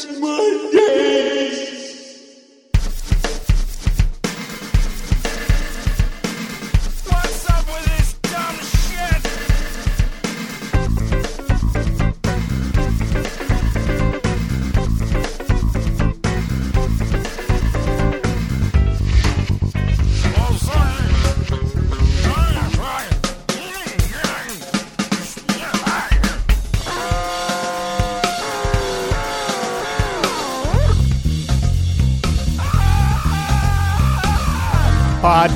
[0.00, 0.47] It's Mondays.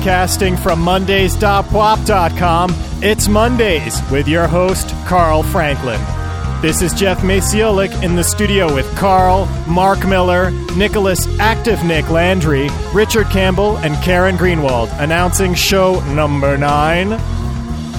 [0.03, 6.01] Podcasting from Mondays.pwop.com, it's Mondays with your host, Carl Franklin.
[6.61, 12.67] This is Jeff Maciolik in the studio with Carl, Mark Miller, Nicholas Active Nick Landry,
[12.93, 17.11] Richard Campbell, and Karen Greenwald, announcing show number nine.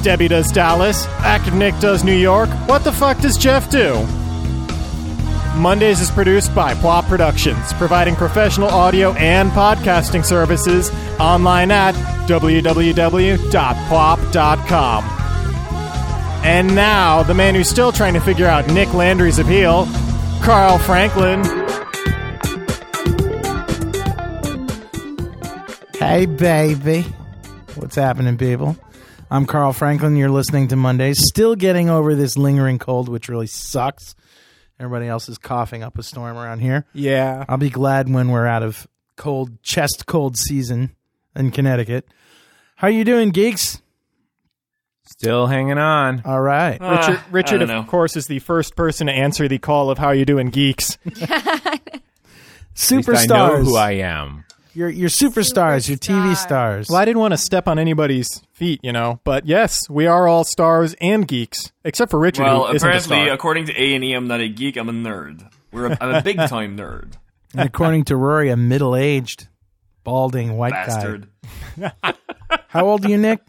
[0.03, 2.51] Debbie does Dallas, Active Nick does New York.
[2.69, 4.07] What the fuck does Jeff do?
[5.57, 11.95] Mondays is produced by Pwop Productions, providing professional audio and podcasting services online at
[12.29, 13.45] www.pwop.com.
[16.45, 19.87] And now, the man who's still trying to figure out Nick Landry's appeal,
[20.43, 21.43] Carl Franklin.
[25.99, 27.03] Hey, baby.
[27.77, 28.77] What's happening, people?
[29.31, 30.17] I'm Carl Franklin.
[30.17, 31.19] You're listening to Mondays.
[31.19, 34.15] Still getting over this lingering cold, which really sucks.
[34.81, 36.85] Everybody else is coughing up a storm around here.
[36.93, 37.45] Yeah.
[37.49, 40.95] I'll be glad when we're out of cold, chest cold season
[41.37, 42.09] in Connecticut.
[42.77, 43.81] How you doing, geeks?
[45.07, 46.23] Still hanging on.
[46.25, 46.81] All right.
[46.81, 47.85] Richard, Ah, Richard of know.
[47.85, 50.99] course, is the first person to answer the call of how you doing, geeks.
[51.21, 51.81] At
[52.91, 54.44] least I know who I am.
[54.75, 55.89] You're, you're superstars.
[55.89, 56.89] You're TV stars.
[56.89, 60.27] Well, I didn't want to step on anybody's feet, you know, but yes, we are
[60.27, 62.43] all stars and geeks, except for Richard.
[62.43, 63.35] Well, who isn't a apparently, star.
[63.35, 64.77] according to A and E, I'm not a geek.
[64.77, 65.49] I'm a nerd.
[65.73, 67.13] We're a, I'm a big time nerd.
[67.53, 69.47] And according to Rory, a middle aged,
[70.03, 71.29] balding white Bastard.
[71.79, 71.93] guy.
[72.69, 73.41] How old are you, Nick?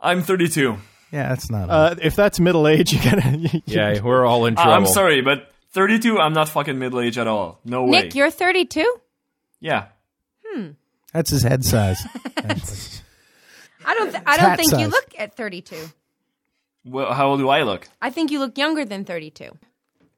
[0.00, 0.76] I'm 32.
[1.12, 1.70] Yeah, that's not.
[1.70, 3.38] uh, if that's middle age, you gotta.
[3.38, 4.72] you- Yeah, we're all in Uh, trouble.
[4.74, 7.60] I'm sorry, but 32, I'm not fucking middle age at all.
[7.64, 8.02] No way.
[8.02, 8.84] Nick, you're 32?
[9.60, 9.86] Yeah.
[10.46, 10.70] Hmm.
[11.12, 12.04] that's his head size.
[13.86, 14.10] I don't.
[14.10, 14.90] Th- I don't think you size.
[14.92, 15.76] look at 32.
[16.86, 17.88] Well, how old do I look?
[18.00, 19.56] I think you look younger than 32.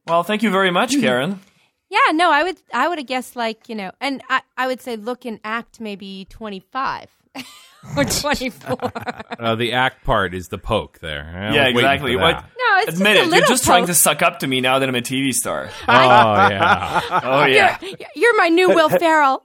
[0.06, 1.40] Well, thank you very much, Karen.
[1.88, 2.56] Yeah, no, I would.
[2.74, 5.78] I would have guessed like you know, and I, I would say look and act
[5.80, 7.15] maybe 25
[7.96, 8.76] or 24.
[9.38, 11.22] Uh, the act part is the poke there.
[11.22, 12.16] I was yeah, exactly.
[12.16, 12.36] What?
[12.36, 13.14] No, it's Admit just a it.
[13.14, 15.68] You're little just trying to suck up to me now that I'm a TV star.
[15.86, 17.00] Oh, yeah.
[17.22, 17.76] Oh yeah.
[17.82, 19.44] You're, you're my new Will Ferrell.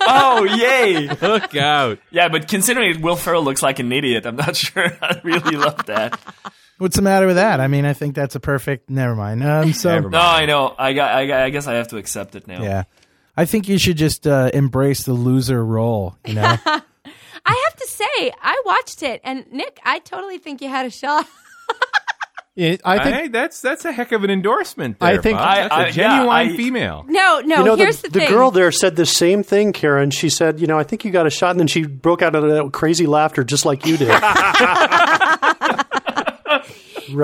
[0.00, 1.08] oh yay.
[1.08, 1.98] Look out.
[2.10, 5.86] Yeah, but considering Will Ferrell looks like an idiot, I'm not sure I really love
[5.86, 6.18] that.
[6.78, 7.60] What's the matter with that?
[7.60, 8.90] I mean, I think that's a perfect.
[8.90, 9.44] Never mind.
[9.44, 10.74] Um, so Never No, I know.
[10.76, 11.14] I got.
[11.14, 12.62] I, got, I guess I have to accept it now.
[12.62, 12.84] yeah,
[13.36, 16.16] I think you should just uh, embrace the loser role.
[16.26, 20.68] You know, I have to say, I watched it, and Nick, I totally think you
[20.68, 21.26] had a shot.
[22.54, 24.98] It- I think Hey, that's that's a heck of an endorsement.
[24.98, 25.48] There, I think- Bob.
[25.48, 27.02] I- that's a I- yeah, genuine I- female.
[27.08, 27.56] No, no.
[27.60, 28.28] you know, here's the, the, thing.
[28.28, 30.10] girl there said the same thing, Karen.
[30.10, 32.36] She said, you know, I think you got a shot, and then she broke out
[32.36, 34.08] into that crazy laughter just like you did.
[34.10, 34.20] right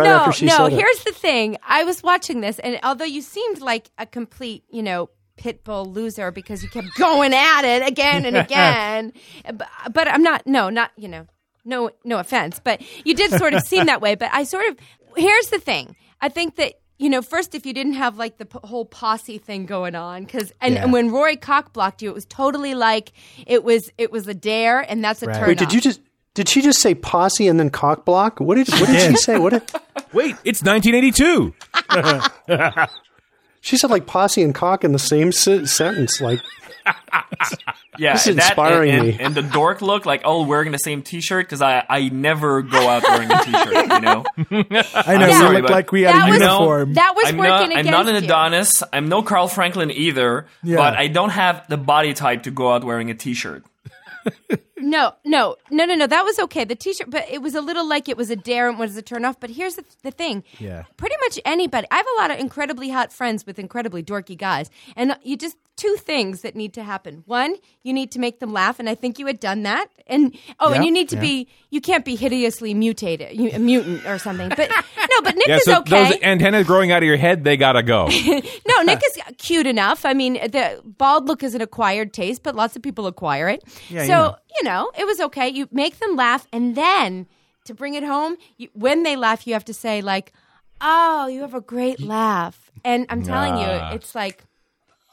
[0.04, 0.56] no, after she no.
[0.56, 0.76] said it.
[0.76, 1.58] Here's the thing.
[1.66, 5.86] I was watching this, and although you seemed like a complete, you know, pit bull
[5.86, 9.12] loser because you kept going at it again and again,
[9.54, 10.46] but, but I'm not.
[10.46, 11.26] No, not you know.
[11.64, 14.14] No, no offense, but you did sort of seem that way.
[14.14, 14.76] But I sort of.
[15.16, 15.96] Here's the thing.
[16.20, 16.74] I think that.
[17.00, 20.24] You know, first, if you didn't have like the p- whole posse thing going on,
[20.24, 20.82] because and, Yeah.
[20.82, 23.12] and when Rory cock blocked you, it was totally like
[23.46, 25.36] it was it was a dare, and that's a Right.
[25.38, 25.46] turn.
[25.46, 26.00] Wait, did you just?
[26.34, 28.40] Did she just say posse and then cock block?
[28.40, 29.38] What did What did she say?
[29.38, 29.62] What did,
[30.12, 31.54] Wait, it's 1982.
[33.60, 33.90] she said?
[33.90, 36.20] Like posse and cock in the same se- sentence.
[36.20, 36.40] Like
[37.98, 39.12] Yeah, This is that inspiring and, me.
[39.14, 42.62] and, and the dork look, like oh, wearing the same T-shirt, because I I never
[42.62, 43.74] go out wearing a T-shirt.
[43.74, 44.24] You know,
[44.94, 46.94] I know I'm we sorry, like we had That a was- uniform.
[46.94, 47.64] that was I'm working not.
[47.72, 48.28] against I'm not an you.
[48.28, 48.82] Adonis.
[48.92, 50.46] I'm no Carl Franklin either.
[50.62, 50.76] Yeah.
[50.76, 53.64] But I don't have the body type to go out wearing a T-shirt.
[54.80, 56.06] No, no, no, no, no.
[56.06, 56.64] That was okay.
[56.64, 59.02] The T-shirt, but it was a little like it was a dare and was a
[59.02, 59.40] turn off.
[59.40, 60.44] But here's the, the thing.
[60.58, 60.84] Yeah.
[60.96, 61.86] Pretty much anybody.
[61.90, 65.56] I have a lot of incredibly hot friends with incredibly dorky guys, and you just
[65.78, 67.22] two things that need to happen.
[67.24, 69.86] One, you need to make them laugh, and I think you had done that.
[70.06, 71.22] And oh, and you need to yeah.
[71.22, 71.48] be.
[71.70, 74.48] You can't be hideously mutated, you, a mutant or something.
[74.50, 76.10] But no, but Nick Yeah, is so okay.
[76.10, 78.08] those antennas growing out of your head, they gotta go.
[78.66, 80.04] No, Nick is cute enough.
[80.04, 83.64] I mean, the bald look is an acquired taste, but lots of people acquire it.
[83.88, 84.36] Yeah, so, you know.
[84.56, 85.48] you know, it was okay.
[85.48, 87.26] You make them laugh, and then
[87.64, 90.32] to bring it home, you, when they laugh, you have to say, like,
[90.80, 93.90] Oh, you have a great laugh, and I'm telling Nah.
[93.90, 94.44] you, it's like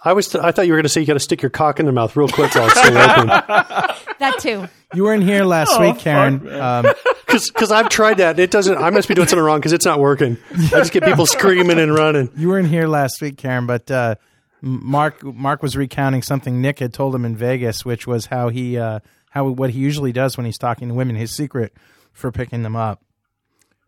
[0.05, 0.33] I was.
[0.35, 1.93] I thought you were going to say you got to stick your cock in their
[1.93, 3.27] mouth real quick while it's still open.
[4.19, 4.67] that too.
[4.93, 6.47] You weren't here last week, Karen.
[6.53, 6.85] Um,
[7.27, 8.39] Because I've tried that.
[8.39, 8.77] It doesn't.
[8.77, 10.37] I must be doing something wrong because it's not working.
[10.53, 12.29] I just get people screaming and running.
[12.37, 14.15] you weren't here last week, Karen, but uh,
[14.61, 18.77] Mark Mark was recounting something Nick had told him in Vegas, which was how he
[18.77, 18.99] uh,
[19.31, 21.15] how what he usually does when he's talking to women.
[21.17, 21.73] His secret
[22.13, 23.03] for picking them up,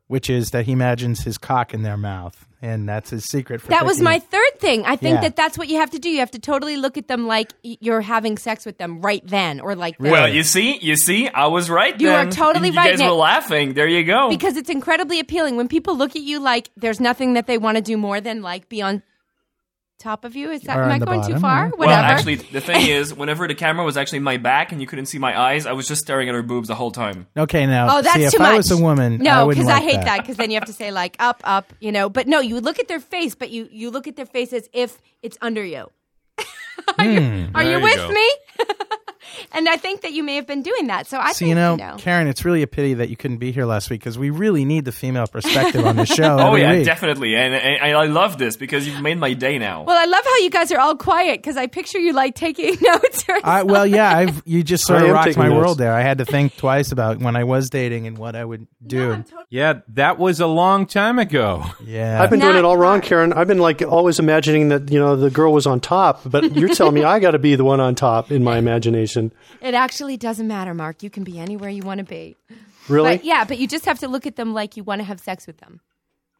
[0.07, 3.62] which is that he imagines his cock in their mouth, and that's his secret.
[3.62, 4.27] for That was my them.
[4.31, 4.83] third thing.
[4.86, 5.21] I think Yeah.
[5.21, 6.09] that that's what you have to do.
[6.09, 9.59] You have to totally look at them like you're having sex with them right then,
[9.59, 10.12] or like then.
[10.12, 12.00] Well, you see, you see, I was right.
[12.00, 13.07] You are totally you right, guys Nick.
[13.09, 13.74] were laughing.
[13.74, 14.30] There you go.
[14.30, 17.75] because it's incredibly appealing when people look at you like there's nothing that they want
[17.77, 19.04] to do more than like be on
[19.97, 20.51] top of you.
[20.51, 21.65] Is that Or am I the going too far?
[21.65, 21.69] yeah.
[21.71, 21.77] Whatever.
[21.88, 24.88] Well, actually, the thing is, whenever the camera was actually in my back and you
[24.88, 27.27] couldn't see my eyes, I was just staring at her boobs the whole time.
[27.35, 28.57] Okay, now Oh, that's see if too I much.
[28.57, 30.21] was a woman, no, because I like hate that.
[30.21, 32.09] Because then you have to say like up, up, you know.
[32.09, 34.69] But no, you look at their face, but you you look at their face as
[34.73, 35.89] if it's under you.
[36.99, 37.55] are you, Hmm.
[37.55, 38.09] are you you with go.
[38.09, 38.31] me?
[39.51, 41.07] and I think that you may have been doing that.
[41.07, 41.95] So I So think you know, you know.
[41.97, 44.65] Karen, it's really a pity that you couldn't be here last week because we really
[44.65, 46.38] need the female perspective on the show.
[46.47, 46.85] Oh yeah, week.
[46.85, 49.83] definitely, and, and I love this because you've made my day now.
[49.83, 52.75] Well, I love how you guys are all quiet because I picture you like taking
[52.81, 53.25] notes.
[53.27, 55.57] Or I, well, yeah, I've you just sort I of rocked my notes.
[55.57, 55.94] world there.
[55.94, 59.23] I had to think twice about when I was dating and what I would do.
[59.50, 61.63] Yeah, that was a long time ago.
[61.83, 63.01] yeah, I've been doing it all wrong.
[63.07, 63.33] Karen.
[63.33, 66.69] I've been like always imagining that you know the girl was on top, but you're
[66.73, 69.16] telling me I got to be the one on top in my imagination.
[69.61, 71.03] It actually doesn't matter, Mark.
[71.03, 72.37] You can be anywhere you want to be.
[72.87, 73.17] Really?
[73.17, 75.19] But yeah, but you just have to look at them like you want to have
[75.19, 75.81] sex with them.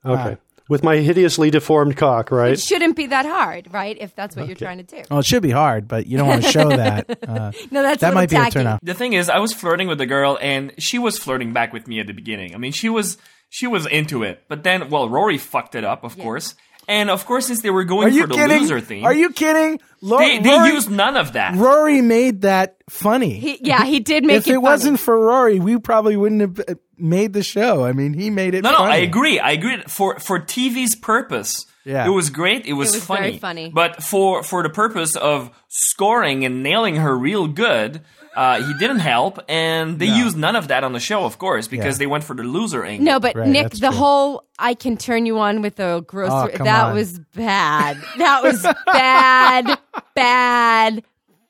[0.06, 0.38] Okay.
[0.70, 2.52] With my hideously deformed cock, right?
[2.52, 3.98] It shouldn't be that hard, right?
[4.00, 5.02] If that's what you're trying to do.
[5.10, 7.10] well, it should be hard, but you don't want to show that.
[7.28, 8.80] Uh, No, that's that a might be little a turn off.
[8.84, 11.88] the thing is, I was flirting with the girl, and she was flirting back with
[11.88, 12.54] me at the beginning.
[12.54, 13.18] I mean, she was
[13.50, 16.54] she was into it, but then, well, Rory fucked it up, of course,
[16.88, 18.62] and of course, since they were going for the kidding?
[18.62, 19.80] loser theme, Are you kidding?
[20.02, 21.56] Lo- They, they Rory, used none of that.
[21.56, 23.34] Rory made that funny.
[23.34, 24.50] He, yeah, he did make if it.
[24.50, 24.64] If it, funny.
[24.64, 27.84] wasn't for Rory, we probably wouldn't have uh, made the show.
[27.84, 28.64] I mean, he made it.
[28.64, 28.78] No, no.
[28.80, 29.40] I agree.
[29.40, 29.82] I agree.
[29.88, 32.06] For for TV's purpose, Yeah.
[32.06, 32.66] it was great.
[32.68, 33.22] It was, was funny.
[33.22, 33.72] very funny.
[33.74, 38.02] But for for the purpose of scoring and nailing her real good,
[38.38, 41.68] uh, he didn't help, and they used none of that on the show, of course,
[41.68, 42.00] because Yeah.
[42.00, 43.04] they went for the loser angle.
[43.06, 43.92] No, but Right, Nick, the true.
[43.92, 46.94] whole "I can turn you on with a grocery" Oh, that on.
[46.94, 47.98] was bad.
[48.20, 48.62] That was
[48.94, 49.78] bad,
[50.16, 51.04] bad,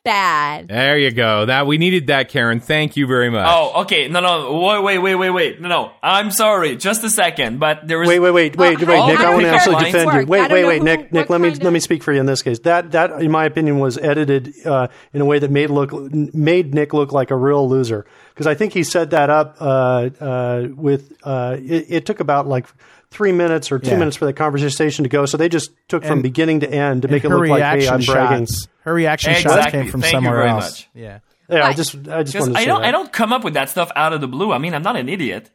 [0.08, 0.68] bad.
[0.70, 1.46] There you go.
[1.46, 2.62] That we needed that, Karen.
[2.62, 3.46] Thank you very much.
[3.50, 4.08] Oh, okay.
[4.08, 4.60] No, no.
[4.62, 5.62] Wait, wait, wait, wait, wait.
[5.62, 5.92] No, no.
[6.02, 6.78] I'm sorry.
[6.78, 7.60] Just a second.
[7.60, 8.08] But there was.
[8.08, 9.20] Wait, wait, wait, wait, Oh, wait, Nick.
[9.20, 10.28] I I want to actually defend lines you.
[10.28, 11.12] Wait, wait, wait, who- Nick.
[11.12, 12.60] Nick, let me kind let me speak for you in this case.
[12.60, 16.74] That that, in my opinion, was edited uh, in a way that made look made
[16.74, 18.06] Nick look like a real loser.
[18.34, 21.12] Because I think he set that up uh, uh, with.
[21.24, 22.68] Uh, it, it took about like
[23.12, 23.98] three minutes or two Yeah.
[23.98, 25.26] minutes for the conversation to go.
[25.26, 27.76] So they just took from beginning to end to make it her look like, hey,
[27.88, 28.46] reaction I'm bragging.
[28.48, 28.68] shots.
[28.82, 30.64] Her reaction shots came from Thank you somewhere very else.
[30.66, 30.90] much.
[30.94, 31.20] Yeah.
[31.50, 32.88] Yeah, I But- just I just wanted to I don't, that.
[32.88, 34.52] I don't come up with that stuff out of the blue.
[34.52, 35.50] I mean, I'm not an idiot.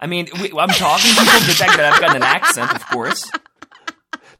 [0.00, 1.10] I mean, we, I'm talking.
[1.10, 3.30] People detect that I've got an accent, of course.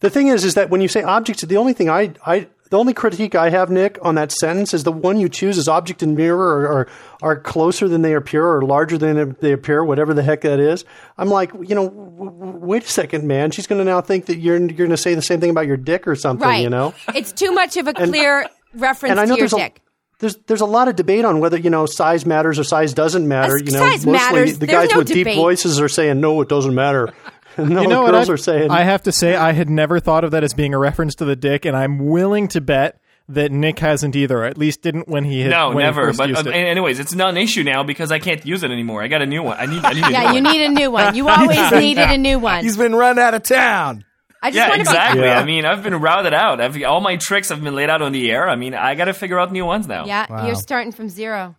[0.01, 2.79] The thing is, is that when you say objects, the only thing I, I, the
[2.79, 6.03] only critique I have, Nick, on that sentence is the one you choose as object
[6.03, 6.89] and mirror are, are,
[7.23, 10.85] are closer than they appear or larger than they appear, whatever the heck that is.
[11.19, 13.51] I'm like, you know, w- w- wait a second, man.
[13.51, 15.67] She's going to now think that you're, you're going to say the same thing about
[15.67, 16.63] your dick or something, Right.
[16.63, 16.95] you know?
[17.15, 19.73] it's too much of a clear reference And I know to your there's a,
[20.21, 23.29] there's, there's a lot of debate on whether, you know, size matters or size doesn't
[23.29, 23.55] matter.
[23.55, 24.59] Uh, You know, mostly matters.
[24.59, 25.25] the guys no with debate.
[25.27, 27.13] deep voices are saying, no, it doesn't matter.
[27.57, 28.11] And no, You know what?
[28.13, 30.55] girls I, are saying, I have to say, I had never thought of that as
[30.55, 34.45] being a reference to the dick, and I'm willing to bet that Nick hasn't either.
[34.45, 36.07] At least didn't when he had, No, when he never.
[36.09, 36.55] first But used uh, it.
[36.55, 39.03] anyways, it's not an issue now because I can't use it anymore.
[39.03, 39.57] I got a new one.
[39.59, 39.83] I need.
[39.85, 40.53] I need a Yeah, new you one.
[40.53, 41.15] need a new one.
[41.15, 42.63] You always needed a new one.
[42.65, 44.05] He's been run out of town.
[44.43, 45.23] I just Yeah, want to exactly.
[45.23, 45.39] Yeah.
[45.41, 46.61] I mean, I've been routed out.
[46.61, 48.47] I've, all my tricks have been laid out on the air.
[48.47, 50.05] I mean, I got to figure out new ones now.
[50.05, 50.47] Yeah, Wow.
[50.47, 51.57] you're starting from zero.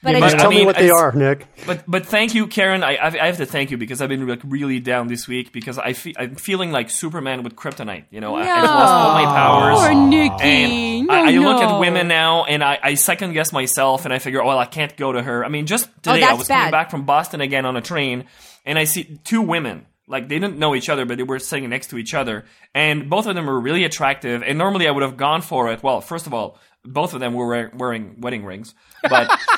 [0.00, 1.46] But Yeah, I just, I tell me what they are, Nick.
[1.66, 2.84] But but thank you, Karen.
[2.84, 5.52] I I I have to thank you because I've been like really down this week
[5.52, 8.04] because I fe- I'm feeling like Superman with kryptonite.
[8.10, 9.78] You know, I, I've lost all my powers.
[9.80, 11.02] Poor Nikki.
[11.02, 14.20] No, I, I look at women now, and I, I second guess myself, and I
[14.20, 15.44] figure, oh, well, I can't go to her.
[15.44, 17.76] I mean, just oh, today, I Oh, that's was coming back from Boston again on
[17.76, 18.26] a train,
[18.64, 19.86] and I see two women.
[20.06, 23.10] Like they didn't know each other, but they were sitting next to each other, and
[23.10, 24.42] both of them were really attractive.
[24.42, 25.82] And normally, I would have gone for it.
[25.82, 29.28] Well, first of all, both of them were wearing wedding rings, but.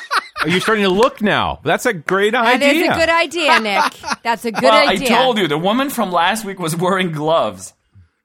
[0.42, 1.61] Are you starting to look now?
[1.64, 2.59] That's a great idea.
[2.59, 4.23] That is a good idea, Nick.
[4.23, 5.06] That's a good well, idea.
[5.16, 7.75] I told you the woman from last week was wearing gloves.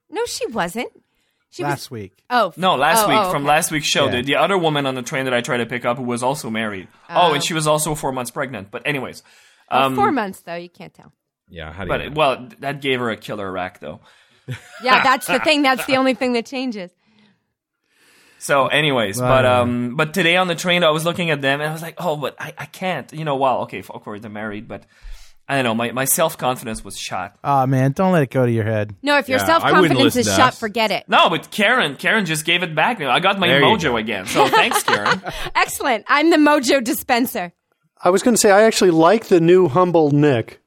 [0.09, 0.89] No, she wasn't.
[1.49, 1.91] She Last was.
[1.91, 2.21] week.
[2.29, 4.17] Oh, No, last oh, week oh, from last week's show, Yeah.
[4.17, 6.21] the, the other woman on the train that I tried to pick up who was
[6.21, 6.89] also married.
[7.09, 8.71] Oh, and she was also four months pregnant.
[8.71, 9.23] But anyways,
[9.71, 10.55] Oh, um, four months though.
[10.55, 11.13] You can't tell.
[11.49, 12.15] Yeah, how do But you know?
[12.15, 14.01] well, that gave her a killer rack though.
[14.83, 15.61] Yeah, that's the thing.
[15.61, 16.91] That's the only thing that changes.
[18.39, 19.27] So, anyways, Right.
[19.29, 21.81] but um, but today on the train, I was looking at them and I was
[21.81, 23.11] like, oh, but I, I can't.
[23.13, 24.83] You know, well, okay, of course they're married, but
[25.47, 25.73] I don't know.
[25.75, 27.37] My my self confidence was shot.
[27.43, 28.95] Oh man, don't let it go to your head.
[29.01, 30.59] No, if your Yeah, self confidence is shot, us.
[30.59, 31.05] forget it.
[31.07, 33.01] No, but Karen, Karen just gave it back.
[33.01, 33.97] I got my There mojo go.
[33.97, 34.25] again.
[34.27, 35.21] So thanks, Karen.
[35.55, 36.03] Excellent.
[36.07, 37.53] I'm the mojo dispenser.
[38.03, 40.61] I was going to say I actually like the new humble Nick.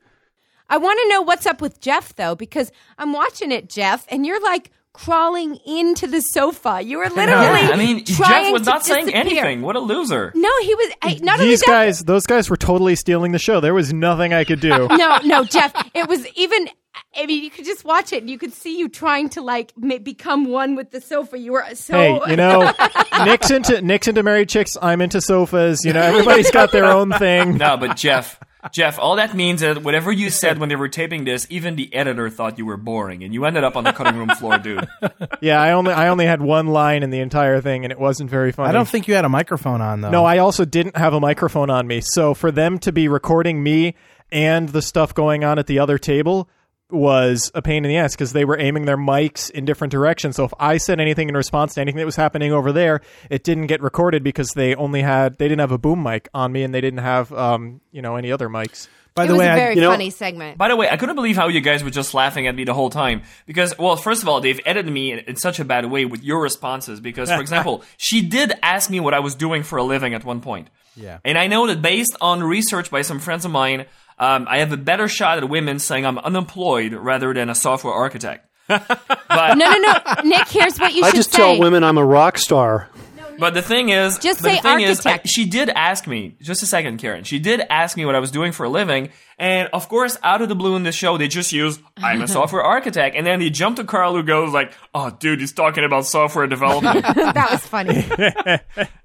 [0.71, 4.27] I want to know what's up with Jeff though, because I'm watching it, Jeff, and
[4.27, 6.81] you're like crawling into the sofa.
[6.83, 7.61] You were literally.
[7.61, 9.63] I mean, Jeff trying was to not saying anything.
[9.63, 10.33] What a loser.
[10.35, 10.93] No, he was.
[11.03, 13.61] I, not only These that, guys, those guys were totally stealing the show.
[13.61, 14.89] There was nothing I could do.
[14.91, 15.73] no, no, Jeff.
[15.95, 16.69] It was even.
[17.17, 19.73] I mean, you could just watch it, and you could see you trying to like
[19.77, 21.39] ma- become one with the sofa.
[21.39, 21.95] You were so.
[21.95, 22.73] Hey, you know,
[23.25, 24.77] Nick's into Nick's into married chicks.
[24.81, 25.85] I'm into sofas.
[25.85, 27.57] You know, everybody's got their own thing.
[27.57, 28.41] No, but Jeff,
[28.73, 31.93] Jeff, all that means is whatever you said when they were taping this, even the
[31.95, 34.87] editor thought you were boring, and you ended up on the cutting room floor, dude.
[35.41, 38.29] Yeah, I only I only had one line in the entire thing, and it wasn't
[38.29, 38.71] very funny.
[38.71, 40.11] I don't think you had a microphone on though.
[40.11, 42.01] No, I also didn't have a microphone on me.
[42.01, 43.95] So for them to be recording me
[44.33, 46.49] and the stuff going on at the other table
[46.91, 50.37] was a pain in the ass because they were aiming their mics in different directions.
[50.37, 53.45] So if I said anything in response to anything that was happening over there, it
[53.45, 56.63] didn't get recorded because they only had they didn't have a boom mic on me
[56.63, 58.89] and they didn't have um you know any other mics.
[59.15, 60.59] By it the was way, a I- very you know- funny segment.
[60.59, 62.75] By the way, I couldn't believe how you guys were just laughing at me the
[62.75, 63.23] whole time.
[63.47, 66.23] Because, well, first of all, they've edited me in, in such a bad way with
[66.23, 67.01] your responses.
[67.01, 70.25] Because, for example, she did ask me what I was doing for a living at
[70.25, 70.69] one point.
[70.95, 71.19] Yeah.
[71.25, 73.87] And I know that based on research by some friends of mine,
[74.19, 77.95] um, I have a better shot at women saying I'm unemployed rather than a software
[77.95, 78.47] architect.
[78.69, 79.95] but, no, no, no,
[80.25, 80.49] Nick.
[80.49, 81.07] Here's what you say.
[81.07, 81.39] I should just say.
[81.39, 82.91] tell women I'm a rock star.
[83.39, 85.29] but the thing is, Just say the thing is, I, architect.
[85.29, 86.37] she did ask me.
[86.43, 87.25] Just a second, Karen.
[87.25, 90.43] She did ask me what I was doing for a living, and of course, out
[90.43, 93.39] of the blue in the show, they just use "I'm a software architect," and then
[93.39, 97.49] they jump to Carl, who goes like, "Oh, dude, he's talking about software development." that
[97.51, 98.05] was funny.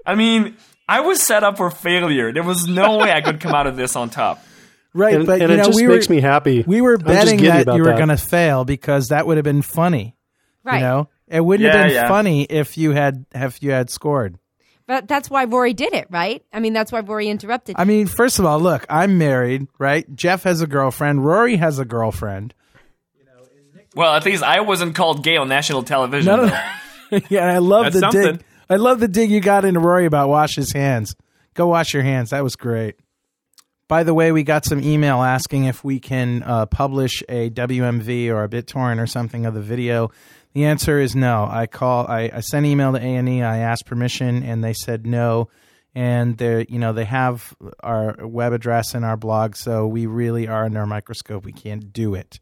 [0.06, 0.58] I mean,
[0.90, 2.34] I was set up for failure.
[2.34, 4.44] There was no way I could come out of this on top.
[4.94, 6.64] Right, And, but and you it know, just we makes were me happy.
[6.66, 7.98] we were betting that you were that.
[7.98, 10.16] going to fail because that would have been funny.
[10.64, 10.76] Right.
[10.80, 12.08] You know, it wouldn't Yeah, have been yeah.
[12.08, 14.38] funny if you had if you had scored.
[14.86, 16.44] But that's why Rory did it, right?
[16.52, 17.76] I mean, that's why Rory interrupted.
[17.80, 20.06] I mean, first of all, look, I'm married, right?
[20.14, 21.26] Jeff has a girlfriend.
[21.26, 22.54] Rory has a girlfriend.
[23.96, 26.36] Well, at least I wasn't called gay on national television.
[26.36, 28.22] No, no, yeah, I love That's the something.
[28.38, 28.44] dig.
[28.70, 31.16] I love the dig you got into Rory about wash his hands.
[31.54, 32.32] Go wash your hands.
[32.32, 32.96] That was great.
[33.88, 38.30] By the way, we got some email asking if we can uh, publish a WMV
[38.30, 40.10] or a BitTorrent or something of the video.
[40.54, 41.48] The answer is no.
[41.50, 42.08] I call.
[42.08, 43.42] I, I sent email to A and E.
[43.42, 45.50] I asked permission, and they said no.
[45.96, 50.48] And they, you know, they have our web address and our blog, so we really
[50.48, 51.44] are under a microscope.
[51.44, 52.40] We can't do it.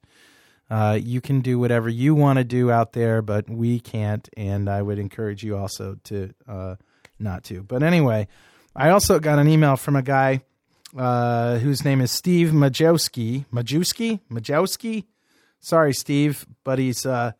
[0.70, 4.30] Uh, you can do whatever you want to do out there, but we can't.
[4.38, 6.76] And I would encourage you also to uh,
[7.20, 7.64] not to.
[7.64, 8.28] But anyway,
[8.76, 10.44] I also got an email from a guy
[10.98, 13.46] uh, whose name is Steve Majowski.
[13.52, 14.20] Majewski?
[14.30, 15.06] Majowski?
[15.60, 17.34] Sorry, Steve, but he's uh,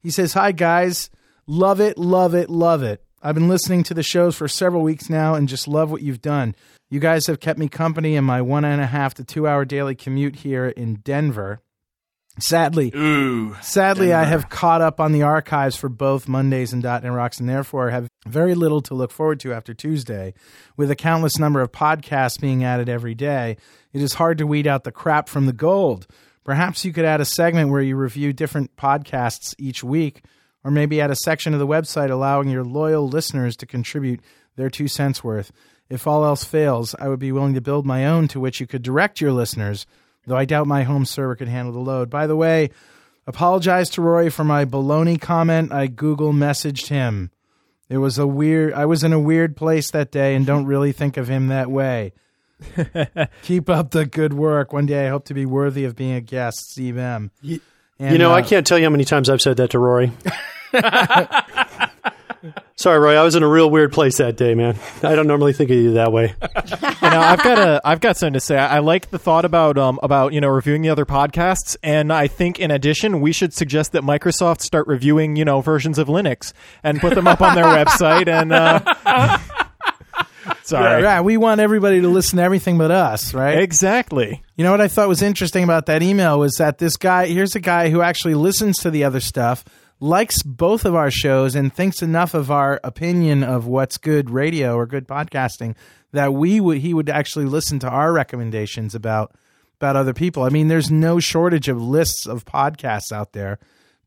[0.00, 1.10] he says, "Hi guys,
[1.46, 3.04] love it, love it, love it.
[3.22, 6.22] I've been listening to the shows for several weeks now, and just love what you've
[6.22, 6.54] done.
[6.88, 9.64] You guys have kept me company in my one and a half to two hour
[9.64, 11.60] daily commute here in Denver.
[12.38, 13.56] Sadly, Ooh.
[13.62, 17.48] Sadly, I have caught up on the archives for both Mondays and .NET Rocks, and
[17.48, 20.34] therefore have very little to look forward to after Tuesday.
[20.76, 23.56] With a countless number of podcasts being added every day,
[23.92, 26.06] it is hard to weed out the crap from the gold.
[26.44, 30.22] Perhaps you could add a segment where you review different podcasts each week,
[30.62, 34.20] or maybe add a section of the website allowing your loyal listeners to contribute
[34.56, 35.52] their two cents worth.
[35.88, 38.66] If all else fails, I would be willing to build my own to which you
[38.66, 39.86] could direct your listeners,
[40.26, 42.10] though I doubt my home server could handle the load.
[42.10, 42.70] By the way,
[43.26, 45.72] apologize to Rory for my baloney comment.
[45.72, 47.30] I Google messaged him.
[47.88, 50.92] It was a weird I was in a weird place that day and don't really
[50.92, 52.12] think of him that way.
[53.42, 54.72] Keep up the good work.
[54.72, 57.30] One day I hope to be worthy of being a guest, Steve M.
[57.42, 57.60] You,
[57.98, 59.78] And, you know, I uh, can't tell you how many times I've said that to
[59.78, 60.12] Rory.
[62.76, 63.14] Sorry, Roy.
[63.16, 64.76] I was in a real weird place that day, man.
[65.02, 66.34] I don't normally think of you that way.
[66.42, 68.56] you know, I've got a, I've got something to say.
[68.58, 72.12] I, I like the thought about, um, about you know, reviewing the other podcasts, and
[72.12, 76.08] I think in addition, we should suggest that Microsoft start reviewing, you know, versions of
[76.08, 78.28] Linux and put them up on their website.
[78.28, 79.38] And uh,
[80.62, 83.58] sorry, Yeah, we want everybody to listen to everything but us, right?
[83.58, 84.42] exactly.
[84.56, 87.54] You know what I thought was interesting about that email was that this guy, here's
[87.54, 89.64] a guy who actually listens to the other stuff,
[90.00, 94.74] likes both of our shows, and thinks enough of our opinion of what's good radio
[94.74, 95.74] or good podcasting
[96.12, 99.34] that we would he would actually listen to our recommendations about
[99.80, 100.42] about other people.
[100.42, 103.58] I mean, there's no shortage of lists of podcasts out there,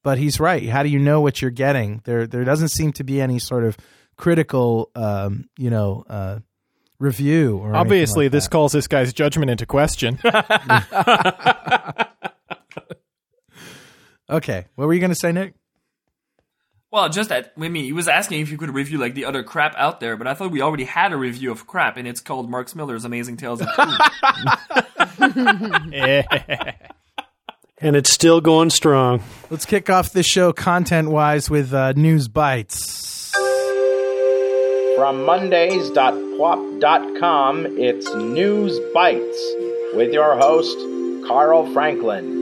[0.03, 0.67] but he's right.
[0.67, 2.01] How do you know what you're getting?
[2.05, 3.77] There, there doesn't seem to be any sort of
[4.17, 6.39] critical, um, you know, uh,
[6.98, 7.58] review.
[7.58, 8.51] Or Obviously, like this that.
[8.51, 10.19] calls this guy's judgment into question.
[14.29, 15.53] Okay, what were you going to say, Nick?
[16.91, 17.53] Well, just that.
[17.55, 20.17] I mean, he was asking if you could review like the other crap out there,
[20.17, 23.05] but I thought we already had a review of crap, and it's called Mark Miller's
[23.05, 23.96] Amazing Tales of Pooh.
[27.77, 29.22] and it's still going strong.
[29.51, 33.31] Let's kick off this show content wise with uh, news bites.
[34.96, 39.53] From Mondays.pwop.com, it's News Bites
[39.93, 40.75] with your host,
[41.27, 42.38] Carl Franklin.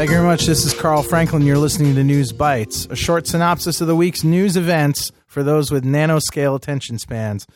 [0.00, 0.46] Thank you very much.
[0.46, 1.42] This is Carl Franklin.
[1.42, 5.70] You're listening to News Bites, a short synopsis of the week's news events for those
[5.70, 7.46] with nanoscale attention spans.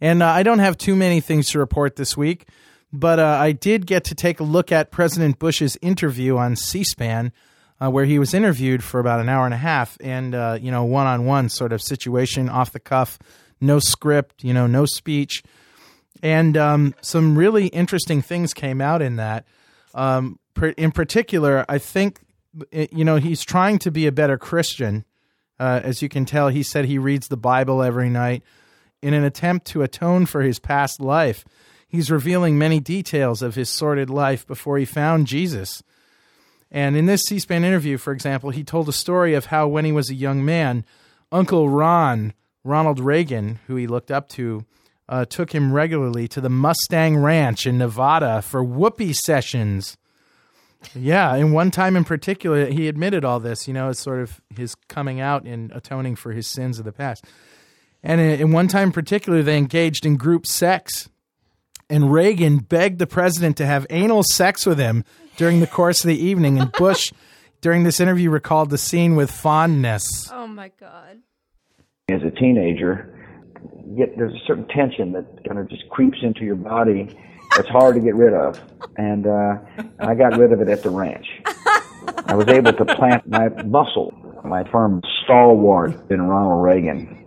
[0.00, 2.46] And uh, I don't have too many things to report this week,
[2.92, 6.84] but uh, I did get to take a look at President Bush's interview on C
[6.84, 7.32] SPAN,
[7.82, 10.70] uh, where he was interviewed for about an hour and a half, and, uh, you
[10.70, 13.18] know, one on one sort of situation, off the cuff,
[13.60, 15.42] no script, you know, no speech.
[16.22, 19.46] And um, some really interesting things came out in that.
[19.94, 22.20] Um, in particular, I think
[22.72, 25.04] you know he's trying to be a better Christian.
[25.60, 28.42] Uh, as you can tell, he said he reads the Bible every night
[29.02, 31.44] in an attempt to atone for his past life.
[31.88, 35.82] He's revealing many details of his sordid life before he found Jesus.
[36.70, 39.84] And in this C SPAN interview, for example, he told a story of how when
[39.84, 40.84] he was a young man,
[41.32, 44.66] Uncle Ron, Ronald Reagan, who he looked up to,
[45.08, 49.96] uh, took him regularly to the Mustang Ranch in Nevada for whoopee sessions.
[50.94, 53.66] Yeah, and one time in particular, he admitted all this.
[53.66, 56.92] You know, it's sort of his coming out and atoning for his sins of the
[56.92, 57.24] past.
[58.02, 61.08] And in in one time in particular, they engaged in group sex,
[61.90, 65.04] and Reagan begged the president to have anal sex with him
[65.36, 66.58] during the course of the evening.
[66.60, 67.12] And Bush,
[67.60, 70.30] during this interview, recalled the scene with fondness.
[70.32, 71.18] Oh my god.
[72.08, 73.14] as a teenager,
[73.96, 77.08] get there's a certain tension that kind of just creeps into your body.
[77.56, 78.60] It's hard to get rid of,
[78.96, 79.58] and uh,
[79.98, 81.26] I got rid of it at the ranch.
[82.26, 84.12] I was able to plant my muscle,
[84.44, 87.24] my firm stalwart in Ronald Reagan,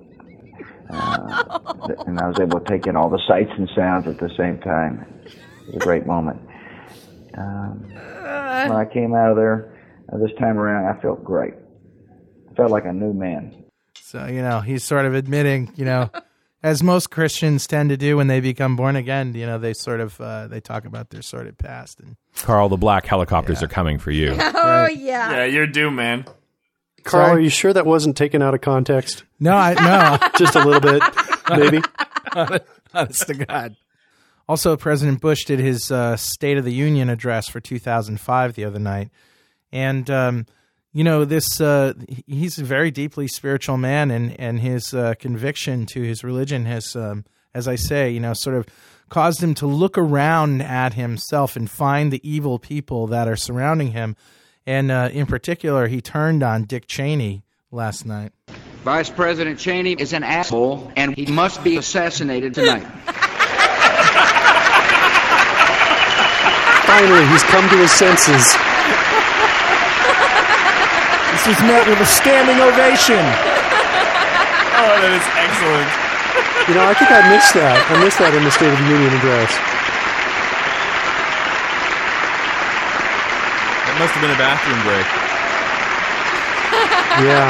[0.90, 1.60] uh,
[2.06, 4.60] and I was able to take in all the sights and sounds at the same
[4.60, 5.06] time.
[5.26, 5.36] It
[5.68, 6.40] was a great moment.
[7.38, 9.74] Um, when I came out of there
[10.12, 11.54] uh, this time around, I felt great.
[12.50, 13.66] I felt like a new man.
[13.96, 16.10] So, you know, he's sort of admitting, you know,
[16.64, 20.00] as most Christians tend to do when they become born again, you know, they sort
[20.00, 23.98] of uh, they talk about their sordid past and Carl, the black helicopters are coming
[23.98, 24.38] for you.
[24.64, 25.32] Oh yeah.
[25.32, 26.26] yeah, you're due, man.
[27.04, 27.38] Carl, Sorry?
[27.38, 29.24] are you sure that wasn't taken out of context?
[29.40, 30.30] No, I no.
[30.38, 31.02] Just a little bit,
[31.50, 31.82] maybe.
[32.94, 33.76] Honest to God.
[34.48, 38.80] Also, President Bush did his uh, State of the Union address for 2005 the other
[38.80, 39.10] night,
[39.72, 40.46] and um,
[40.94, 41.94] you know this uh,
[42.28, 46.96] he's a very deeply spiritual man, and and his uh, conviction to his religion has,
[46.96, 48.66] um, as I say, you know, sort of
[49.10, 53.92] caused him to look around at himself and find the evil people that are surrounding
[53.92, 54.16] him,
[54.66, 58.34] and uh, in particular, he turned on Dick Cheney last night.
[58.84, 62.84] Vice President Cheney is an asshole, and he must be assassinated tonight.
[66.86, 68.71] Finally, he's come to his senses.
[71.42, 73.18] This was met with a standing ovation.
[74.82, 75.90] Oh, that is excellent.
[76.66, 77.78] You know, I think I missed that.
[77.86, 79.54] I missed that in the State of the Union address.
[83.86, 85.06] That must have been a bathroom break.
[87.22, 87.46] Yeah.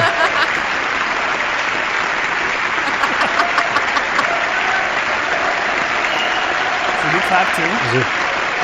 [7.00, 7.64] Should we clap too?
[7.64, 8.08] Is there,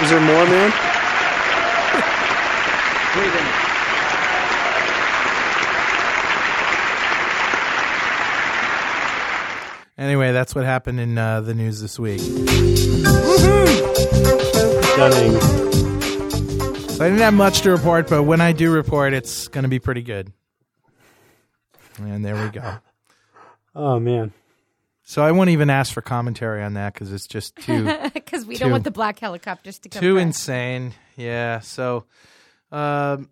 [0.03, 0.96] is there more, man?
[10.07, 12.21] Anyway, that's what happened in uh, the news this week.
[14.21, 15.41] Stunning.
[16.91, 19.67] So I didn't have much to report, but when I do report, it's going to
[19.67, 20.31] be pretty good.
[21.97, 22.75] And there we go.
[23.75, 24.31] Oh, man.
[25.03, 28.55] So I won't even ask for commentary on that because it's just too Because we
[28.55, 28.61] Two.
[28.61, 30.01] don't want the black helicopters to come.
[30.01, 30.23] too crash.
[30.23, 30.93] insane.
[31.15, 31.59] Yeah.
[31.59, 32.05] So,
[32.71, 33.29] um,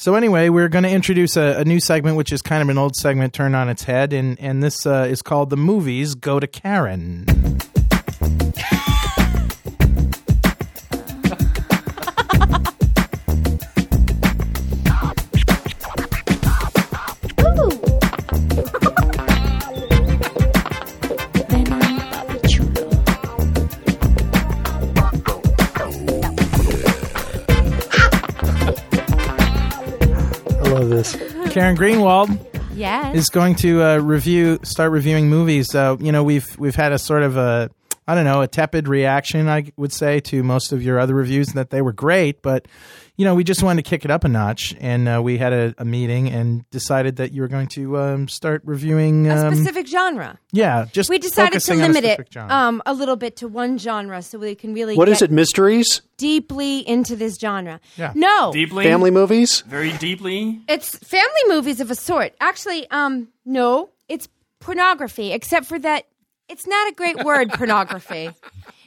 [0.00, 2.78] so anyway, we're going to introduce a, a new segment, which is kind of an
[2.78, 6.40] old segment turned on its head, and and this uh, is called "The Movies Go
[6.40, 7.49] to Karen."
[31.54, 33.16] Karen Greenwald Yes.
[33.16, 35.74] is going to uh, review, start reviewing movies.
[35.74, 37.70] Uh, you know, we've we've had a sort of a,
[38.10, 41.48] I don't know, a tepid reaction, I would say, to most of your other reviews
[41.54, 42.66] that they were great, but
[43.16, 45.52] you know, we just wanted to kick it up a notch, and uh, we had
[45.52, 49.26] a, a meeting and decided that you were going to um, start reviewing.
[49.28, 50.38] a Um, specific genre.
[50.52, 53.48] yeah, just We decided to focusing on a limit it um, a little bit to
[53.48, 55.30] one genre so we can really What get is it?
[55.30, 56.00] Mysteries?
[56.16, 57.78] deeply into this genre.
[57.96, 58.12] Yeah.
[58.14, 58.52] No.
[58.52, 59.60] Deeply, Family movies?
[59.66, 60.60] very deeply.
[60.68, 62.34] It's family movies of a sort.
[62.40, 64.28] Actually, um, no, it's
[64.60, 66.04] pornography, except for that
[66.50, 68.30] it's not a great word, pornography.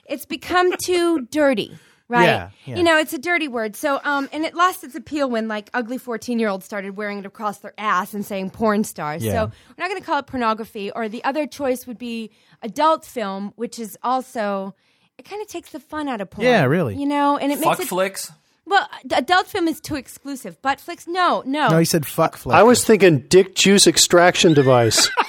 [0.06, 1.78] It's become too dirty.
[2.10, 2.26] Right.
[2.26, 2.76] Yeah, yeah.
[2.76, 3.76] You know, it's a dirty word.
[3.76, 7.20] So, um, and it lost its appeal when like ugly 14 year olds started wearing
[7.20, 9.24] it across their ass and saying porn stars.
[9.24, 9.32] Yeah.
[9.32, 10.92] So we're not going to call it pornography.
[10.92, 12.30] Or the other choice would be
[12.62, 14.76] adult film, which is also,
[15.18, 16.46] it kind of takes the fun out of porn.
[16.46, 16.96] Yeah, really.
[16.98, 17.88] You know, and it Fuck makes it.
[17.88, 18.32] flicks.
[18.66, 20.62] well, adult film is too exclusive.
[20.62, 21.70] Butt flicks, no, no.
[21.70, 22.56] no, he said fuck flick.
[22.56, 25.10] I was thinking dick juice extraction device.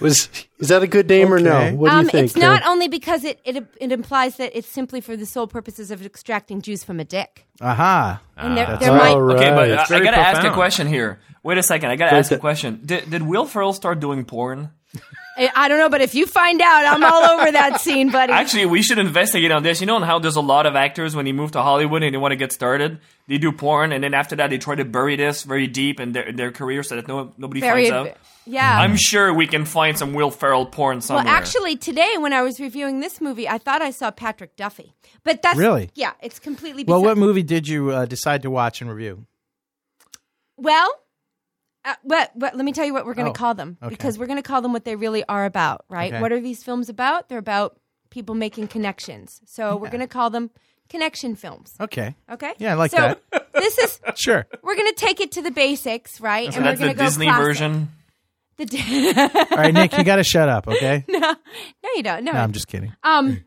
[0.00, 0.28] Was
[0.60, 1.72] is that a good name or Okay.
[1.72, 1.76] no?
[1.76, 2.26] What do you um, think?
[2.26, 2.72] it's not Karen?
[2.72, 6.62] only because it, it it implies that it's simply for the sole purposes of extracting
[6.62, 7.46] juice from a dick.
[7.60, 8.22] Aha.
[8.36, 9.90] And there, Ah, there All might Okay, but right.
[9.90, 11.18] I, I gotta ask a question here.
[11.42, 11.90] Wait a second.
[11.90, 12.80] I gotta ask a question.
[12.84, 14.70] Did, did Will Ferrell start doing porn?
[15.38, 18.32] I, I don't know, but if you find out, I'm all over that scene, buddy.
[18.32, 19.80] Actually, we should investigate on this.
[19.80, 22.18] You know how there's a lot of actors when they move to Hollywood and they
[22.18, 22.98] want to get started,
[23.28, 26.12] they do porn, and then after that they try to bury this very deep in
[26.12, 28.16] their, in their career so that no, nobody Very, finds out.
[28.46, 28.80] yeah.
[28.80, 31.24] I'm sure we can find some Will Ferrell porn somewhere.
[31.24, 34.94] well, actually, today when I was reviewing this movie, I thought I saw Patrick Duffy,
[35.24, 35.90] but that's Really?
[35.94, 36.84] yeah, it's completely.
[36.84, 39.24] Well, what movie did you uh, decide to watch and review?
[40.56, 40.90] Well,
[41.90, 43.90] uh, but, but let me tell you what we're going to Oh, call them okay.
[43.90, 46.12] because we're going to call them what they really are about, right?
[46.12, 46.20] Okay.
[46.20, 47.28] What are these films about?
[47.28, 47.78] They're about
[48.10, 49.40] people making connections.
[49.46, 50.50] So we're going to call them
[50.88, 51.74] connection films.
[51.80, 52.14] Okay.
[52.30, 52.52] Okay.
[52.58, 52.96] Yeah, I like so
[53.30, 53.48] that.
[53.54, 54.46] this is Sure.
[54.62, 56.52] we're going to take it to the basics, right?
[56.52, 57.44] So and we're going the to go Disney classic.
[57.44, 57.88] version.
[58.56, 59.12] The di-
[59.52, 61.04] All right, Nick, you got to shut up, okay?
[61.08, 62.24] no, no, you don't.
[62.24, 62.92] No, I'm just kidding.
[63.04, 63.44] Um,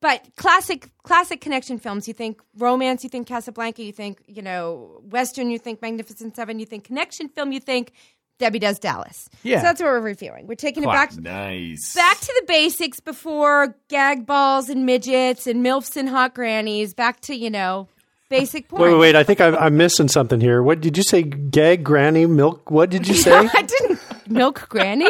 [0.00, 2.06] but classic classic connection films.
[2.08, 6.58] You think romance, you think Casablanca, you think you know Western, you think Magnificent Seven,
[6.58, 7.92] you think connection film, you think
[8.38, 9.28] Debbie Does Dallas.
[9.42, 9.58] Yeah.
[9.60, 10.46] so that's what we're reviewing.
[10.46, 11.94] We're taking it back Nice.
[11.94, 16.92] back to the basics before gag balls and midgets and milfs and hot grannies.
[16.92, 17.88] Back to you know
[18.28, 18.82] basic porn.
[18.82, 19.16] Wait, wait, wait!
[19.16, 20.62] I think I'm, I'm missing something here.
[20.62, 21.22] What did you say?
[21.22, 22.70] Gag, granny, milk?
[22.70, 23.32] What did you say?
[23.32, 25.08] I didn't milk granny.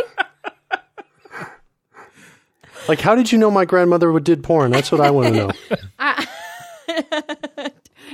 [2.89, 4.71] Like, how did you know my grandmother would did porn?
[4.71, 5.51] That's what I want to know.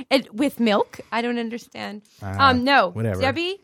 [0.09, 2.01] And with milk, I don't understand.
[2.21, 3.21] um, no, whatever.
[3.21, 3.59] Debbie.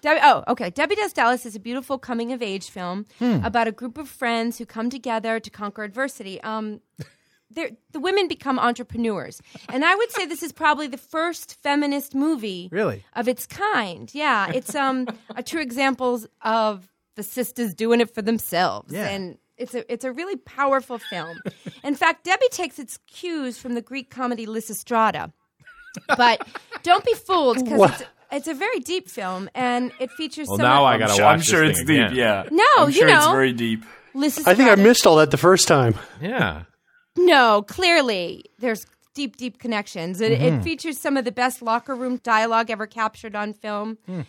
[0.00, 0.70] Debbie, oh, okay.
[0.70, 4.58] Debbie Does Dallas is a beautiful coming of age film about a group of friends
[4.58, 6.40] who come together to conquer adversity.
[6.42, 6.80] Um,
[7.50, 12.68] the women become entrepreneurs, and I would say this is probably the first feminist movie
[12.72, 13.04] Really?
[13.14, 14.12] of its kind.
[14.12, 19.08] Yeah, it's um a true examples of the sisters doing it for themselves, Yeah.
[19.08, 21.40] and it's a it's a really powerful film.
[21.84, 25.32] In fact, Debbie takes its cues from the Greek comedy Lysistrata,
[26.16, 26.46] but
[26.82, 30.48] don't be fooled because it's, it's a very deep film and it features.
[30.48, 32.00] Well, some now of, I gotta I'm sure, watch I'm sure this it's deep.
[32.00, 32.14] again.
[32.14, 32.48] Yeah.
[32.50, 33.32] No, I'm you sure it's know.
[33.32, 33.84] very deep.
[34.14, 34.48] Lysistrata.
[34.48, 35.94] I think I missed all that the first time.
[36.20, 36.62] Yeah.
[37.16, 40.20] No, clearly there's deep, deep connections.
[40.20, 40.58] It, Mm-hmm.
[40.60, 43.98] it features some of the best locker room dialogue ever captured on film.
[44.06, 44.20] Hmm.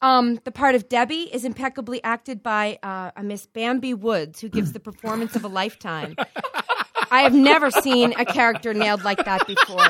[0.00, 4.48] Um, the part of Debbie is impeccably acted by uh, a Miss Bambi Woods, who
[4.48, 6.14] gives the performance of a lifetime.
[7.10, 9.86] I have never seen a character nailed like that before.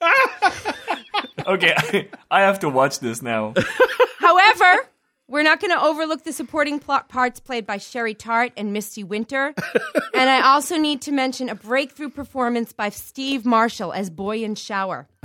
[1.46, 3.54] Okay, I have to watch this now.
[4.18, 4.88] However,
[5.28, 9.02] we're not going to overlook the supporting plot parts played by Sherry Tart and Misty
[9.02, 9.54] Winter.
[10.14, 14.54] and I also need to mention a breakthrough performance by Steve Marshall as Boy in
[14.54, 15.08] Shower.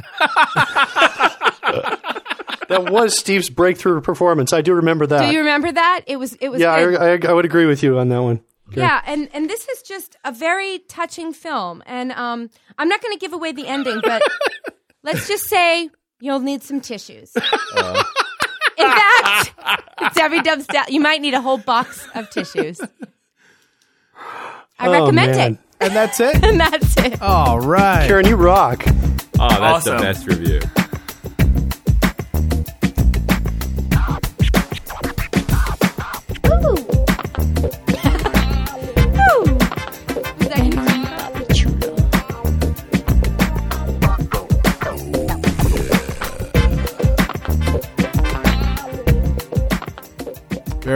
[2.71, 4.53] That was Steve's breakthrough performance.
[4.53, 5.25] I do remember that.
[5.25, 6.03] Do you remember that?
[6.07, 6.71] It was it was yeah.
[6.71, 8.39] I, I, I would agree with you on that one.
[8.73, 11.83] yeah, and and this is just a very touching film.
[11.85, 14.21] And um, I'm not going to give away the ending, but
[15.03, 15.89] let's just say
[16.21, 17.33] you'll need some tissues.
[17.35, 17.43] In
[19.61, 22.79] fact, Debbie Dubs, you might need a whole box of tissues.
[24.79, 25.53] I Oh, recommend man.
[25.53, 25.59] it.
[25.79, 26.43] And that's it?
[26.43, 27.21] And that's it.
[27.21, 28.07] All right.
[28.07, 28.83] Karen, you rock.
[28.87, 28.91] Oh,
[29.49, 29.97] that's Awesome.
[29.97, 30.59] the best review.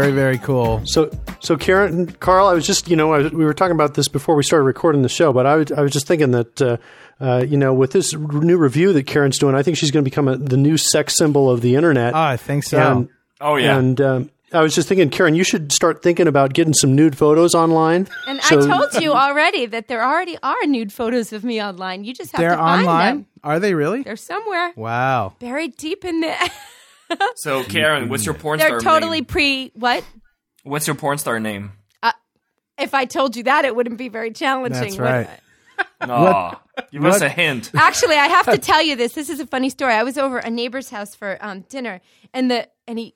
[0.01, 0.81] Very, very cool.
[0.85, 3.93] So, so Karen, Carl, I was just, you know, I was, we were talking about
[3.93, 6.61] this before we started recording the show, but I was, I was just thinking that,
[6.61, 6.77] uh,
[7.21, 10.03] uh, you know, with this r- new review that Karen's doing, I think she's going
[10.03, 12.13] to become a, the new sex symbol of the internet.
[12.13, 12.77] Ah, I think so.
[12.77, 13.77] And, Oh yeah.
[13.77, 17.17] and um, I was just thinking, Karen, you should start thinking about getting some nude
[17.17, 18.07] photos online.
[18.27, 22.03] And So- I told you already that there already are nude photos of me online.
[22.03, 23.15] You just have They're to find online?
[23.15, 23.25] them.
[23.43, 24.03] Are they really?
[24.03, 25.33] They're somewhere Wow.
[25.39, 26.37] buried deep in there.
[27.35, 28.73] So Karen, what's your porn star name?
[28.73, 29.25] They're star totally name?
[29.25, 30.03] pre what?
[30.63, 31.73] What's your porn star name?
[32.77, 34.81] If I told you that, it wouldn't be very challenging.
[34.81, 35.29] That's would right.
[35.29, 36.09] it?
[36.09, 37.71] Aw, give us a hint.
[37.75, 39.13] Actually, I have to tell you this.
[39.13, 39.93] This is a funny story.
[39.93, 42.01] I was over a neighbor's house for um, dinner,
[42.33, 43.13] and the and he,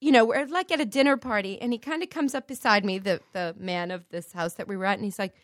[0.00, 2.84] you know, we're like at a dinner party, and he kind of comes up beside
[2.84, 5.34] me, the the man of this house that we were at, and he's like,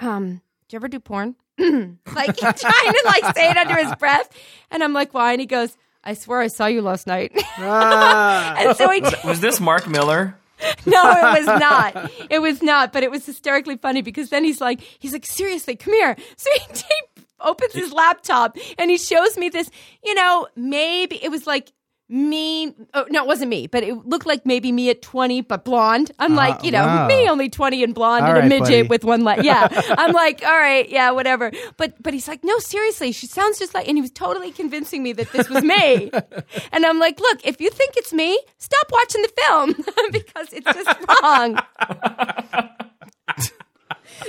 [0.00, 4.28] um, "Do you ever do porn?" like trying to like say it under his breath,
[4.70, 8.54] and I'm like, "Why?" And he goes, "I swear I saw you last night." Ah.
[8.58, 9.02] and so he.
[9.24, 10.34] Was this Mark Miller?
[10.86, 12.10] No, it was not.
[12.30, 12.92] It was not.
[12.92, 16.16] But it was hysterically funny because then he's like, he's like, seriously, come here.
[16.38, 19.70] So he, he opens his laptop and he shows me this.
[20.02, 21.72] You know, maybe it was like
[22.08, 22.74] me.
[22.94, 26.12] Oh, no, it wasn't me, but it looked like maybe me at twenty, but blonde.
[26.18, 27.08] I'm ah, like, you know, wow.
[27.08, 28.82] me only twenty and blonde All and a midget buddy.
[28.82, 29.44] with one leg.
[29.44, 31.50] Yeah, I'm like, all right, yeah, whatever.
[31.76, 35.02] But but he's like, no, seriously, she sounds just like, and he was totally convincing
[35.02, 36.10] me that this was me.
[36.72, 39.72] and I'm like, look, if you think it's me, stop watching the film
[40.12, 41.58] because it's just wrong.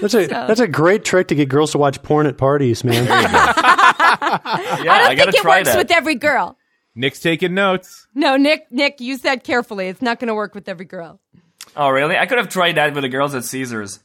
[0.02, 3.06] That's a that's a great trick to get girls to watch porn at parties, man.
[3.06, 5.78] Yeah, I I, don't gotta think it try works that.
[5.78, 6.58] with every girl.
[6.98, 8.08] Nick's taking notes.
[8.16, 9.88] No, Nick, Nick, use that carefully.
[9.88, 11.20] It's not going to work with every girl.
[11.76, 12.18] oh, really?
[12.18, 14.00] I could have tried that with the girls at Caesars.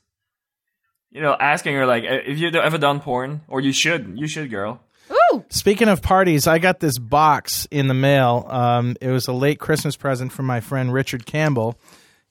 [1.11, 4.50] You know, asking her like, if you ever done porn, or you should, you should,
[4.50, 4.81] girl.
[5.11, 8.46] Ooh, Speaking of parties, I got this box in the mail.
[8.48, 11.78] Um, it was a late Christmas present from my friend Richard Campbell.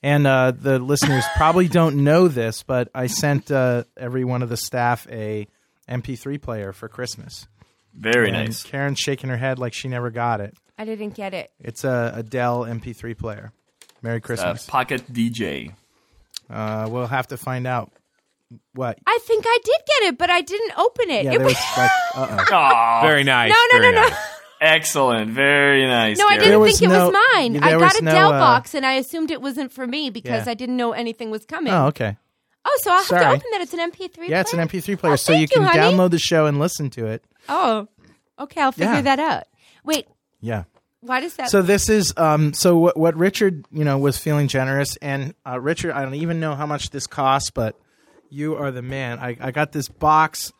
[0.03, 4.49] And uh, the listeners probably don't know this, but I sent uh, every one of
[4.49, 5.47] the staff a
[5.89, 7.47] MP3 player for Christmas.
[7.93, 8.63] Very And nice.
[8.63, 10.55] Karen's shaking her head like she never got it.
[10.77, 11.51] I didn't get it.
[11.59, 13.51] It's a, a Dell MP3 player.
[14.01, 14.65] Merry Uh, Christmas.
[14.65, 15.73] Pocket DJ.
[16.49, 17.91] Uh, we'll have to find out
[18.73, 18.97] what.
[19.05, 21.25] I think I did get it, but I didn't open it.
[21.25, 22.55] Yeah, it there was like, uh-oh.
[22.55, 23.49] Aw, Very nice.
[23.51, 24.07] no, no, very no, no.
[24.09, 24.17] nice.
[24.59, 25.31] excellent.
[25.31, 26.17] Very nice.
[26.17, 27.63] No, I didn't There was think it was mine.
[27.63, 30.45] I got a no, Dell uh, box, and I assumed it wasn't for me because
[30.45, 30.51] Yeah.
[30.51, 31.71] I didn't know anything was coming.
[31.73, 32.17] Oh, okay.
[32.63, 33.21] Oh, so I'll have Sorry.
[33.23, 33.61] to open that.
[33.61, 34.59] It's an MP3 Yeah, it's an?
[34.59, 35.79] MP3 player, Oh, so you thank can honey.
[35.79, 37.23] download the show and listen to it.
[37.51, 37.87] Oh,
[38.39, 38.61] okay.
[38.61, 39.01] I'll figure Yeah.
[39.01, 39.43] that out.
[39.83, 40.07] Wait,
[40.39, 40.63] Yeah.
[41.01, 41.49] why does that?
[41.49, 45.59] So this is um so what what Richard you know was feeling generous and uh,
[45.59, 47.75] Richard I don't even know how much this costs but
[48.29, 50.53] you are the man I I got this box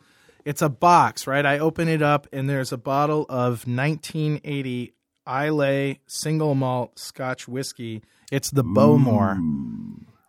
[0.44, 4.92] it's a box right I open it up and there's a bottle of 1980
[5.26, 8.02] Islay single malt Scotch whiskey
[8.32, 9.38] it's the Bowmore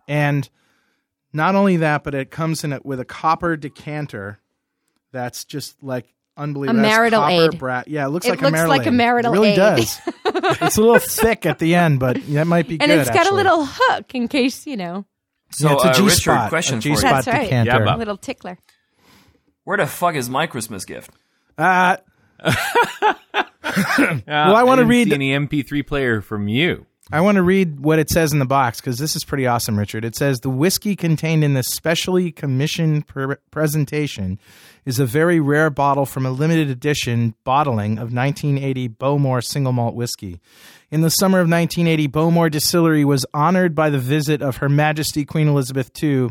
[0.08, 0.48] and
[1.34, 4.40] not only that but it comes in it with a copper decanter
[5.12, 7.60] that's just like unbelievable A marital copper aid.
[7.60, 8.94] bra- yeah it looks It like a marital like a aid.
[8.96, 9.56] marital it really aid.
[9.58, 13.00] does it's a little thick at the end, but that might be and good.
[13.00, 13.34] it's got actually.
[13.42, 15.06] a little hook in case you know.
[15.52, 16.50] So, yeah, it's a uh, G Richard, spot.
[16.50, 16.96] question a for you.
[16.96, 17.42] G-spot That's right.
[17.44, 17.72] decanter.
[17.74, 18.58] Yeah, A but- little tickler.
[19.66, 21.12] Where the fuck is my Christmas gift?
[21.58, 21.98] Uh,
[22.44, 22.56] well,
[24.28, 26.86] I wanna read see the- any MP3 player from you.
[27.14, 29.78] I want to read what it says in the box because this is pretty awesome,
[29.78, 30.04] Richard.
[30.04, 34.40] It says the whiskey contained in this specially commissioned pre- presentation
[34.84, 39.94] is a very rare bottle from a limited edition bottling of 1980 Bowmore single malt
[39.94, 40.40] whiskey.
[40.90, 45.24] In the summer of 1980, Bowmore Distillery was honored by the visit of Her Majesty
[45.24, 46.30] Queen Elizabeth II,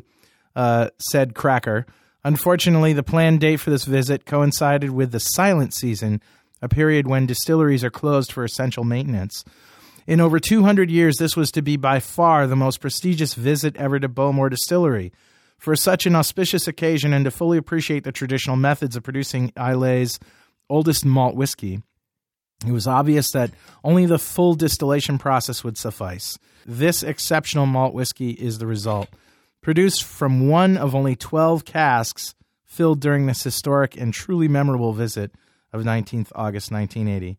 [0.56, 1.86] uh, said Cracker.
[2.24, 6.20] Unfortunately, the planned date for this visit coincided with the silent season,
[6.60, 9.44] a period when distilleries are closed for essential maintenance.
[10.06, 14.00] In over 200 years, this was to be by far the most prestigious visit ever
[14.00, 15.12] to Bowmore Distillery.
[15.58, 20.18] For such an auspicious occasion and to fully appreciate the traditional methods of producing Islay's
[20.68, 21.82] oldest malt whiskey,
[22.66, 23.52] it was obvious that
[23.84, 26.38] only the full distillation process would suffice.
[26.66, 29.08] This exceptional malt whiskey is the result.
[29.60, 32.34] Produced from one of only 12 casks
[32.64, 35.32] filled during this historic and truly memorable visit
[35.72, 37.38] of 19th August 1980.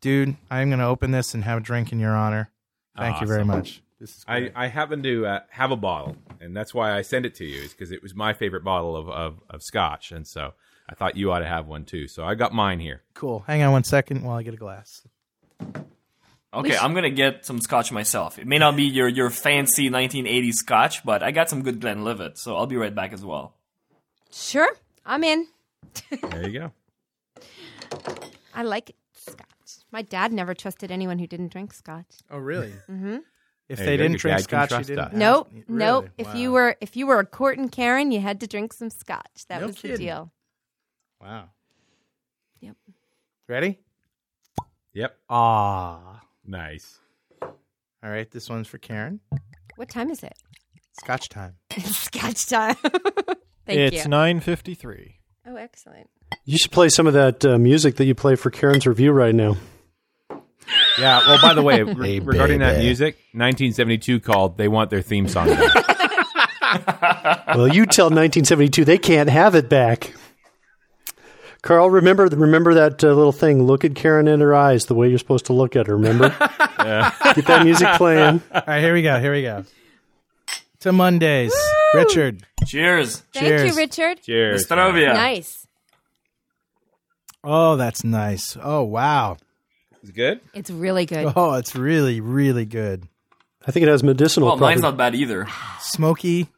[0.00, 2.50] Dude, I'm going to open this and have a drink in your honor.
[2.96, 3.82] Thank you very much.
[3.98, 4.52] This is I, great.
[4.56, 7.62] I happen to uh, have a bottle, and that's why I sent it to you,
[7.62, 10.10] is because it was my favorite bottle of, of, of scotch.
[10.10, 10.54] And so
[10.88, 12.08] I thought you ought to have one too.
[12.08, 13.02] So I got mine here.
[13.14, 13.44] cool.
[13.46, 15.06] Hang on one second while I get a glass.
[16.52, 18.36] Okay, I'm gonna get some scotch myself.
[18.36, 22.38] It may not be your, your fancy 1980s scotch, but I got some good Glenlivet,
[22.38, 23.54] so I'll be right back as well.
[24.32, 24.68] Sure,
[25.06, 25.46] I'm in.
[26.30, 26.72] There you go.
[28.52, 29.46] I like scotch.
[29.92, 32.06] My dad never trusted anyone who didn't drink scotch.
[32.30, 32.72] Oh, really?
[32.90, 33.18] mm-hmm.
[33.68, 34.98] If There they didn't drink scotch, you didn't.
[34.98, 35.12] us.
[35.12, 35.64] Nope, Really?
[35.68, 36.08] nope.
[36.18, 39.46] If you were if you were a courting Karen, you had to drink some scotch.
[39.48, 40.32] That No was the deal.
[41.20, 41.50] Wow.
[42.60, 42.76] Yep.
[43.48, 43.78] Ready?
[44.92, 45.16] Yep.
[45.28, 46.20] Ah.
[46.44, 46.98] Nice.
[47.42, 49.20] All right, this one's for Karen.
[49.76, 50.34] What time is it?
[51.00, 51.54] Scotch time.
[51.84, 52.74] Scotch time.
[53.66, 54.10] Thank it's you.
[54.10, 55.14] 9:53.
[55.46, 56.10] oh, excellent.
[56.44, 59.34] You should play some of that uh, music that you play for Karen's review right
[59.34, 59.56] now.
[60.98, 61.20] Yeah.
[61.26, 62.84] Well, by the way, re- Hey, regarding that baby.
[62.86, 64.56] music, 1972 called.
[64.58, 65.96] They want their theme song back.
[67.56, 70.14] Well, you tell 1972 they can't have it back.
[71.62, 73.64] Carl, remember remember that uh, little thing.
[73.64, 75.96] Look at Karen in her eyes the way you're supposed to look at her.
[75.96, 76.28] Remember?
[76.38, 78.40] Get that music playing.
[78.54, 79.18] All right, here we go.
[79.18, 79.64] Here we go.
[80.80, 81.52] To Mondays.
[81.92, 82.44] Richard.
[82.66, 83.16] Cheers.
[83.34, 83.70] Thank Cheers.
[83.72, 84.22] you, Richard.
[84.22, 84.66] Cheers.
[84.66, 85.12] Nostrovia.
[85.12, 85.66] Nice.
[87.42, 88.56] Oh, that's nice.
[88.62, 89.36] Oh, wow.
[90.02, 90.40] It's good.
[90.54, 91.32] It's really good.
[91.36, 93.06] Oh, it's really, really good.
[93.66, 94.82] I think it has medicinal Well, mine's properties.
[94.82, 95.46] not bad either.
[95.80, 96.48] Smoky.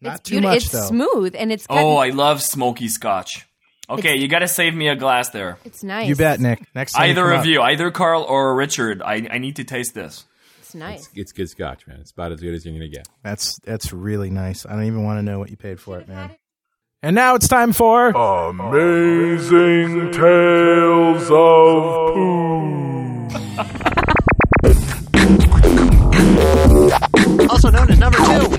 [0.00, 0.50] Not it's too beautiful.
[0.54, 0.86] much, It's though.
[0.86, 3.46] smooth and it's Oh, I love smoky scotch.
[3.88, 5.58] Okay, you got to save me a glass there.
[5.64, 6.08] it's nice.
[6.08, 6.62] You bet, Nick.
[6.74, 7.10] Next time.
[7.10, 7.46] Either come of up.
[7.46, 9.02] you, either Carl or Richard.
[9.02, 10.24] I, I need to taste this.
[10.60, 11.08] It's nice.
[11.14, 11.98] It's good scotch, man.
[12.00, 13.08] It's about as good as you're gonna get.
[13.24, 14.64] That's that's really nice.
[14.64, 16.30] I don't even want to know what you paid for it, man.
[17.02, 23.28] And now it's time for Amazing Tales of Pooh.
[27.48, 28.58] also known as number two.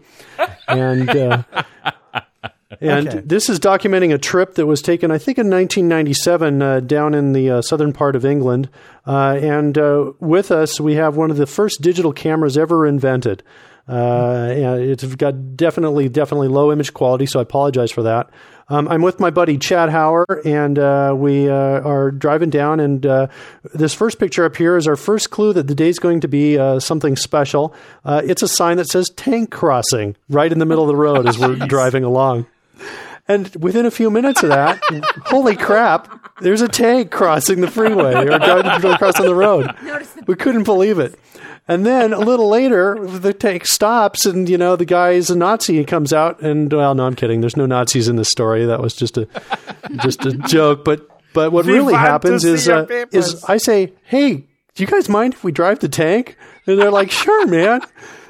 [0.68, 1.44] and uh,
[2.82, 3.22] and Okay.
[3.24, 7.32] this is documenting a trip that was taken, I think, in 1997 uh, down in
[7.32, 8.70] the uh, southern part of England.
[9.06, 13.44] Uh, and uh, with us, we have one of the first digital cameras ever invented.
[13.88, 18.30] Uh, it's got definitely, definitely low image quality, so I apologize for that.
[18.69, 22.82] Um, I'm with my buddy Chad Hauer, and uh, we uh, are driving down.
[22.82, 23.27] And uh,
[23.73, 26.58] this first picture up here is our first clue that the day's going to be
[26.58, 27.73] uh, something special.
[28.03, 31.27] Uh, it's a sign that says tank crossing right in the middle of the road
[31.27, 32.45] as we're driving along.
[33.30, 34.82] And within a few minutes of that,
[35.25, 39.73] holy crap, there's a tank crossing the freeway or driving crossing the road.
[40.27, 41.17] We couldn't believe it.
[41.67, 45.36] And then a little later, the tank stops, and you know the guy is a
[45.36, 45.77] Nazi.
[45.77, 47.41] He comes out, and well, no, I'm kidding.
[47.41, 48.65] There's no Nazis in this story.
[48.65, 49.27] That was just a
[50.01, 50.86] just a joke.
[50.86, 55.10] But but what We really happens is uh, is I say, hey, do you guys
[55.10, 56.38] mind if we drive the tank?
[56.65, 57.82] And they're like, sure, man.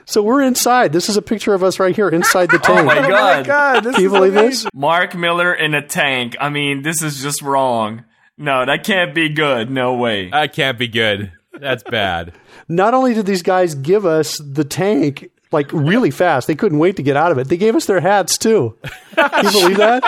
[0.05, 0.93] So we're inside.
[0.93, 2.79] This is a picture of us right here inside the tank.
[2.79, 3.03] Oh my god.
[3.11, 4.49] Oh my God, this Can you is believe amazing.
[4.65, 4.73] this?
[4.73, 6.35] Mark Miller in a tank.
[6.39, 8.05] I mean, this is just wrong.
[8.37, 9.69] No, that can't be good.
[9.69, 10.29] No way.
[10.29, 11.33] That can't be good.
[11.59, 12.33] That's bad.
[12.67, 16.97] not only did these guys give us the tank like really fast, they couldn't wait
[16.97, 17.47] to get out of it.
[17.47, 18.77] They gave us their hats too.
[19.15, 20.03] Can you believe that?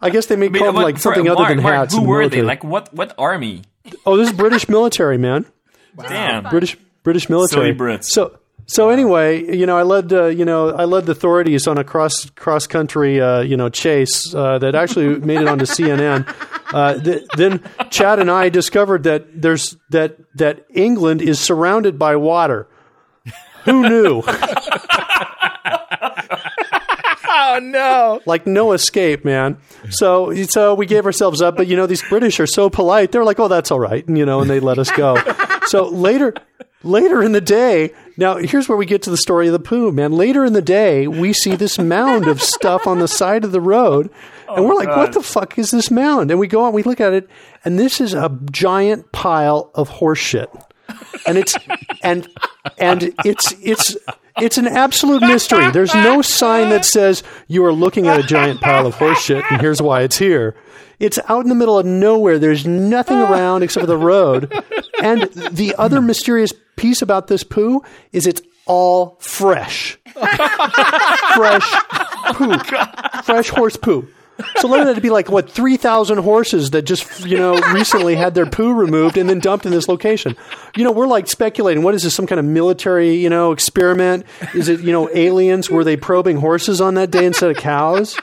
[0.00, 1.94] I guess they may I mean, call them like for- something other than Mark, hats.
[1.94, 2.36] Who in the were they?
[2.36, 2.46] military.
[2.46, 2.94] Like what?
[2.94, 3.62] What army?
[4.06, 5.44] oh, this is British military, man.
[5.96, 6.44] Damn.
[6.44, 7.72] British British military.
[7.74, 8.04] Silly Brits.
[8.04, 11.78] So so anyway, you know, I led uh, you know I led the authorities on
[11.78, 16.26] a cross cross country uh, you know chase uh, that actually made it onto CNN.
[16.72, 22.16] Uh, th- then Chad and I discovered that there's that that England is surrounded by
[22.16, 22.68] water.
[23.64, 24.22] Who knew?
[27.30, 28.20] Oh no!
[28.26, 29.58] like no escape, man.
[29.90, 33.10] So so we gave ourselves up, but you know these British are so polite.
[33.12, 35.16] They're like, "Oh, that's all right," and, you know, and they let us go.
[35.66, 36.34] so later
[36.82, 39.92] later in the day, now here's where we get to the story of the poo,
[39.92, 40.12] man.
[40.12, 43.60] Later in the day, we see this mound of stuff on the side of the
[43.60, 44.10] road,
[44.50, 46.82] and we're like, "What oh, the fuck is this mound?" And we go out, we
[46.82, 47.28] look at it,
[47.64, 50.50] and this is a giant pile of horse shit.
[51.26, 51.54] And it's
[52.02, 52.28] and
[52.78, 53.96] and it's it's
[54.38, 55.70] it's an absolute mystery.
[55.70, 59.44] There's no sign that says you are looking at a giant pile of horse shit
[59.50, 60.54] and here's why it's here.
[60.98, 62.38] It's out in the middle of nowhere.
[62.38, 64.52] There's nothing around except for the road.
[65.00, 67.82] And the other mysterious piece about this poo
[68.12, 69.98] is it's all fresh.
[70.04, 71.72] fresh
[72.32, 74.08] poop, oh, fresh horse poo.
[74.58, 78.34] So let it be like what three thousand horses that just you know recently had
[78.34, 80.36] their poo removed and then dumped in this location.
[80.76, 81.82] You know, we're like speculating.
[81.82, 82.14] What is this?
[82.14, 84.26] Some kind of military you know experiment?
[84.54, 85.70] Is it you know aliens?
[85.70, 88.18] Were they probing horses on that day instead of cows?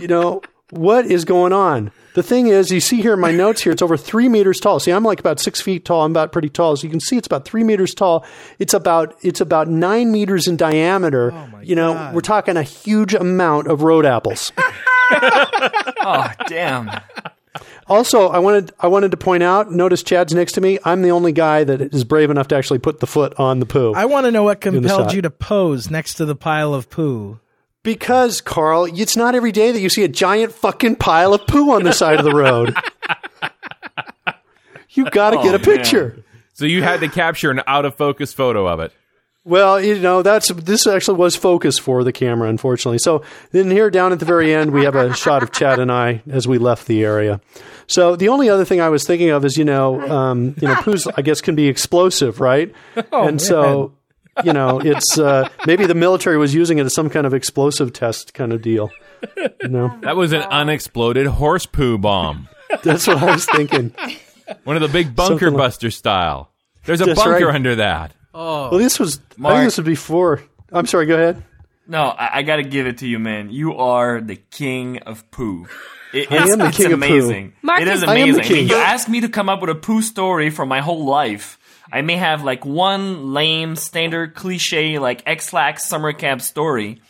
[0.00, 1.92] You know what is going on?
[2.18, 4.80] The thing is, you see here in my notes here, it's over three meters tall.
[4.80, 6.04] See, I'm like about six feet tall.
[6.04, 6.74] I'm about pretty tall.
[6.74, 8.26] So you can see it's about three meters tall.
[8.58, 11.30] It's about it's about nine meters in diameter.
[11.32, 14.50] Oh you know, we're talking a huge amount of road apples.
[16.10, 16.90] Oh, damn.
[17.86, 19.70] Also, I wanted I wanted to point out.
[19.70, 20.78] Notice Chad's next to me.
[20.84, 23.66] I'm the only guy that is brave enough to actually put the foot on the
[23.66, 23.94] poo.
[23.94, 27.38] I want to know what compelled you to pose next to the pile of poo.
[27.88, 31.70] Because Carl, it's not every day that you see a giant fucking pile of poo
[31.72, 32.76] on the side of the road.
[34.90, 35.64] you got to Oh, get a man.
[35.78, 36.22] picture.
[36.52, 38.92] So you had to capture an out of focus photo of it.
[39.44, 42.98] Well, you know, that's this actually was focus for the camera, unfortunately.
[42.98, 43.22] So
[43.52, 46.20] then here down at the very end, we have a shot of Chad and I
[46.28, 47.40] as we left the area.
[47.86, 50.74] So the only other thing I was thinking of is, you know, um, you know,
[50.74, 52.70] poos, I guess, can be explosive, right?
[53.12, 53.94] and so,
[54.44, 57.92] you know, it's uh, maybe the military was using it as some kind of explosive
[57.92, 58.90] test kind of deal.
[59.60, 62.48] You know, That was an unexploded horse poo bomb.
[62.82, 63.94] that's what I was thinking.
[64.64, 66.50] One of the big bunker like- buster style.
[66.84, 67.54] There's a That's bunker right.
[67.54, 68.14] under that.
[68.32, 68.70] Oh.
[68.70, 69.18] Well, this was.
[69.18, 69.54] I Mark.
[69.56, 70.42] think this was before.
[70.72, 71.04] I'm sorry.
[71.06, 71.42] Go ahead.
[71.86, 73.50] No, I, I got to give it to you, man.
[73.50, 75.66] You are the king of poo.
[76.14, 77.06] It, I it's, am the it's king of poo.
[77.06, 77.52] amazing.
[77.60, 78.56] Mark it is is- I am the amazing.
[78.56, 78.68] King.
[78.68, 81.58] you asked me to come up with a poo story for my whole life.
[81.92, 87.00] I may have like one lame, standard, cliche, like Ex-Lax summer camp story.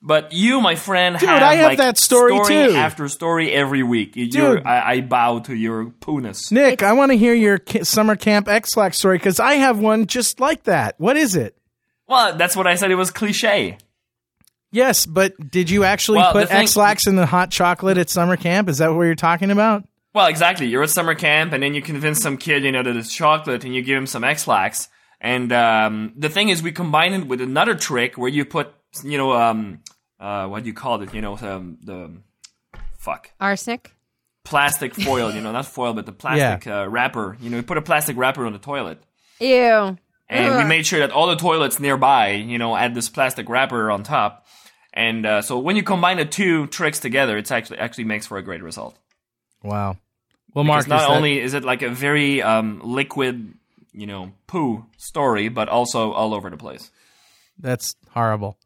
[0.00, 2.76] But you, my friend, Dude, have, I have like, that story too.
[2.76, 4.14] after story every week.
[4.14, 4.66] You- you're- Dude.
[4.66, 6.52] I, I bow to your pooness.
[6.52, 10.06] Nick, I want to hear your ki- summer camp Ex-Lax story because I have one
[10.06, 10.94] just like that.
[10.98, 11.56] What is it?
[12.06, 12.90] Well, that's what I said.
[12.92, 13.78] It was cliche.
[14.70, 18.36] Yes, but did you actually Well, put thing- Ex-Lax in the hot chocolate at summer
[18.36, 18.68] camp?
[18.68, 19.87] Is that what you're talking about?
[20.14, 20.66] Well, exactly.
[20.66, 23.64] You're at summer camp, and then you convince some kid, you know, that it's chocolate,
[23.64, 24.88] and you give him some Ex-Lax.
[25.20, 28.72] And um, the thing is, we combine it with another trick where you put,
[29.04, 29.80] you know, um,
[30.20, 31.12] uh, what do you call it?
[31.12, 32.16] You know, um, the
[32.98, 33.94] fuck Arsenic.
[34.44, 35.32] plastic foil.
[35.32, 37.36] You know, not foil, but the plastic uh, wrapper.
[37.40, 39.02] You know, we put a plastic wrapper on the toilet,
[39.40, 39.96] Ew.
[40.28, 43.90] and we made sure that all the toilets nearby, you know, had this plastic wrapper
[43.90, 44.46] on top.
[44.94, 48.38] And uh, so when you combine the two tricks together, it's actually actually makes for
[48.38, 48.96] a great result.
[49.62, 49.96] Wow.
[50.54, 53.54] Well, Because Mark, not is only is it like a very um, liquid,
[53.92, 56.90] you know, poo story, but also all over the place.
[57.58, 58.56] that's horrible.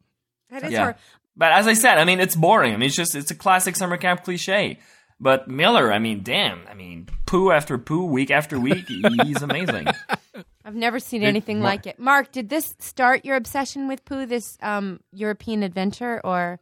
[0.51, 0.85] That is Yeah.
[0.85, 0.97] hor-
[1.37, 2.75] But as I said, I mean, it's boring.
[2.75, 4.79] I mean, it's just it's a classic summer camp cliche.
[5.19, 9.87] But Miller, I mean, damn, I mean, poo after poo, week after week, he's amazing.
[10.65, 11.99] I've never seen anything Mar- like it.
[11.99, 14.27] Mark, did this start your obsession with poo?
[14.27, 16.59] This um, European adventure, or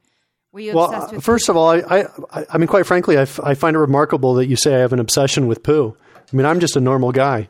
[0.53, 1.25] were you Well, obsessed uh, with?
[1.25, 3.79] first of all, I, I, I- I mean, quite frankly, I, f- I find it
[3.81, 5.97] remarkable that you say I have an obsession with poo.
[6.33, 7.49] I mean, I'm just a normal guy.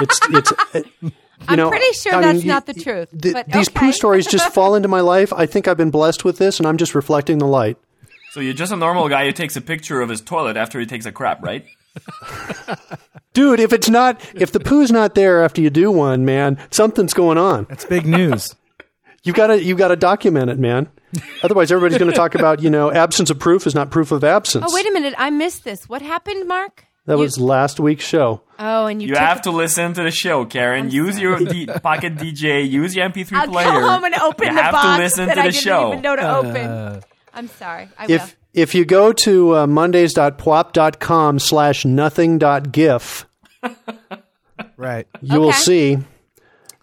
[0.00, 1.10] It's, it's, it, you
[1.48, 3.08] I'm know, pretty sure I that's mean, not the truth.
[3.20, 3.80] th- but these okay.
[3.80, 5.32] poo stories just fall into my life.
[5.32, 7.76] I think I've been blessed with this, and I'm just reflecting the light.
[8.32, 10.86] So you're just a normal guy who takes a picture of his toilet after he
[10.86, 11.66] takes a crap, right?
[13.34, 17.14] Dude, if it's not, if the poo's not there after you do one, man, something's
[17.14, 17.64] going on.
[17.68, 18.54] That's big news.
[19.24, 20.88] You gotta, you gotta document it, man.
[21.42, 24.24] Otherwise, everybody's going to talk about, you know, absence of proof is not proof of
[24.24, 24.64] absence.
[24.68, 25.14] Oh wait a minute!
[25.18, 25.88] I missed this.
[25.88, 26.84] What happened, Mark?
[27.06, 28.42] That You- was last week's show.
[28.58, 30.88] Oh, and you, You took have to listen to the show, Karen.
[30.90, 32.68] use your D- pocket DJ.
[32.70, 33.66] Use your MP3 I'll player.
[33.66, 35.64] go home and open you the have box to listen that to I the didn't
[35.64, 35.88] show.
[35.88, 37.02] even know to open.
[37.34, 37.88] I'm sorry.
[37.98, 38.14] I will.
[38.14, 43.26] If if you go to uh, mondays.pwop.com slash nothing.gif,
[44.76, 45.06] Right.
[45.20, 45.56] you will Okay.
[45.58, 45.98] see.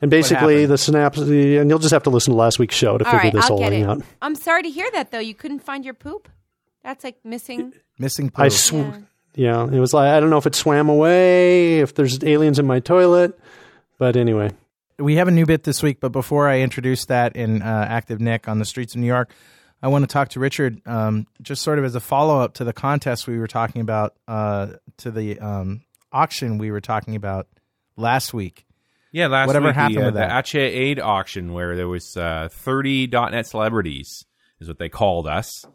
[0.02, 2.98] And basically, the synapse, the, and you'll just have to listen to last week's show
[2.98, 3.90] to All figure right, this I'll whole thing it.
[3.90, 4.02] out.
[4.22, 5.20] I'm sorry to hear that, though.
[5.20, 6.30] You couldn't find your poop.
[6.84, 7.74] That's like missing.
[7.98, 8.44] Missing poo.
[8.44, 8.74] I sw-
[9.36, 9.66] yeah.
[9.66, 12.80] it was like I don't know if it swam away, if there's aliens in my
[12.80, 13.38] toilet,
[13.98, 14.52] but anyway.
[14.98, 18.22] we have a new bit this week, but before I introduce that in uh, Active
[18.22, 19.34] Nick on the streets of New York,
[19.82, 22.64] I want to talk to Richard um, just sort of as a follow up to
[22.64, 25.82] the contest we were talking about, uh, to the um,
[26.12, 27.48] auction we were talking about
[27.96, 28.66] last week.
[29.12, 30.56] Yeah, last Whatever week, happened the, the that?
[30.56, 34.26] Aid auction where there was uh, 30 .NET celebrities
[34.60, 35.66] is what they called us.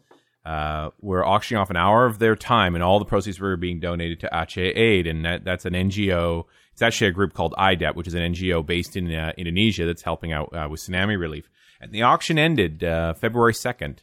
[0.45, 3.79] Uh, we're auctioning off an hour of their time, and all the proceeds were being
[3.79, 6.43] donated to Aceh Aid, and that, that's an NGO.
[6.71, 10.03] It's actually a group called IDEP, which is an NGO based in uh, Indonesia that's
[10.03, 11.49] helping out uh, with tsunami relief.
[11.81, 13.97] And the auction ended uh, February 2nd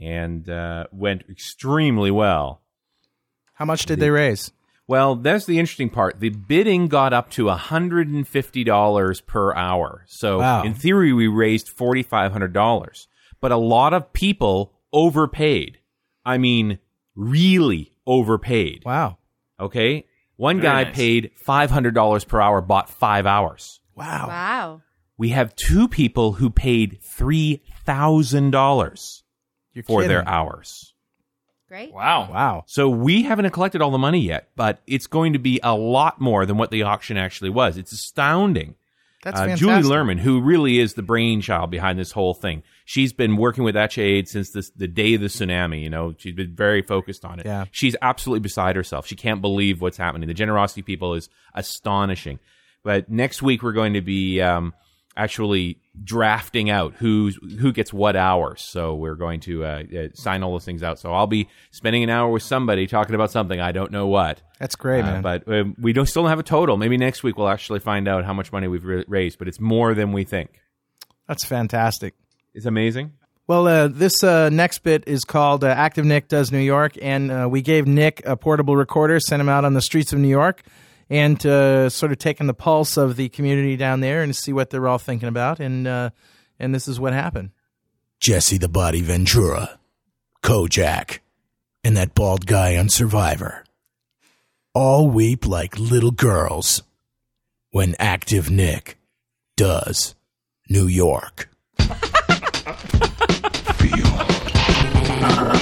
[0.00, 2.62] and uh, went extremely well.
[3.54, 4.52] How much did they raise?
[4.88, 6.20] Well, that's the interesting part.
[6.20, 10.04] The bidding got up to $150 per hour.
[10.06, 10.62] So, Wow.
[10.62, 13.08] in theory, we raised $4,500.
[13.40, 15.78] But a lot of people overpaid.
[16.24, 16.78] I mean,
[17.14, 18.84] really overpaid.
[18.84, 19.18] Wow.
[19.58, 20.06] Okay?
[20.36, 20.94] One Very guy nice.
[20.94, 23.80] paid $500 per hour, bought five hours.
[23.94, 24.26] Wow.
[24.28, 24.82] Wow.
[25.18, 29.22] We have two people who paid $3,000
[29.86, 30.08] for kidding.
[30.08, 30.92] their hours.
[31.68, 31.92] Great.
[31.92, 32.30] Wow.
[32.30, 32.64] Wow.
[32.66, 36.20] So we haven't collected all the money yet, but it's going to be a lot
[36.20, 37.76] more than what the auction actually was.
[37.76, 38.76] It's astounding.
[39.24, 39.66] That's Uh, fantastic.
[39.66, 43.74] Julie Lerman, who really is the brainchild behind this whole thing, she's been working with
[43.76, 45.82] Aid since this, the day of the tsunami.
[45.82, 47.46] You know, she's been very focused on it.
[47.46, 47.64] Yeah.
[47.72, 49.06] She's absolutely beside herself.
[49.08, 50.28] She can't believe what's happening.
[50.28, 52.38] The generosity people is astonishing.
[52.84, 54.74] But next week we're going to be um,
[55.16, 58.62] actually drafting out who's who gets what hours.
[58.68, 60.98] So we're going to uh, uh, sign all those things out.
[60.98, 64.42] So I'll be spending an hour with somebody talking about something I don't know what.
[64.58, 65.22] That's great, Uh, man.
[65.22, 66.76] but uh, we don't still don't have a total.
[66.76, 69.38] Maybe next week we'll actually find out how much money we've ra- raised.
[69.38, 70.50] But it's more than we think.
[71.28, 72.14] That's fantastic.
[72.54, 73.12] It's amazing.
[73.48, 77.30] Well, uh, this uh, next bit is called uh, Active Nick Does New York, and
[77.30, 80.26] uh, we gave Nick a portable recorder, sent him out on the streets of New
[80.28, 80.62] York,
[81.08, 84.70] and uh, sort of taking the pulse of the community down there and see what
[84.70, 85.60] they're all thinking about.
[85.60, 86.10] And uh,
[86.58, 87.50] and this is what happened.
[88.20, 89.78] Jesse the Body Ventura,
[90.42, 91.20] Kojak,
[91.84, 93.64] and that bald guy on Survivor.
[94.74, 96.82] All weep like little girls
[97.70, 98.98] when Active Nick
[99.56, 100.14] does
[100.68, 101.48] New York.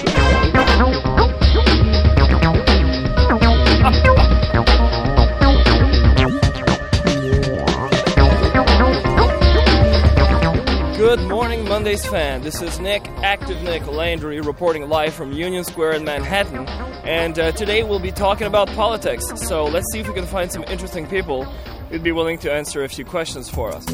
[11.05, 12.41] Good morning, Mondays fan.
[12.41, 16.67] This is Nick, Active Nick Landry, reporting live from Union Square in Manhattan.
[17.07, 19.27] And uh, today we'll be talking about politics.
[19.47, 21.45] So let's see if we can find some interesting people
[21.91, 23.87] who'd be willing to answer a few questions for us.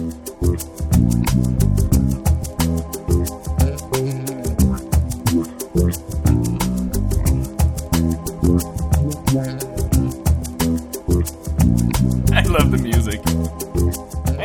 [12.33, 13.00] I love the music.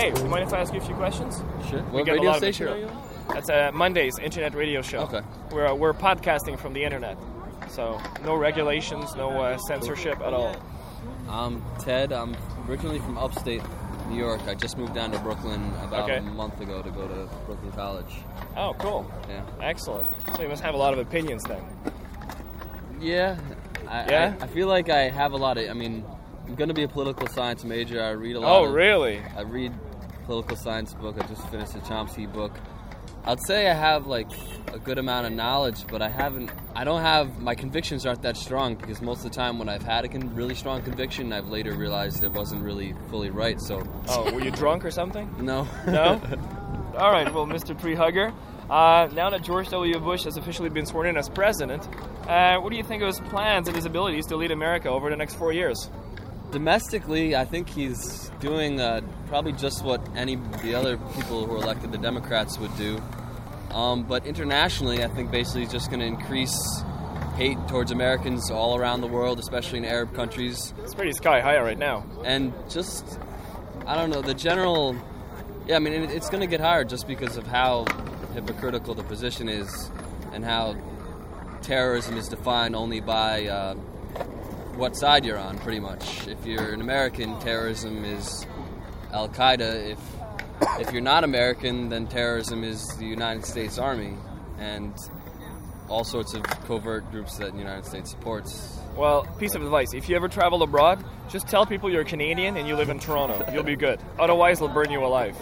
[0.05, 1.41] Hey, do you mind if I ask you a few questions?
[1.67, 1.81] Sure.
[1.85, 3.09] We What a radio station are you on?
[3.33, 4.99] That's uh, Monday's internet radio show.
[4.99, 5.21] Okay.
[5.49, 7.17] We're, uh, we're podcasting from the internet.
[7.69, 10.55] So no regulations, no uh, censorship at all.
[11.27, 12.11] I'm Ted.
[12.11, 12.37] I'm
[12.69, 13.63] originally from upstate
[14.07, 14.41] New York.
[14.47, 16.17] I just moved down to Brooklyn about Okay.
[16.17, 18.13] a month ago to go to Brooklyn College.
[18.55, 19.11] Oh, cool.
[19.27, 19.41] Yeah.
[19.59, 20.07] Excellent.
[20.35, 21.63] So you must have a lot of opinions then.
[23.01, 23.39] Yeah.
[23.87, 24.35] I, Yeah?
[24.39, 25.67] I, I feel like I have a lot of.
[25.67, 26.05] I mean,
[26.45, 28.03] I'm going to be a political science major.
[28.03, 28.55] I read a lot.
[28.59, 29.19] Oh, of- really?
[29.35, 29.73] I read
[30.25, 31.15] political science book.
[31.19, 32.51] I just finished a Chomsky book.
[33.27, 34.29] I'd say I have like
[34.71, 36.51] a good amount of knowledge, but I haven't.
[36.75, 39.83] I don't have my convictions aren't that strong because most of the time when I've
[39.83, 43.59] had a con- really strong conviction, I've later realized it wasn't really fully right.
[43.59, 43.83] So.
[44.09, 45.33] Oh, were you drunk or something?
[45.45, 45.67] No.
[45.87, 46.21] No?
[46.97, 47.79] All right, well, Mr.
[47.79, 48.31] Tree Hugger,
[48.69, 49.99] uh, now that George W.
[49.99, 51.87] Bush has officially been sworn in as president,
[52.27, 55.09] uh, what do you think of his plans and his abilities to lead America over
[55.09, 55.89] the next four years?
[56.51, 61.57] Domestically, I think he's doing uh, probably just what any the other people who are
[61.57, 63.01] elected, the Democrats, would do.
[63.71, 66.57] Um, but internationally, I think basically he's just going to increase
[67.35, 70.73] hate towards Americans all around the world, especially in Arab countries.
[70.83, 72.05] It's pretty sky high right now.
[72.23, 73.19] And just,
[73.85, 74.95] I don't know, the general.
[75.67, 77.85] Yeah, I mean, it, it's going to get higher just because of how
[78.33, 79.91] hypocritical the position is
[80.31, 80.77] and how
[81.61, 83.75] terrorism is defined only by uh,
[84.75, 86.27] what side you're on, pretty much.
[86.27, 88.45] If you're an American, terrorism is
[89.11, 89.91] Al Qaeda.
[89.91, 89.99] If
[90.79, 94.15] if you're not American, then terrorism is the United States Army
[94.57, 94.93] and
[95.89, 98.79] all sorts of covert groups that the United States supports.
[98.95, 102.67] Well, piece of advice if you ever travel abroad, just tell people you're Canadian and
[102.67, 103.45] you live in Toronto.
[103.51, 103.99] You'll be good.
[104.17, 105.35] Otherwise, they'll burn you alive.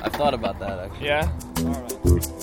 [0.00, 1.06] I've thought about that actually.
[1.06, 2.35] Yeah?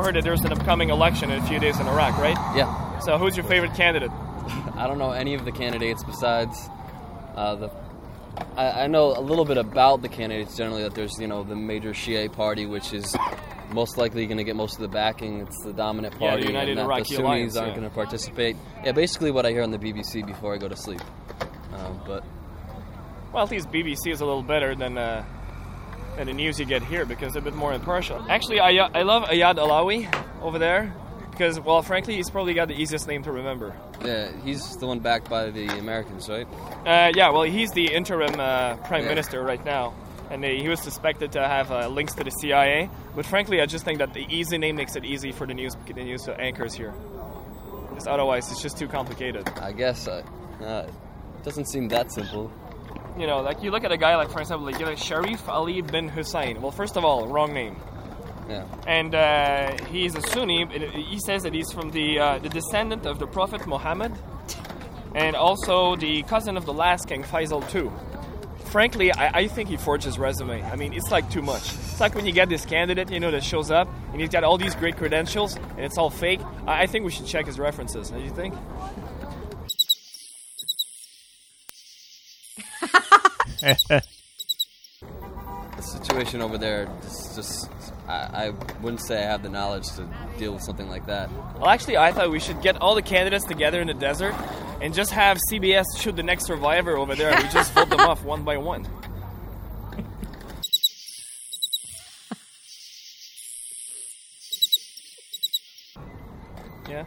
[0.00, 2.36] Also heard that there's an upcoming election in a few days in Iraq, right?
[2.56, 2.98] Yeah.
[3.00, 4.10] So, who's your favorite candidate?
[4.76, 6.68] I don't know any of the candidates besides
[7.34, 7.70] uh, the.
[8.56, 10.82] I, I know a little bit about the candidates generally.
[10.82, 13.16] That there's you know the major Shia party, which is
[13.72, 15.40] most likely going to get most of the backing.
[15.40, 17.76] It's the dominant Yeah, the party, United and Iraqi the Sunnis Alliance, aren't yeah.
[17.76, 18.56] going to participate.
[18.84, 21.00] Yeah, basically what I hear on the BBC before I go to sleep.
[21.74, 22.24] Um, but
[23.32, 25.24] Well, at least BBC is a little better than uh,
[26.20, 28.22] than the news you get here because a bit more impartial.
[28.28, 30.06] Actually, I, I love Ayad Allawi
[30.42, 30.92] over there
[31.30, 33.74] because, well, frankly, he's probably got the easiest name to remember.
[34.04, 36.46] yeah, he's the one backed by the Americans, right?
[36.84, 39.08] Uh, yeah, well, he's the interim uh, prime Yeah.
[39.08, 39.94] minister right now.
[40.30, 42.88] and he was suspected to have uh, links to the CIA.
[43.16, 45.74] But frankly, I just think that the easy name makes it easy for the news
[45.86, 46.92] the news anchors here.
[47.88, 49.48] Because otherwise, it's just too complicated.
[49.58, 50.22] I guess uh,
[50.62, 50.86] uh,
[51.38, 52.52] it doesn't seem that simple.
[53.18, 55.82] You know, like you look at a guy like, for example, like know, Sharif Ali
[55.82, 56.62] bin Hussein.
[56.62, 57.76] Well, first of all, wrong name.
[58.48, 58.64] Yeah.
[58.86, 60.66] And uh, he's a Sunni.
[60.66, 64.12] He says that he's from the uh, the descendant of the Prophet Muhammad,
[65.14, 67.90] and also the cousin of the last king Faisal II.
[68.70, 70.62] Frankly, I, I think he forged his resume.
[70.62, 71.72] I mean, it's like too much.
[71.74, 74.44] It's like when you get this candidate, you know, that shows up and he's got
[74.44, 76.40] all these great credentials and it's all fake.
[76.68, 78.10] I, I think we should check his references.
[78.10, 78.54] Don't you think?
[85.76, 87.70] The situation over there is just.
[88.06, 88.50] I, I
[88.82, 90.06] wouldn't say I have the knowledge to
[90.36, 91.30] deal with something like that.
[91.54, 94.34] Well, actually, I thought we should get all the candidates together in the desert
[94.82, 97.34] and just have CBS shoot the next survivor over there.
[97.36, 98.86] We just vote them off one by one.
[106.88, 107.04] Yeah.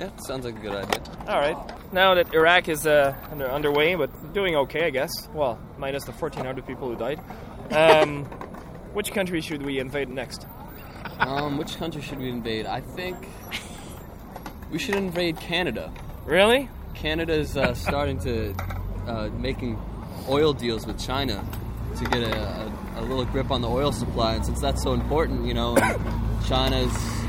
[0.00, 1.02] Yeah, sounds like a good idea.
[1.28, 1.92] All right.
[1.92, 5.10] Now that Iraq is uh, under, underway, but doing okay, I guess.
[5.34, 7.20] Well, minus the 1,400 people who died.
[7.70, 8.24] Um,
[8.94, 10.46] which country should we invade next?
[11.18, 12.64] Um, which country should we invade?
[12.64, 13.28] I think
[14.70, 15.92] we should invade Canada.
[16.24, 16.70] Really?
[16.94, 18.54] Canada is uh, starting to
[19.06, 19.78] uh, making
[20.30, 21.44] oil deals with China
[21.98, 22.38] to get a,
[22.96, 25.76] a, a little grip on the oil supply, and since that's so important, you know,
[26.46, 27.19] China's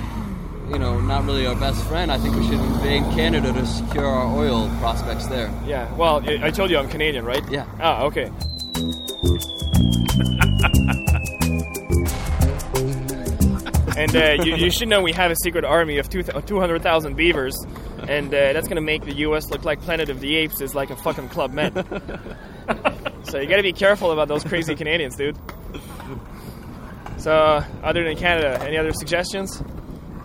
[0.71, 4.05] you know not really our best friend, I think we should invade Canada to secure
[4.05, 5.51] our oil prospects there.
[5.65, 5.93] Yeah.
[5.95, 7.43] Well, I told you I'm Canadian, right?
[7.49, 7.65] Yeah.
[7.79, 8.31] Ah, okay.
[13.97, 17.55] and uh, you, you should know we have a secret army of 200,000 beavers,
[18.07, 19.51] and uh, that's going to make the U.S.
[19.51, 21.73] look like Planet of the Apes is like a fucking Club Med.
[23.25, 25.37] so you got to be careful about those crazy Canadians, dude.
[27.17, 29.61] So, other than Canada, any other suggestions?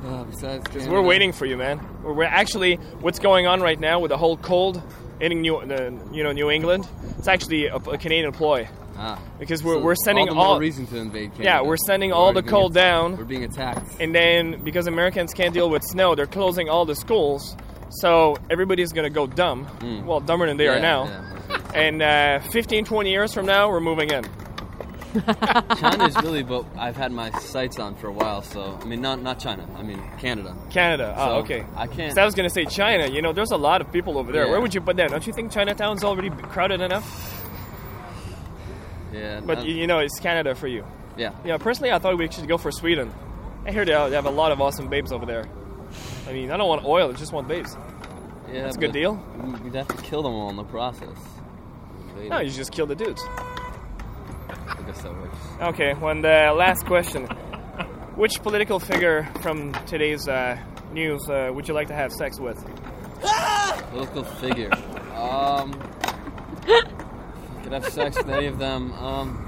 [0.06, 1.80] Uh, besides we're waiting for you, man.
[2.02, 4.80] We're, we're actually what's going on right now with the whole cold
[5.20, 6.88] in New, uh, you know, New England.
[7.18, 8.68] It's actually a, a Canadian ploy.
[8.96, 9.20] Ah.
[9.38, 11.44] Because we're, So we're sending all the all reason to invade Canada.
[11.44, 13.16] Yeah, we're sending We're all the cold down.
[13.16, 14.00] We're being attacked.
[14.00, 17.56] And then because Americans can't deal with snow, they're closing all the schools.
[17.90, 19.66] So everybody's gonna go dumb.
[20.06, 21.22] Well, dumber than they are Yeah, now.
[21.74, 24.24] And uh, 15, 20 years from now, we're moving in.
[25.78, 28.42] China is really what I've had my sights on for a while.
[28.42, 29.66] So I mean, not not China.
[29.76, 30.54] I mean Canada.
[30.70, 31.14] Canada.
[31.16, 31.64] Oh, okay.
[31.74, 32.10] I can't.
[32.10, 33.06] 'Cause I was gonna say China.
[33.06, 34.44] You know, there's a lot of people over there.
[34.44, 34.50] Yeah.
[34.50, 35.10] Where would you put that?
[35.10, 37.06] Don't you think Chinatown's already crowded enough?
[39.12, 39.40] Yeah.
[39.40, 40.84] But you know, it's Canada for you.
[41.16, 41.30] yeah.
[41.44, 43.12] Yeah, personally, I thought we should go for Sweden.
[43.66, 45.46] I hear they have a lot of awesome babes over there.
[46.28, 47.76] I mean, I don't want oil; I just want babes.
[48.52, 49.14] Yeah, That's a good but deal.
[49.64, 51.08] We'd have to kill them all in the process.
[52.10, 53.24] Invade No, you just kill the dudes.
[54.68, 55.38] I guess that works.
[55.60, 57.26] Okay, one the last question.
[58.16, 60.58] Which political figure from today's uh,
[60.92, 62.58] news uh, would you like to have sex with?
[63.90, 64.70] Political figure.
[65.14, 65.72] Um,
[67.62, 68.92] could have sex with any of them.
[68.92, 69.42] Um,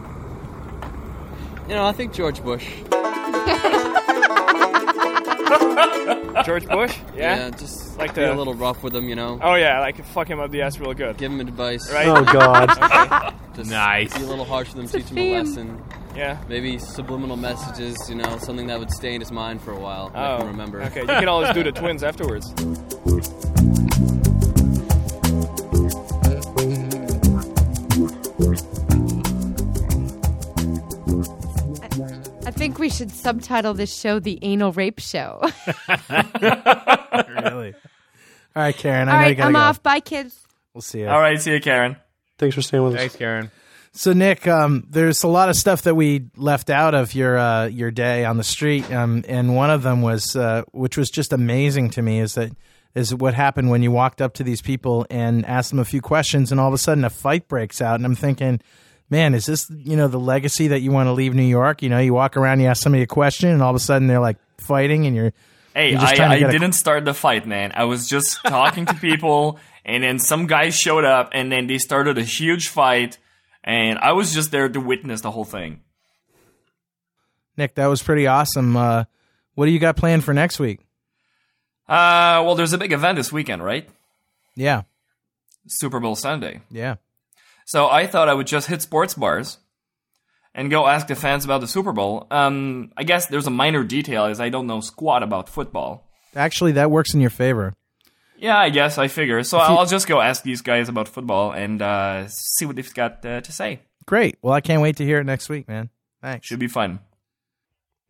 [1.68, 2.68] you know, I think George Bush.
[6.44, 6.96] George Bush?
[7.16, 7.50] Yeah?
[7.50, 9.38] just Like be the- a little rough with him, you know.
[9.42, 11.16] Oh yeah, like fuck him up the ass real good.
[11.18, 11.90] Give him advice.
[11.92, 12.08] Right?
[12.08, 12.70] Oh, God.
[12.78, 13.34] Okay.
[13.56, 14.16] Just Nice.
[14.16, 15.46] Be a little harsh with him, teach him a theme.
[15.46, 15.82] lesson.
[16.14, 16.40] Yeah.
[16.48, 20.10] Maybe subliminal messages, you know, something that would stay in his mind for a while.
[20.10, 20.80] Make Oh, him remember.
[20.84, 21.00] okay.
[21.00, 22.54] You can always do the twins afterwards.
[32.58, 35.40] think we should subtitle this show "The Anal Rape Show."
[36.08, 37.74] really?
[38.56, 39.08] All right, Karen.
[39.08, 39.58] I All know you right, gotta I'm go.
[39.60, 39.82] off.
[39.82, 40.44] Bye, kids.
[40.74, 41.08] We'll see you.
[41.08, 41.96] All right, see you, Karen.
[42.38, 42.98] Thanks for staying with us.
[43.00, 43.50] Thanks, Karen.
[43.92, 47.66] So Nick, um, there's a lot of stuff that we left out of your uh,
[47.66, 51.32] your day on the street, um, and one of them was, uh, which was just
[51.32, 52.50] amazing to me, is that
[52.94, 56.00] is what happened when you walked up to these people and asked them a few
[56.00, 58.60] questions, and all of a sudden a fight breaks out, and I'm thinking,
[59.10, 61.82] man, is this you know the legacy that you want to leave New York?
[61.82, 64.06] You know, you walk around, you ask somebody a question, and all of a sudden
[64.08, 65.32] they're like fighting, and you're
[65.74, 67.72] Hey, you're I, to I get a- didn't start the fight, man.
[67.74, 71.78] I was just talking to people, and then some guys showed up, and then they
[71.78, 73.18] started a huge fight,
[73.62, 75.80] and I was just there to witness the whole thing.
[77.56, 78.76] Nick, that was pretty awesome.
[78.76, 79.04] Uh,
[79.54, 80.80] what do you got planned for next week?
[81.88, 83.88] Uh, well, there's a big event this weekend, right?
[84.54, 84.82] Yeah,
[85.66, 86.60] Super Bowl Sunday.
[86.70, 86.96] yeah.
[87.68, 89.58] So I thought I would just hit sports bars
[90.54, 92.26] and go ask the fans about the Super Bowl.
[92.30, 96.08] Um, I guess there's a minor detail is I don't know squat about football.
[96.34, 97.74] Actually, that works in your favor.
[98.38, 99.42] Yeah, I guess I figure.
[99.42, 102.94] So you- I'll just go ask these guys about football and uh, see what they've
[102.94, 103.80] got uh, to say.
[104.06, 104.38] Great.
[104.40, 105.90] Well, I can't wait to hear it next week, man.
[106.22, 106.46] Thanks.
[106.46, 107.00] Should be fun.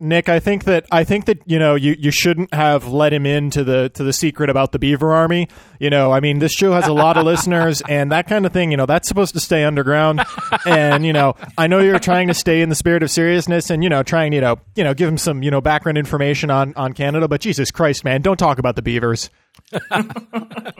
[0.01, 3.25] Nick, I think that I think that you know you, you shouldn't have let him
[3.25, 5.49] into the to the secret about the Beaver Army.
[5.79, 8.53] You know, I mean, this show has a lot of listeners, and that kind of
[8.53, 8.71] thing.
[8.71, 10.21] You know, that's supposed to stay underground.
[10.65, 13.83] And you know, I know you're trying to stay in the spirit of seriousness, and
[13.83, 16.73] you know, trying you know you know give him some you know background information on
[16.75, 17.27] on Canada.
[17.27, 19.29] But Jesus Christ, man, don't talk about the Beavers.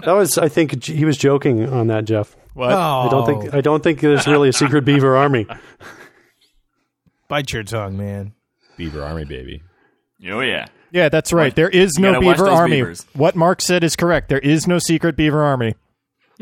[0.05, 2.35] That was, I think, he was joking on that, Jeff.
[2.53, 2.71] What?
[2.71, 5.45] I don't think I don't think there's really a secret beaver army.
[7.27, 8.33] Bite your tongue, man.
[8.79, 9.61] Beaver Army, baby.
[10.29, 10.67] Oh yeah.
[10.91, 11.53] Yeah, that's right.
[11.53, 12.77] There is no Beaver Army.
[12.77, 13.05] beavers.
[13.13, 14.29] What Mark said is correct.
[14.29, 15.75] There is no secret Beaver Army.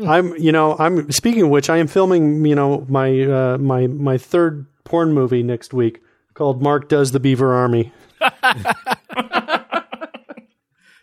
[0.06, 3.88] I'm, you know, I'm speaking of which, I am filming, you know, my uh, my
[3.88, 6.00] my third porn movie next week
[6.34, 7.92] called Mark Does the Beaver Army.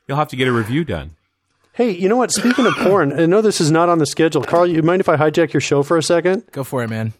[0.07, 1.17] You'll have to get a review done.
[1.73, 2.31] Hey, you know what?
[2.31, 4.41] Speaking of porn, I know this is not on the schedule.
[4.43, 6.45] Carl, you mind if I hijack your show for a second?
[6.53, 7.11] Go for it, man.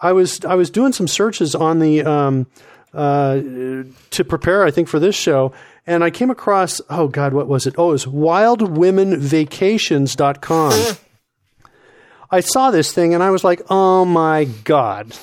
[0.00, 2.46] I was I was doing some searches on the um,
[2.92, 3.40] uh,
[4.10, 5.52] to prepare, I think, for this show,
[5.86, 7.74] and I came across oh god, what was it?
[7.78, 10.96] Oh, it was wildwomenvacations.com.
[12.32, 15.16] I saw this thing and I was like, oh my god!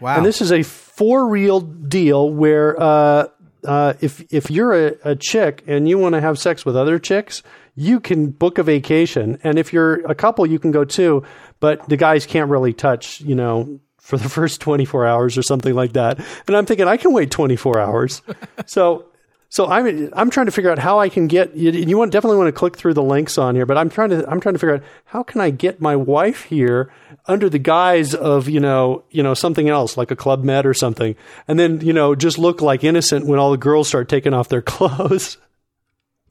[0.00, 0.16] Wow.
[0.16, 3.26] And this is a for real deal where uh,
[3.64, 6.98] uh, if if you're a, a chick and you want to have sex with other
[6.98, 7.42] chicks,
[7.74, 11.22] you can book a vacation, and if you're a couple, you can go too.
[11.60, 15.74] But the guys can't really touch, you know, for the first 24 hours or something
[15.74, 16.18] like that.
[16.46, 18.22] And I'm thinking I can wait 24 hours.
[18.66, 19.06] so
[19.52, 22.38] so I'm I'm trying to figure out how I can get you, you want definitely
[22.38, 24.58] want to click through the links on here, but I'm trying to I'm trying to
[24.60, 26.92] figure out how can I get my wife here
[27.26, 30.74] under the guise of you know you know something else like a club med or
[30.74, 31.16] something,
[31.48, 34.48] and then you know just look like innocent when all the girls start taking off
[34.48, 35.36] their clothes.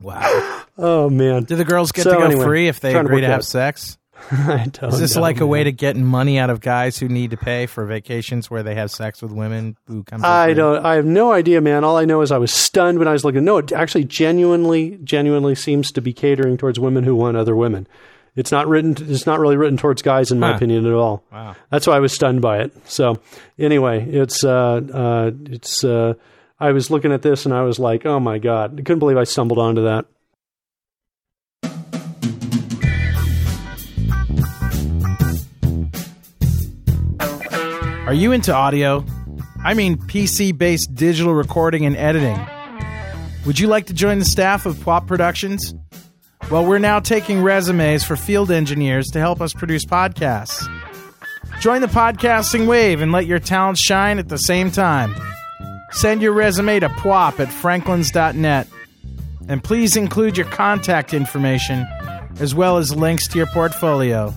[0.01, 0.55] Wow.
[0.81, 1.43] Oh man.
[1.43, 3.27] Do the girls get So to go anyway, free if they trying to agree to
[3.27, 3.97] have sex?
[4.31, 7.07] I don't Is this know, like a way to get money out of guys who
[7.07, 10.21] need to pay for vacations where they have sex with women who come?
[10.23, 10.85] I don't.
[10.85, 11.83] I have no idea, man.
[11.83, 13.43] All I know is I was stunned when I was looking.
[13.43, 17.87] No, it actually genuinely, genuinely seems to be catering towards women who want other women.
[18.35, 18.95] It's not written.
[19.09, 20.55] It's not really written towards guys, in my Huh.
[20.57, 21.23] opinion, at all.
[21.31, 21.55] Wow.
[21.71, 22.71] That's why I was stunned by it.
[22.89, 23.17] So,
[23.57, 25.83] anyway, it's uh, uh, it's.
[25.83, 26.13] Uh,
[26.61, 29.17] I was looking at this and I was like, oh my god, I couldn't believe
[29.17, 30.05] I stumbled onto that.
[38.09, 39.05] Are you into audio?
[39.63, 42.43] I mean, PC based digital recording and editing.
[43.45, 45.75] Would you like to join the staff of PWOP Productions?
[46.49, 50.67] Well, we're now taking resumes for field engineers to help us produce podcasts.
[51.59, 55.13] Join the podcasting wave and let your talents shine at the same time.
[55.91, 58.67] Send your resume to pwop at franklins.net.
[59.47, 61.85] And please include your contact information
[62.39, 64.33] as well as links to your portfolio.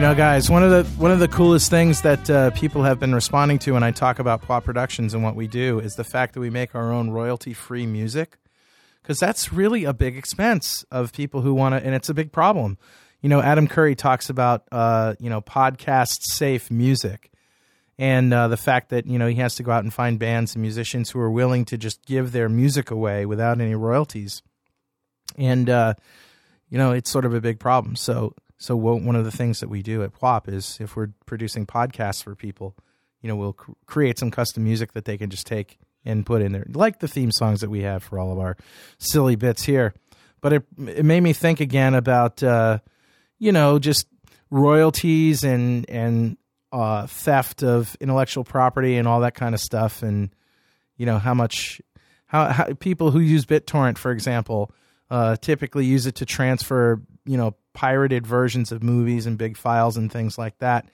[0.00, 2.98] You know, guys, one of the one of the coolest things that uh, people have
[2.98, 6.04] been responding to when I talk about PWOP Productions and what we do is the
[6.04, 8.38] fact that we make our own royalty-free music,
[9.02, 12.32] because that's really a big expense of people who want to, and it's a big
[12.32, 12.78] problem.
[13.20, 17.30] You know, Adam Curry talks about uh, you know podcast safe music,
[17.98, 20.54] and uh, the fact that you know he has to go out and find bands
[20.54, 24.40] and musicians who are willing to just give their music away without any royalties,
[25.36, 25.92] and uh,
[26.70, 27.96] you know it's sort of a big problem.
[27.96, 31.64] So so one of the things that we do at PWOP is if we're producing
[31.64, 32.76] podcasts for people,
[33.22, 36.42] you know, we'll cr- create some custom music that they can just take and put
[36.42, 38.58] in there, like the theme songs that we have for all of our
[38.98, 39.94] silly bits here.
[40.42, 42.80] But it it made me think again about uh,
[43.38, 44.06] you know just
[44.50, 46.36] royalties and and
[46.70, 50.34] uh, theft of intellectual property and all that kind of stuff, and
[50.98, 51.80] you know how much
[52.26, 54.70] how, how people who use BitTorrent, for example,
[55.10, 59.96] uh, typically use it to transfer you know pirated versions of movies and big files
[59.96, 60.86] and things like that.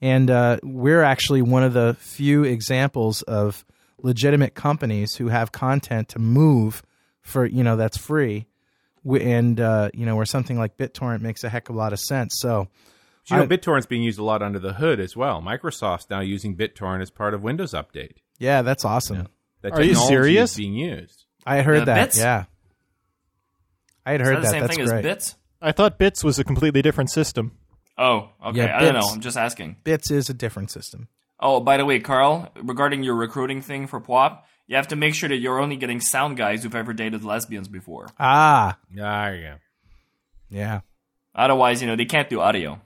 [0.00, 3.64] And uh, we're actually one of the few examples of
[4.02, 6.82] legitimate companies who have content to move
[7.20, 8.46] for you know that's free,
[9.04, 11.92] W- and uh, you know where something like BitTorrent makes a heck of a lot
[11.92, 12.34] of sense.
[12.40, 12.66] So.
[13.28, 15.40] But you know, I- BitTorrent's being used a lot under the hood as well.
[15.40, 18.16] Microsoft's now using BitTorrent as part of Windows Update.
[18.40, 19.28] yeah, that's awesome.
[19.60, 20.56] That Are you serious?
[20.56, 21.24] Being used.
[21.46, 22.06] I heard that.
[22.06, 22.18] Bits?
[22.18, 22.46] Yeah,
[24.04, 24.50] I had Is heard that the that.
[24.50, 24.96] same That's thing great.
[24.98, 25.36] as bits?
[25.62, 27.52] I thought Bits was a completely different system.
[27.96, 28.58] Oh, okay.
[28.64, 29.00] Yeah, I don't know.
[29.00, 29.12] Bits.
[29.14, 29.76] I'm just asking.
[29.84, 31.08] Bits is a different system.
[31.38, 35.14] Oh, by the way, Carl, regarding your recruiting thing for PWOP, you have to make
[35.14, 38.08] sure that you're only getting sound guys who've ever dated lesbians before.
[38.18, 39.54] Ah, There you go.
[40.50, 40.80] yeah.
[41.34, 42.80] Otherwise, you know, they can't do audio.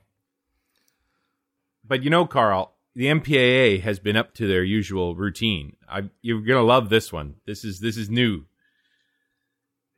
[1.84, 5.76] But you know, Carl, the MPAA has been up to their usual routine.
[5.88, 7.36] I, you're gonna love this one.
[7.46, 8.44] This is this is new.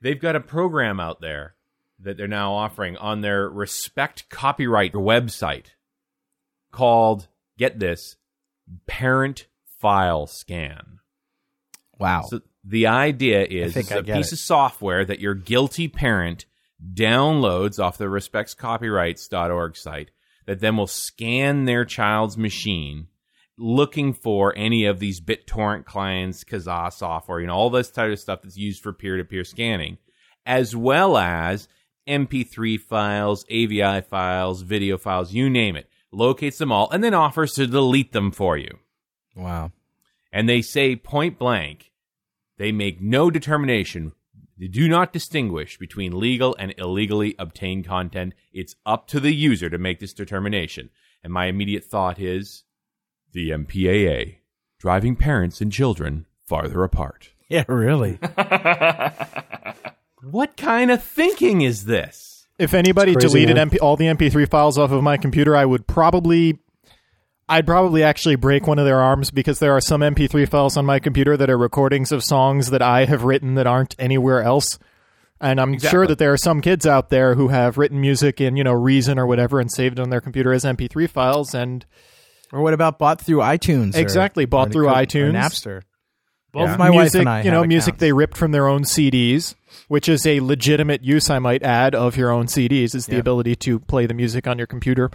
[0.01, 1.55] They've got a program out there
[2.01, 5.66] that they're now offering on their Respect Copyright website
[6.70, 8.16] called get this
[8.86, 9.46] parent
[9.80, 11.01] file scan.
[11.99, 12.22] Wow.
[12.28, 14.34] So the idea is it's a piece it.
[14.34, 16.44] of software that your guilty parent
[16.94, 20.11] downloads off the respectscopyrights.org site
[20.46, 23.09] that then will scan their child's machine
[23.59, 28.20] looking for any of these BitTorrent clients, Kazaa software, you know, all this type of
[28.20, 29.99] stuff that's used for peer-to-peer scanning,
[30.46, 31.68] as well as
[32.09, 35.89] MP3 files, AVI files, video files, you name it.
[36.11, 38.79] Locates them all and then offers to delete them for you.
[39.37, 39.73] Wow.
[40.33, 41.93] And they say point blank,
[42.57, 44.13] they make no determination.
[44.59, 48.35] They do not distinguish between legal and illegally obtained content.
[48.53, 50.91] It's up to the user to make this determination.
[51.23, 52.65] And my immediate thought is
[53.33, 54.39] the MPAA,
[54.79, 57.31] driving parents and children farther apart.
[57.49, 58.19] Yeah, really.
[60.23, 62.47] What kind of thinking is this?
[62.59, 63.57] If anybody crazy, deleted.
[63.57, 66.59] MP, all the MP3 files off of my computer, I would probably,
[67.49, 70.85] I'd probably actually break one of their arms because there are some MP3 files on
[70.85, 74.79] my computer that are recordings of songs that I have written that aren't anywhere else.
[75.41, 75.97] And I'm Exactly.
[75.97, 78.73] sure that there are some kids out there who have written music in, you know,
[78.73, 81.55] Reason or whatever and saved it on their computer as MP3 files.
[81.55, 81.87] And
[82.53, 83.95] Or what about bought through iTunes?
[83.95, 85.33] or- Exactly, bought or through or iTunes.
[85.35, 85.83] Napster.
[86.53, 86.76] Both Yeah.
[86.76, 88.01] my wife music, and I you know, music accounts.
[88.01, 89.55] they ripped from their own CDs,
[89.88, 92.94] which is a legitimate use, I might add, of your own CDs.
[92.94, 93.18] Is the Yeah.
[93.20, 95.11] ability to play the music on your computer.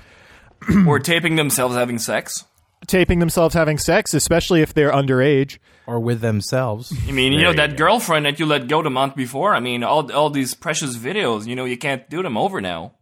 [0.88, 2.45] or taping themselves having sex.
[2.88, 5.57] taping themselves having sex, especially if they're underage.
[5.88, 6.93] or with themselves.
[7.07, 7.75] I mean, you There know you that go.
[7.86, 9.53] girlfriend that you let go the month before.
[9.55, 11.45] I mean, all all these precious videos.
[11.47, 12.93] You know, you can't do them over now.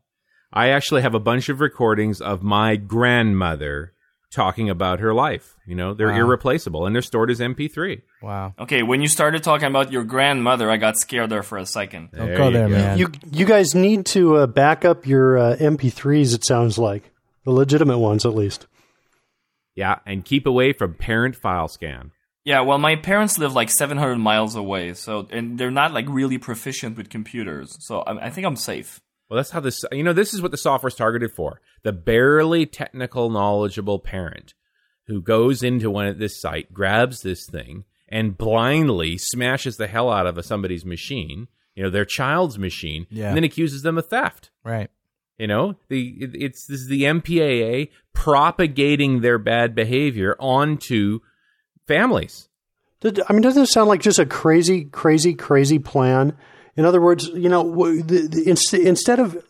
[0.54, 3.94] I actually have a bunch of recordings of my grandmother
[4.34, 5.56] talking about her life.
[5.68, 6.18] You know, they're Wow.
[6.26, 8.02] irreplaceable and they're stored as MP3.
[8.22, 8.54] Wow.
[8.60, 12.10] Okay, when you started talking about your grandmother, I got scared there for a second.
[12.12, 12.76] Don't go you there, go.
[12.76, 12.98] man.
[12.98, 16.36] You you guys need to uh, back up your uh, MP3s.
[16.36, 17.12] It sounds like
[17.46, 18.68] the legitimate ones, at least.
[19.76, 22.12] Yeah, and keep away from parent file scan.
[22.44, 26.38] Yeah, well, my parents live like 700 miles away, so and they're not like really
[26.38, 29.00] proficient with computers, so I, I think I'm safe.
[29.30, 31.62] Well, that's how this, you know, this is what the software's targeted for.
[31.84, 34.54] The barely technical, knowledgeable parent
[35.08, 40.10] who goes into one at this site, grabs this thing, and blindly smashes the hell
[40.12, 43.30] out of somebody's machine, you know, their child's machine, Yeah.
[43.30, 44.52] and then accuses them of theft.
[44.64, 44.90] Right.
[45.40, 51.20] You know, the it- it's this is the MPAA propagating their bad behavior onto
[51.88, 52.48] families.
[53.04, 56.38] I mean, doesn't it sound like just a crazy, crazy, crazy plan?
[56.78, 57.64] In other words, you know,
[58.02, 59.44] the, the, inst- instead of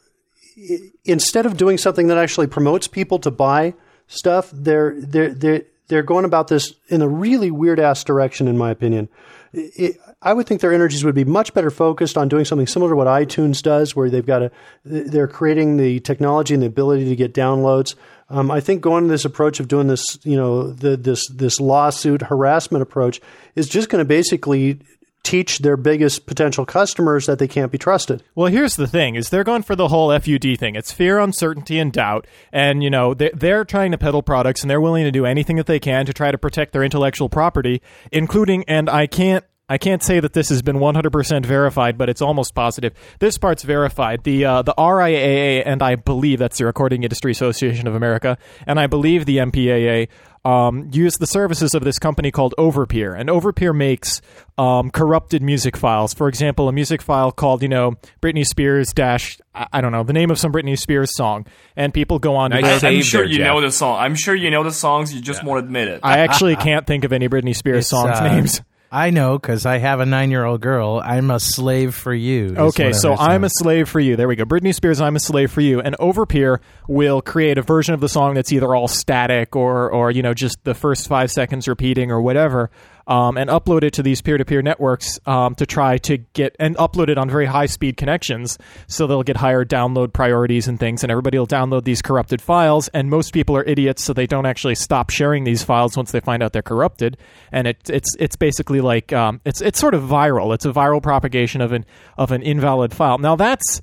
[1.03, 3.73] instead of doing something that actually promotes people to buy
[4.07, 8.57] stuff, they're they're they're they're going about this in a really weird ass direction, in
[8.57, 9.09] my opinion.
[9.51, 12.91] It, I would think their energies would be much better focused on doing something similar
[12.91, 14.51] to what iTunes does, where they've got a
[14.85, 17.95] they're creating the technology and the ability to get downloads.
[18.29, 22.21] Um, I think going this approach of doing this, you know, the, this this lawsuit
[22.21, 23.19] harassment approach
[23.57, 24.79] is just going to basically
[25.23, 28.23] teach their biggest potential customers that they can't be trusted.
[28.35, 30.75] Well, here's the thing: is they're going for the whole FUD thing.
[30.75, 34.81] It's fear, uncertainty, and doubt, and you know they're, trying to peddle products, and they're
[34.81, 38.63] willing to do anything that they can to try to protect their intellectual property, including.
[38.67, 39.45] And I can't.
[39.69, 42.93] I can't say that this has been 100% verified, but it's almost positive.
[43.19, 44.25] This part's verified.
[44.25, 48.81] The uh, the RIAA and I believe that's the Recording Industry Association of America, and
[48.81, 50.09] I believe the MPAA
[50.43, 54.21] um, use the services of this company called Overpeer, and Overpeer makes
[54.57, 56.13] um, corrupted music files.
[56.13, 60.03] For example, a music file called you know Britney Spears dash I I don't know
[60.03, 62.51] the name of some Britney Spears song, and people go on.
[62.51, 63.47] to Nice I, this- save I'm sure there, you Jeff.
[63.47, 63.99] know the song.
[63.99, 65.13] I'm sure you know the songs.
[65.13, 65.99] You just won't admit it.
[66.03, 68.61] I actually can't think of any Britney Spears It's, songs uh, names.
[68.93, 71.01] I know because I have a nine-year-old girl.
[71.03, 72.55] I'm a slave for you.
[72.57, 74.17] Okay, so I'm a slave for you.
[74.17, 74.43] There we go.
[74.43, 75.79] Britney Spears, I'm a slave for you.
[75.79, 80.11] And Overpeer will create a version of the song that's either all static or, or
[80.11, 82.69] you know, just the first five seconds repeating or whatever,
[83.07, 87.09] um, and upload it to these peer-to-peer networks um, to try to get and upload
[87.09, 91.37] it on very high-speed connections, so they'll get higher download priorities and things, and everybody
[91.37, 92.87] will download these corrupted files.
[92.89, 96.19] And most people are idiots, so they don't actually stop sharing these files once they
[96.19, 97.17] find out they're corrupted.
[97.51, 100.53] And it, it's it's basically like um, it's it's sort of viral.
[100.53, 101.85] It's a viral propagation of an
[102.17, 103.17] of an invalid file.
[103.17, 103.81] Now that's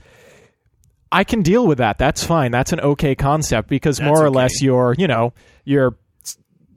[1.11, 1.99] I can deal with that.
[1.99, 2.51] That's fine.
[2.51, 5.33] That's an okay concept because more or less you're, you know,
[5.65, 5.97] you're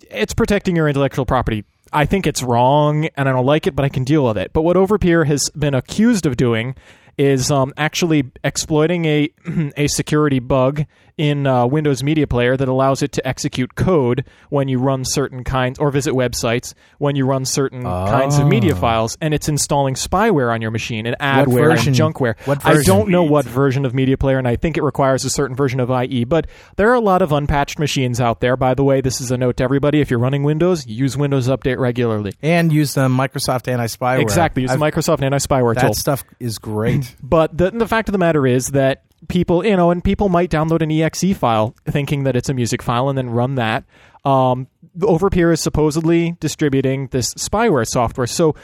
[0.10, 1.66] it's protecting your intellectual property.
[1.94, 4.54] I think it's wrong and I don't like it, but I can deal with it.
[4.54, 6.76] But what Overpeer has been accused of doing
[7.18, 9.30] is um, actually exploiting a
[9.78, 10.86] a security bug
[11.22, 15.44] in uh, Windows Media Player that allows it to execute code when you run certain
[15.44, 18.76] kinds or visit websites when you run certain kinds of media Oh.
[18.80, 22.36] files, and it's installing spyware on your machine and adware and junkware.
[22.46, 25.30] what I don't know what version of Media Player, and I think it requires a
[25.30, 26.24] certain version of IE.
[26.24, 26.48] But
[26.78, 28.58] there are a lot of unpatched machines out there.
[28.58, 31.48] By the way, this is a note to everybody: if you're running Windows, use Windows
[31.48, 32.34] Update regularly.
[32.42, 34.22] And use the Microsoft anti-spyware.
[34.22, 35.94] Exactly, use the I've- Microsoft anti-spyware That tool.
[35.94, 37.16] stuff is great.
[37.22, 40.50] But the the fact of the matter is that people, you know, and people might
[40.50, 43.84] download an exe file thinking that it's a music file and then run that.
[44.26, 44.68] Um,
[45.00, 48.28] Overpeer is supposedly distributing this spyware software.
[48.28, 48.56] So,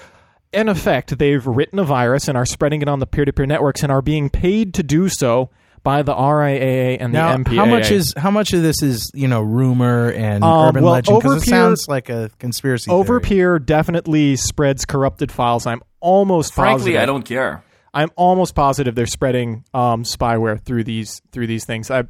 [0.53, 3.91] in effect, they've written a virus and are spreading it on the peer-to-peer networks and
[3.91, 5.49] are being paid to do so
[5.83, 7.55] by the RIAA and now, the MPAA.
[7.55, 10.93] how much is how much of this is you know rumor and Um, urban well,
[10.93, 11.19] legend?
[11.21, 12.89] Because it Overpeer- sounds like a conspiracy.
[12.91, 13.03] theory.
[13.03, 15.65] Overpeer definitely spreads corrupted files.
[15.65, 17.01] I'm almost Frankly, positive.
[17.01, 17.63] I don't care.
[17.97, 21.89] I'm almost positive they're spreading um, spyware through these through these things.
[21.89, 22.03] I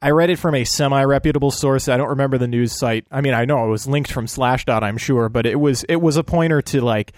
[0.00, 1.88] I read it from a semi reputable source.
[1.88, 3.04] I don't remember the news site.
[3.10, 5.96] I mean, I know it was linked from Slashdot, I'm sure, but it was it
[5.96, 7.14] was a pointer to like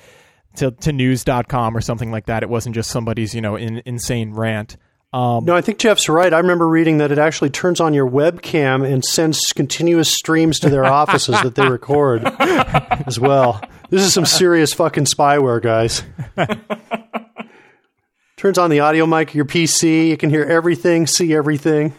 [0.56, 2.42] to to news.com or something like that.
[2.42, 4.78] It wasn't just somebody's you know in, insane rant.
[5.12, 6.32] Um, No, I think Jeff's right.
[6.32, 10.70] I remember reading that it actually turns on your webcam and sends continuous streams to
[10.70, 12.24] their offices that they record
[13.06, 13.60] as well.
[13.90, 16.02] This is some serious fucking spyware, guys.
[18.46, 20.08] turns on the audio mic of your PC.
[20.08, 21.92] You can hear everything, see everything.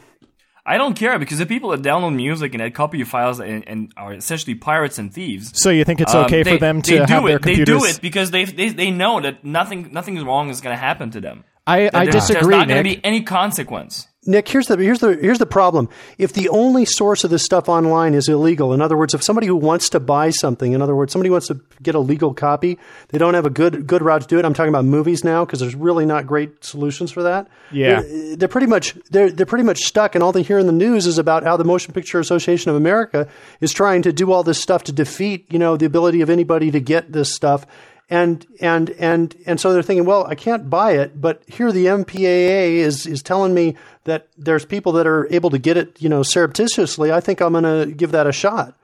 [0.66, 3.68] I don't care because the people that download music and that copy your files and,
[3.68, 5.60] and are essentially pirates and thieves.
[5.62, 7.28] So you think it's um, okay for them to they do have it.
[7.28, 10.74] their They do it because they they, they know that nothing nothing wrong is going
[10.74, 11.44] to happen to them.
[11.68, 14.08] I- That I there's, disagree, There's not going to be any consequence.
[14.30, 15.88] Nick, here's the here's the here's the problem.
[16.18, 19.48] If the only source of this stuff online is illegal, in other words, if somebody
[19.48, 22.78] who wants to buy something, in other words, somebody wants to get a legal copy,
[23.08, 24.44] they don't have a good good route to do it.
[24.44, 27.48] I'm talking about movies now because there's really not great solutions for that.
[27.72, 28.02] Yeah.
[28.02, 30.74] they're, they're pretty much they're they're pretty much stuck, and all they hear in the
[30.74, 33.30] news is about how the Motion Picture Association of America
[33.62, 36.70] is trying to do all this stuff to defeat you know the ability of anybody
[36.72, 37.66] to get this stuff.
[38.10, 41.88] And and and and so they're thinking, well, I can't buy it, but here the
[41.88, 46.08] MPAA is is telling me that there's people that are able to get it, you
[46.08, 47.12] know, surreptitiously.
[47.12, 48.76] I think I'm going to give that a shot.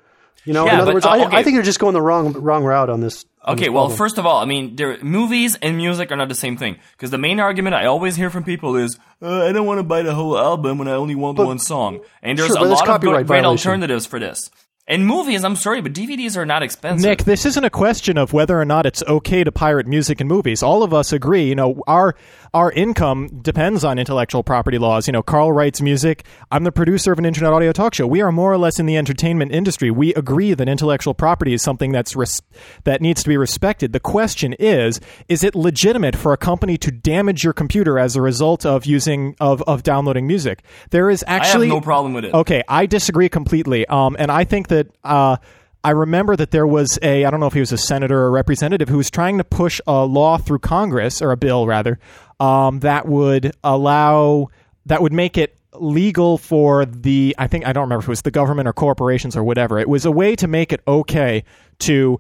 [0.46, 1.38] You know, Yeah, in other but, words, uh, I, okay.
[1.38, 3.24] I think they're just going the wrong wrong route on this.
[3.46, 6.28] on Okay, this well, first of all, I mean, there, movies and music are not
[6.28, 6.80] the same thing.
[6.92, 9.84] Because the main argument I always hear from people is, uh, I don't want to
[9.84, 12.02] buy the whole album when I only want one song.
[12.22, 14.52] And there's Sure, a lot of good, great alternatives for this.
[14.86, 17.08] And movies, I'm sorry, but DVDs are not expensive.
[17.08, 20.28] Nick, this isn't a question of whether or not it's okay to pirate music and
[20.28, 20.62] movies.
[20.62, 22.16] All of us agree, you know, our
[22.54, 25.08] our income depends on intellectual property laws.
[25.08, 26.26] You know, Carl writes music.
[26.52, 28.06] I'm the producer of an internet audio talk show.
[28.06, 29.90] We are more or less in the entertainment industry.
[29.90, 32.42] We agree that intellectual property is something that's res-
[32.84, 33.94] that needs to be respected.
[33.94, 38.22] The question is, is it legitimate for a company to damage your computer as a
[38.22, 40.62] result of using of of downloading music?
[40.90, 42.34] There is actually no problem with it.
[42.34, 43.88] Okay, I disagree completely.
[43.88, 45.38] Um, and I think that uh,
[45.84, 48.28] I remember that there was a I don't know if he was a senator or
[48.28, 52.00] a representative who was trying to push a law through Congress or a bill rather
[52.40, 54.50] um, that would allow
[54.86, 58.22] that would make it legal for the I think I don't remember if it was
[58.22, 59.80] the government or corporations or whatever.
[59.80, 61.44] It was a way to make it okay
[61.80, 62.20] to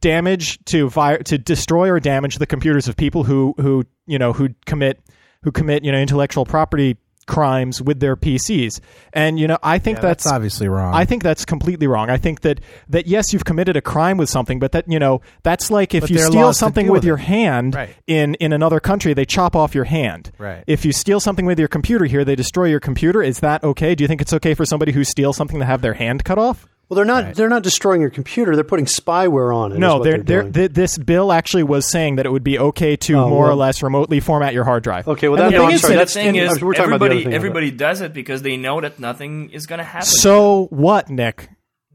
[0.00, 4.32] damage to vi- to destroy or damage the computers of people who who you know
[4.32, 5.00] who commit
[5.42, 6.96] who commit you know intellectual property
[7.28, 8.80] crimes with their PCs.
[9.12, 10.92] And you know, I think Yeah, that's, that's obviously wrong.
[10.94, 12.10] I think that's completely wrong.
[12.10, 15.20] I think that that yes, you've committed a crime with something, but that you know,
[15.44, 17.90] that's like if But you steal something with with your hand Right.
[18.08, 20.32] in in another country, they chop off your hand.
[20.38, 20.64] Right.
[20.66, 23.22] If you steal something with your computer here, they destroy your computer.
[23.22, 23.94] Is that okay?
[23.94, 26.38] Do you think it's okay for somebody who steals something to have their hand cut
[26.38, 26.66] off?
[26.88, 28.54] Well, they're not they're not destroying your computer.
[28.54, 29.78] They're putting spyware on it.
[29.78, 32.96] No, they're, they're they're, th- this bill actually was saying that it would be okay
[32.96, 35.06] to Oh, more or less remotely format your hard drive.
[35.06, 36.62] Okay, well, that- the no, thing I'm is sorry, that the that's- thing in- is,
[36.62, 39.78] we're talking about everybody, thing everybody does it because they know that nothing is going
[39.78, 40.06] to happen.
[40.06, 41.48] So what, Nick?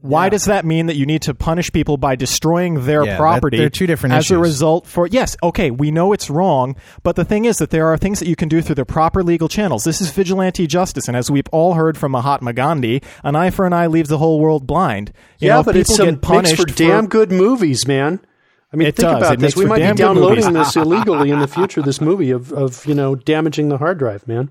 [0.06, 3.18] Why does that mean that you need to punish people by destroying their Yeah, that-
[3.18, 3.56] property?
[3.56, 7.24] they're two different as a result for yes, okay, we know it's wrong, but the
[7.24, 9.84] thing is that there are things that you can do through the proper legal channels.
[9.84, 13.64] This is vigilante justice, and as we've all heard from Mahatma Gandhi, an eye for
[13.64, 15.10] an eye leaves the whole world blind.
[15.38, 18.20] You yeah, know, but it's people some punished makes for damn good movies, man.
[18.72, 19.18] I mean, It think does.
[19.22, 19.56] about It this.
[19.56, 21.80] We might be downloading this illegally in the future.
[21.80, 24.50] This movie of, of you know damaging the hard drive, man.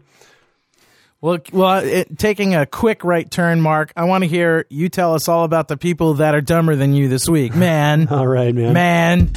[1.24, 3.94] Well, well, it, taking a quick right turn, Mark.
[3.96, 6.94] I want to hear you tell us all about the people that are dumber than
[6.94, 8.08] you this week, man.
[8.12, 8.74] All right, man.
[8.74, 9.32] Man.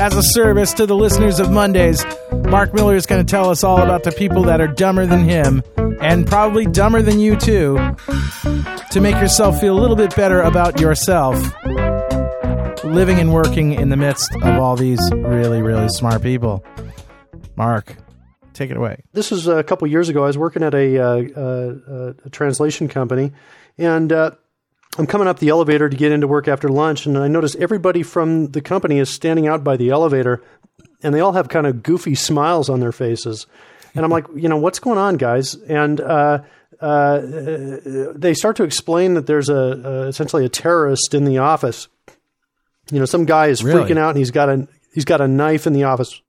[0.00, 3.62] As a service to the listeners of Mondays, Mark Miller is going to tell us
[3.62, 5.62] all about the people that are dumber than him,
[6.00, 7.76] and probably dumber than you too,
[8.90, 11.36] to make yourself feel a little bit better about yourself.
[12.82, 16.64] Living and working in the midst of all these really, really smart people.
[17.56, 17.96] Mark,
[18.54, 19.02] Take it away.
[19.12, 20.22] This was a couple years ago.
[20.24, 23.32] I was working at a, uh, uh, a translation company,
[23.76, 24.30] and uh,
[24.96, 28.02] I'm coming up the elevator to get into work after lunch, and I notice everybody
[28.04, 30.40] from the company is standing out by the elevator,
[31.02, 33.46] and they all have kind of goofy smiles on their faces.
[33.94, 35.54] And I'm like, you know, what's going on, guys?
[35.54, 36.42] And uh,
[36.80, 37.20] uh,
[38.14, 41.88] they start to explain that there's a, a essentially a terrorist in the office.
[42.90, 43.82] You know, some guy is Really?
[43.82, 46.20] freaking out, and he's got a he's got a knife in the office.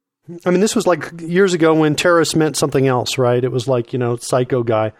[0.45, 3.43] I mean, this was like years ago when terrorist meant something else, right?
[3.43, 4.91] It was like you know, psycho guy.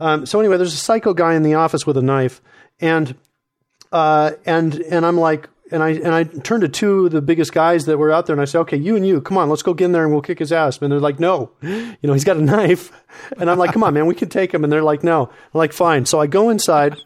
[0.00, 2.40] Um, so anyway, there's a psycho guy in the office with a knife,
[2.80, 3.16] and
[3.90, 7.52] uh, and and I'm like, and I and I turned to two of the biggest
[7.52, 9.62] guys that were out there, and I said, okay, you and you, come on, let's
[9.62, 10.78] go get in there and we'll kick his ass.
[10.78, 12.92] And they're like, no, you know, he's got a knife,
[13.38, 14.64] and I'm like, come on, man, we can take him.
[14.64, 16.06] And they're like, no, I'm like, fine.
[16.06, 16.96] So I go inside,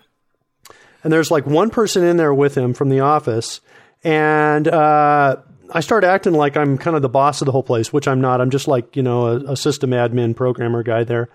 [1.02, 3.60] and there's like one person in there with him from the office,
[4.04, 5.36] and uh,
[5.74, 8.20] I start acting like I'm kind of the boss of the whole place, which I'm
[8.20, 8.40] not.
[8.40, 11.28] I'm just like you know a, a system admin programmer guy there,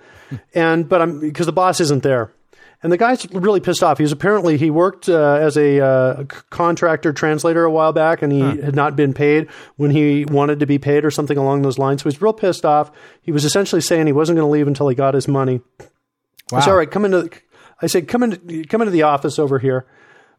[0.53, 2.31] and but I'm because the boss isn't there.
[2.83, 3.97] And the guy's really pissed off.
[3.97, 8.31] He was apparently he worked uh, as a uh, contractor translator a while back, and
[8.31, 11.79] he had not been paid when he wanted to be paid, or something along those
[11.79, 12.03] lines.
[12.03, 12.91] So he's real pissed off.
[13.23, 15.61] He was essentially saying he wasn't going to leave until he got his money.
[16.53, 17.31] I said, all right, come into.
[17.81, 19.87] I said, come into come into the office over here.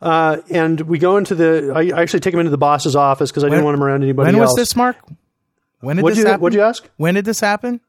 [0.00, 1.72] Uh, and we go into the.
[1.74, 4.02] I, actually take him into the boss's office because I didn't When- want him around
[4.04, 4.50] anybody When else.
[4.50, 4.96] was this, Mark?
[5.80, 6.40] When did What'd this you- happen?
[6.42, 6.88] what'd you ask?
[6.96, 7.80] When did this happen?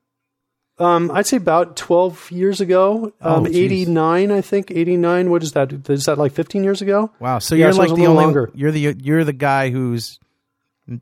[0.80, 3.12] Um, I'd say about twelve years ago.
[3.22, 4.72] Um, Oh, eighty nine, I think.
[4.72, 5.30] Eighty nine.
[5.30, 5.74] What is that?
[5.90, 7.12] Is that like fifteen years ago?
[7.20, 7.40] Wow.
[7.40, 8.50] So Yeah, you're so like the only longer.
[8.56, 10.20] you're the you're the guy who's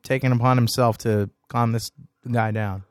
[0.03, 1.91] taken upon himself to calm this
[2.29, 2.83] guy down.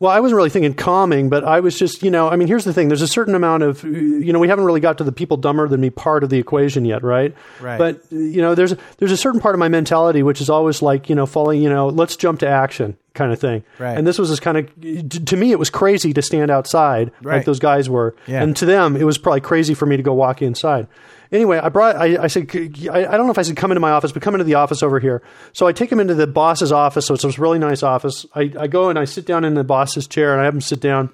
[0.00, 2.64] Well, I wasn't really thinking calming, but I was just, you know, I mean, here's
[2.64, 2.86] the thing.
[2.86, 5.66] There's a certain amount of, you know, we haven't really got to the people dumber
[5.66, 7.34] than me part of the equation yet, right?
[7.60, 7.78] Right.
[7.78, 11.08] But, you know, there's, there's a certain part of my mentality which is always like,
[11.08, 13.64] you know, falling, you know, let's jump to action kind of thing.
[13.80, 13.98] Right.
[13.98, 17.38] And this was this kind of, to me, it was crazy to stand outside Right.
[17.38, 18.14] like those guys were.
[18.28, 18.40] Yeah.
[18.44, 20.86] And to them, it was probably crazy for me to go walk inside.
[21.30, 23.80] Anyway, I brought, I, I said, I, I don't know if I said come into
[23.80, 25.22] my office, but come into the office over here.
[25.52, 27.06] So I take him into the boss's office.
[27.06, 28.26] So it's this really nice office.
[28.34, 30.60] I, I go and I sit down in the boss's chair and I have him
[30.60, 31.10] sit down.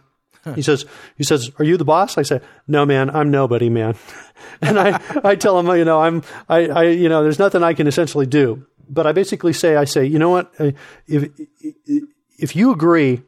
[0.54, 0.84] He says,
[1.16, 2.18] he says, are you the boss?
[2.18, 3.94] I say, no, man, I'm nobody, man.
[4.60, 7.72] and I, I tell him, you know, I'm, I, I, you know, there's nothing I
[7.72, 8.66] can essentially do.
[8.88, 10.52] But I basically say, I say, you know what?
[11.06, 11.30] If,
[12.38, 13.22] if you agree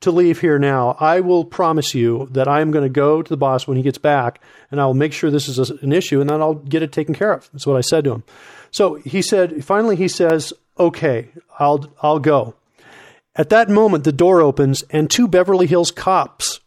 [0.00, 3.28] to leave here now, I will promise you that I am going to go to
[3.28, 5.92] the boss when he gets back and I will make sure this is a, an
[5.92, 7.48] issue and then I'll get it taken care of.
[7.52, 8.24] That's what I said to him.
[8.70, 12.54] So he said, finally, he says, okay, I'll, I'll go.
[13.34, 16.60] At that moment, the door opens and two Beverly Hills cops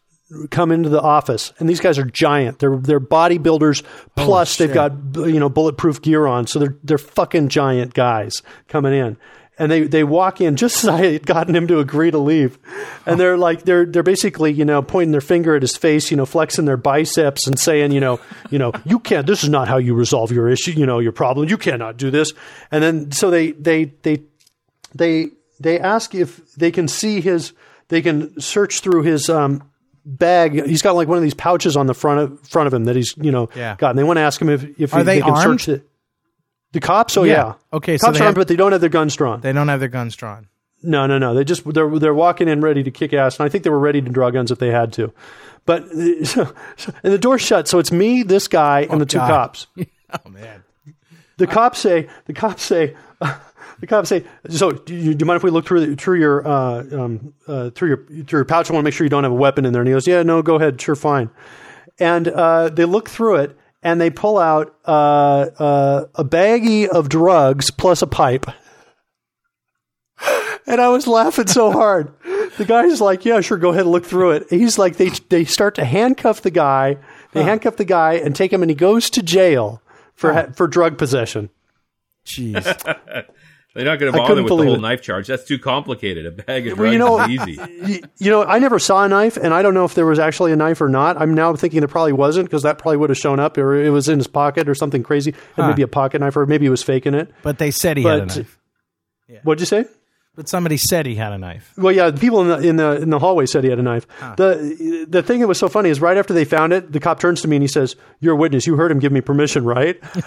[0.50, 2.58] come into the office, and these guys are giant.
[2.58, 3.82] They're they're bodybuilders.
[3.84, 8.42] Oh, plus, they've got you know bulletproof gear on, so they're they're fucking giant guys
[8.68, 9.16] coming in.
[9.60, 12.58] And they, they walk in just as I had gotten him to agree to leave,
[13.06, 16.16] and they're like they're they're basically you know pointing their finger at his face, you
[16.16, 18.18] know flexing their biceps and saying you know
[18.50, 21.12] you know you can't this is not how you resolve your issue you know your
[21.12, 22.32] problem you cannot do this,
[22.72, 24.22] and then so they they they
[24.94, 25.28] they
[25.60, 27.52] they ask if they can see his
[27.88, 29.62] they can search through his um,
[30.06, 30.64] bag.
[30.66, 32.96] He's got like one of these pouches on the front of front of him that
[32.96, 33.76] he's you know Yeah.
[33.76, 33.90] got.
[33.90, 35.60] And they want to ask him if if Are he- they can armed?
[35.60, 35.86] search it.
[36.72, 37.54] The cops, oh Yeah.
[37.72, 39.40] Okay, so Cops they are armed, have- but they don't have their guns drawn.
[39.40, 40.48] They don't have their guns drawn.
[40.82, 41.34] No, no, no.
[41.34, 43.78] They just they're they're walking in ready to kick ass, and I think they were
[43.78, 45.12] ready to draw guns if they had to.
[45.66, 45.88] But
[46.24, 49.28] so, so- and the door's shut, so it's me, this guy, and the two God.
[49.28, 49.66] cops.
[49.78, 50.62] oh man.
[51.36, 52.94] The cops say the cops say
[53.80, 54.24] the cops say.
[54.48, 57.34] So do you, do you mind if we look through the, through your uh, um,
[57.48, 58.70] uh, through your through your pouch?
[58.70, 59.82] I want to make sure you don't have a weapon in there.
[59.82, 61.30] And he goes, Yeah, no, go ahead, sure, fine.
[61.98, 67.08] And uh, they look through it and they pull out uh, uh, a baggie of
[67.08, 68.46] drugs plus a pipe.
[70.66, 72.12] And I was laughing so hard.
[72.58, 75.44] The guy's like, "Yeah, sure, go ahead and look through it." He's like, they they
[75.44, 76.98] start to handcuff the guy.
[77.32, 79.82] They handcuff the guy and take him, and he goes to jail
[80.14, 81.48] for for drug possession.
[82.26, 82.64] Jeez.
[83.74, 84.80] They're not going to bother with the whole it.
[84.80, 85.28] knife charge.
[85.28, 86.26] That's too complicated.
[86.26, 87.48] A bag of Well, drugs you know, is
[87.88, 88.02] easy.
[88.18, 90.50] you know, I never saw a knife, and I don't know if there was actually
[90.50, 91.20] a knife or not.
[91.20, 93.90] I'm now thinking there probably wasn't because that probably would have shown up, or it
[93.90, 95.68] was in his pocket or something crazy, and Huh.
[95.68, 97.30] maybe a pocket knife, or maybe he was faking it.
[97.42, 98.58] But they said he had a But- knife.
[99.44, 99.84] What'd you say?
[100.40, 101.70] But somebody said he had a knife.
[101.76, 103.82] Well, yeah, the people in the in the in the hallway said he had a
[103.82, 104.06] knife.
[104.38, 107.20] The the thing that was so funny is right after they found it, the cop
[107.20, 108.66] turns to me and he says, "You're a witness.
[108.66, 110.00] You heard him give me permission, right?"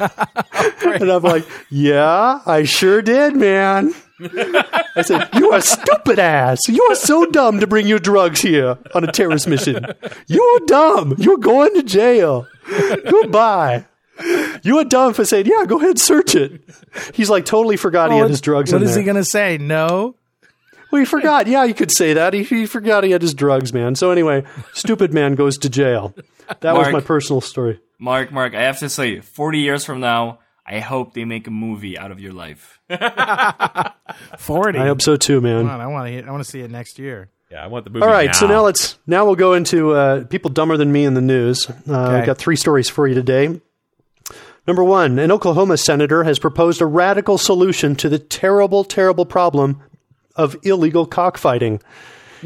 [0.86, 6.60] and I'm like, "Yeah, I sure did, man." I said, "You are stupid ass.
[6.70, 9.84] You are so dumb to bring your drugs here on a terrorist mission.
[10.28, 11.16] You are dumb.
[11.18, 12.46] You're going to jail.
[13.10, 13.86] Goodbye."
[14.64, 16.62] You are dumb for saying, "Yeah, go ahead, search it."
[17.14, 19.02] He's like totally forgot he had his drugs What in is there.
[19.02, 19.58] he going to say?
[19.58, 20.16] No.
[20.92, 21.48] Well, he forgot.
[21.48, 22.34] Yeah, you could say that.
[22.34, 23.96] He, he forgot he had his drugs, man.
[23.96, 26.14] So anyway, stupid man goes to jail.
[26.62, 27.80] That was my personal story.
[28.00, 31.52] Mark, Mark, I have to say, 40 years from now, I hope they make a
[31.52, 32.80] movie out of your life.
[34.38, 34.80] Forty.
[34.80, 35.62] I hope so too, man.
[35.64, 36.24] Come on, I want to.
[36.28, 37.30] I want to see it next year.
[37.52, 38.04] Yeah, I want the movie.
[38.04, 38.32] All right, now.
[38.34, 41.68] so now let's now we'll go into uh, people dumber than me in the news.
[41.70, 41.98] Uh, Okay.
[42.20, 43.60] I've got three stories for you today.
[44.66, 49.82] Number one, an Oklahoma senator has proposed a radical solution to the terrible, terrible problem
[50.36, 51.82] of illegal cockfighting.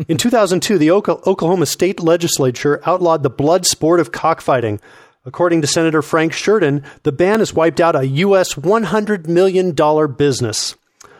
[0.07, 4.79] In 2002, the Oklahoma state legislature outlawed the blood sport of cockfighting.
[5.25, 8.53] According to Senator Frank Sheridan, the ban has wiped out a U.S.
[8.55, 9.73] $100 million
[10.15, 10.75] business.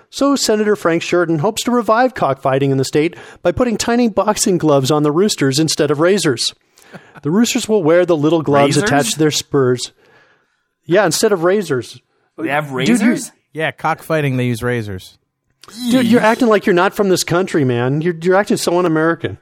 [0.10, 4.58] So, Senator Frank Sheridan hopes to revive cockfighting in the state by putting tiny boxing
[4.58, 6.54] gloves on the roosters instead of razors.
[7.22, 8.84] The roosters will wear the little gloves Razors?
[8.84, 9.92] attached to their spurs.
[10.88, 12.02] Yeah, instead of razors.
[12.38, 13.32] They have Dude, razors?
[13.54, 14.38] Yeah, cockfighting.
[14.38, 15.18] They use razors.
[15.92, 18.02] Dude, you're acting like you're not from this country, man.
[18.02, 19.38] You're, you're acting so un American.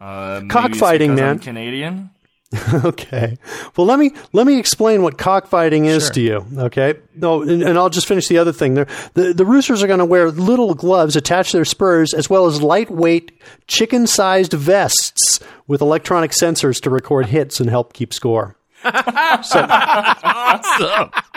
[0.00, 1.38] Uh, Cockfighting, because I'm man.
[1.40, 2.10] Canadian?
[2.84, 3.36] okay.
[3.76, 6.12] Well, let me let me explain what cockfighting is Sure.
[6.14, 6.46] to you.
[6.56, 6.94] Okay.
[7.14, 8.74] No, and, and I'll just finish the other thing.
[8.74, 12.28] There, the the roosters are going to wear little gloves attached to their spurs, as
[12.28, 18.56] well as lightweight, chicken-sized vests with electronic sensors to record hits and help keep score.
[18.84, 19.70] Awesome.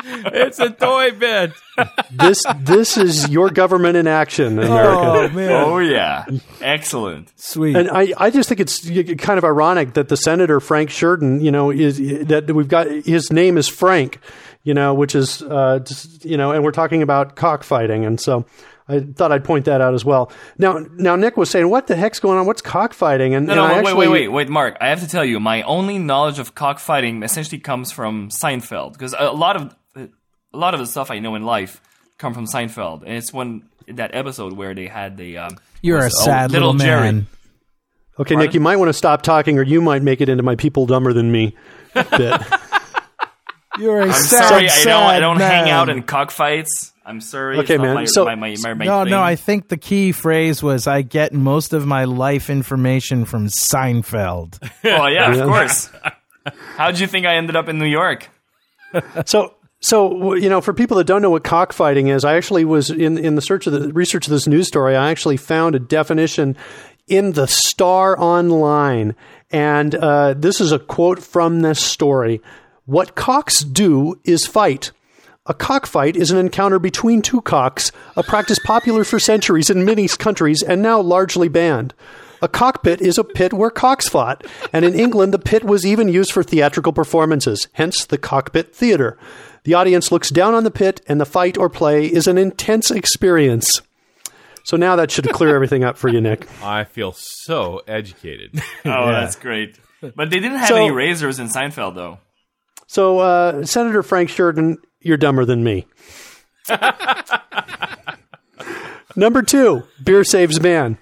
[0.06, 1.54] It's a toy bit.
[2.12, 5.32] This this is your government in action, America.
[5.52, 6.26] Oh, yeah.
[6.62, 7.32] Excellent.
[7.40, 7.76] Sweet.
[7.76, 11.52] And I, I just think it's kind of ironic that the senator Frank Sheridan, you
[11.52, 11.98] know, is
[12.28, 14.20] that we've got his name is Frank,
[14.64, 18.46] you know, which is uh, just, you know, and we're talking about cockfighting, and so
[18.94, 20.32] I thought I'd point that out as well.
[20.58, 22.46] Now, now Nick was saying, "What the heck's going on?
[22.46, 24.78] What's cockfighting?" And, No, and no, I wait, actually, wait, wait, wait, Mark.
[24.80, 29.16] I have to tell you, my only knowledge of cockfighting essentially comes from Seinfeld, because
[29.18, 30.08] a lot of a
[30.58, 31.82] lot of the stuff I know in life
[32.18, 36.04] come from Seinfeld, and it's when that episode where they had the um, You're a
[36.06, 37.02] was- oh, sad little, Jerry.
[37.02, 37.28] man.
[38.20, 40.56] Okay, Nick, you might want to stop talking, or you might make it into my
[40.56, 41.56] people dumber than me
[41.94, 42.42] bit.
[43.80, 46.92] You're a I'm sad, sorry, I don't, I don't hang out in cockfights.
[47.06, 47.58] I'm sorry.
[47.60, 49.12] Okay, it's man, My, so- my, my, my, my no, thing.
[49.12, 49.22] no.
[49.22, 54.58] I think the key phrase was I get most of my life information from Seinfeld.
[54.86, 55.42] Oh yeah, Yeah.
[55.44, 55.90] of course.
[56.78, 58.30] How'd you think I ended up in New York?
[59.26, 62.92] so so you know for people that don't know what cockfighting is i actually was
[62.92, 65.80] in in the search of the research of this news story i actually found a
[65.80, 66.56] definition
[67.08, 69.16] in the star online
[69.52, 72.40] and uh, this is a quote from this story
[72.86, 74.92] what cocks do is fight
[75.46, 80.08] a cockfight is an encounter between two cocks, a practice popular for centuries in many
[80.08, 81.94] countries and now largely banned.
[82.42, 86.08] A cockpit is a pit where cocks fought, and in England the pit was even
[86.08, 89.18] used for theatrical performances, hence the cockpit theatre.
[89.66, 92.90] The audience looks down on the pit, and the fight or play is an intense
[92.90, 93.82] experience.
[94.64, 96.48] So now that should clear everything up for you, Nick.
[96.64, 98.62] I feel so educated.
[98.86, 99.78] Oh, that's great.
[100.00, 102.20] But they didn't have So- any razors in Seinfeld, though.
[102.94, 105.88] So, uh, Senator Frank Sheridan, you're dumber than me.
[109.16, 111.00] Number two, beer saves man.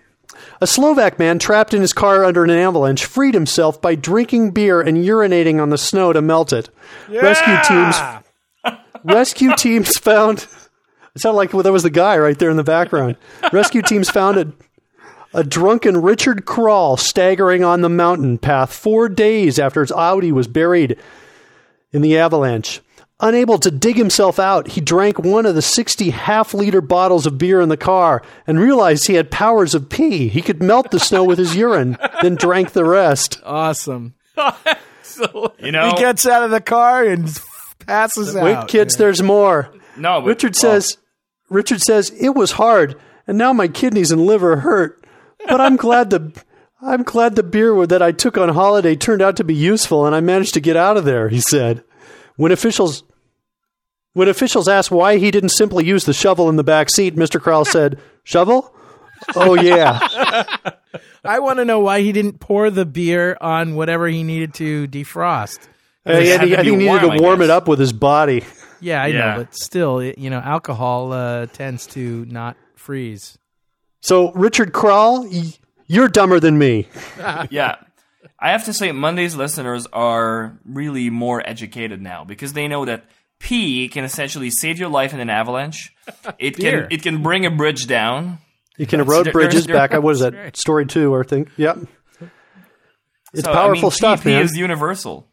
[0.62, 4.80] A Slovak man trapped in his car under an avalanche freed himself by drinking beer
[4.80, 6.70] and urinating on the snow to melt it.
[7.10, 7.98] Rescue teams
[9.04, 10.48] rescue teams found
[11.14, 13.18] it sounded like well, that was the guy right there in the background.
[13.52, 14.54] Rescue teams found a,
[15.34, 20.48] a drunken Richard Krall staggering on the mountain path four days after his Audi was
[20.48, 20.98] buried
[21.92, 22.82] in the avalanche.
[23.20, 27.38] Unable to dig himself out, he drank one of the 60 half liter bottles of
[27.38, 30.28] beer in the car and realized he had powers of pee.
[30.28, 33.40] He could melt the snow with his urine, then drank the rest.
[33.44, 34.16] Awesome.
[35.60, 37.30] You know, he gets out of the car and
[37.86, 38.64] passes Wait, out.
[38.64, 39.72] Wait, kids, there's more.
[39.96, 40.98] no, but, Richard well, says,
[41.50, 45.04] Richard says, it was hard, and now my kidneys and liver hurt.
[45.48, 46.34] But I'm glad the
[46.82, 50.16] I'm glad the beer that I took on holiday turned out to be useful, and
[50.16, 51.30] I managed to get out of there.
[51.30, 51.84] He said,
[52.38, 53.04] when officials
[54.14, 57.40] when officials asked why he didn't simply use the shovel in the back seat, Mr.
[57.40, 58.74] Krall said, "Shovel?
[59.36, 60.00] Oh yeah."
[61.24, 64.88] I want to know why he didn't pour the beer on whatever he needed to
[64.88, 65.60] defrost.
[66.06, 67.68] Uh, he had- had to I think be he needed warm, to warm it up
[67.68, 68.44] with his body.
[68.82, 69.18] Yeah, I Yeah.
[69.20, 73.38] know, but still, it, you know, alcohol uh, tends to not freeze.
[74.02, 75.54] So, Richard Krall, y-
[75.92, 76.88] you're dumber than me.
[77.50, 77.76] yeah.
[78.40, 83.06] I have to say, Monday's listeners are really more educated now because they know that
[83.40, 85.94] pee can essentially save your life in an avalanche.
[86.40, 86.84] It Beer.
[86.84, 88.40] can it can bring a bridge down.
[88.78, 89.94] You can That's- erode there- bridges there- back.
[89.94, 91.50] I was that story two, I think.
[91.58, 91.80] Yep.
[93.34, 94.42] It's So, I powerful mean, stuff, pee man.
[94.44, 95.28] is universal.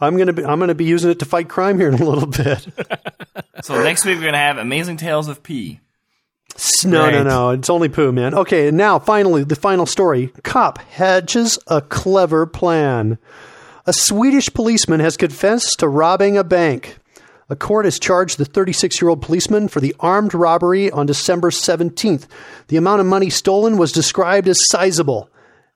[0.00, 2.26] I'm gonna be I'm gonna be using it to fight crime here in a little
[2.26, 2.66] bit.
[3.62, 5.80] So next week we're gonna have amazing tales of pee.
[6.84, 7.26] No, no, Right.
[7.26, 7.50] no.
[7.50, 8.34] It's only poo, man.
[8.34, 10.32] Okay, and now finally, the final story.
[10.42, 13.18] Cop hatches a clever plan.
[13.86, 16.98] A Swedish policeman has confessed to robbing a bank.
[17.50, 21.50] A court has charged the 36 year old policeman for the armed robbery on December
[21.50, 22.26] 17th.
[22.68, 25.28] The amount of money stolen was described as sizable.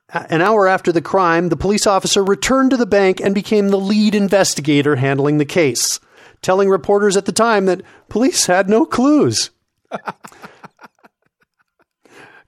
[0.09, 3.79] An hour after the crime, the police officer returned to the bank and became the
[3.79, 5.99] lead investigator handling the case,
[6.41, 9.49] telling reporters at the time that police had no clues.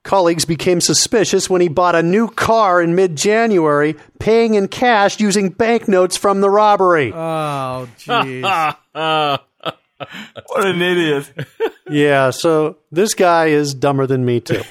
[0.10, 5.19] Colleagues became suspicious when he bought a new car in mid January, paying in cash
[5.19, 7.14] using banknotes from the robbery.
[7.14, 8.41] Oh, jeez.
[10.48, 11.31] What an idiot.
[11.91, 14.64] yeah, so this guy is dumber than me, too.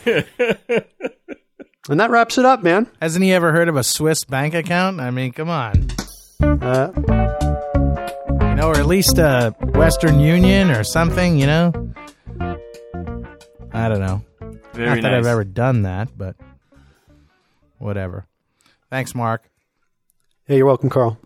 [1.88, 2.88] and that wraps it up, man.
[3.00, 4.98] Hasn't he ever heard of a Swiss bank account?
[5.00, 5.86] I mean, come on.
[6.42, 6.90] Uh,
[8.40, 11.72] You know, or at least a Western Union or something, you know?
[13.72, 14.22] I don't know.
[14.78, 16.36] Very Not that I've ever done that, but
[17.78, 18.26] whatever.
[18.90, 19.50] Thanks, Mark.
[20.46, 21.18] hey, you're welcome, Carl.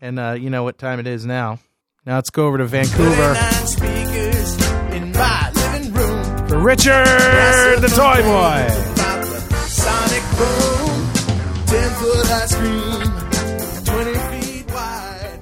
[0.00, 1.58] And uh, you know what time it is now.
[2.06, 3.34] Now let's go over to Vancouver
[4.94, 6.48] in my living room.
[6.48, 7.04] for Richard
[7.80, 8.68] the Toy Boy.
[9.66, 11.12] Sonic boom,
[11.66, 13.02] 10 foot ice cream,
[14.04, 15.40] 20 feet wide.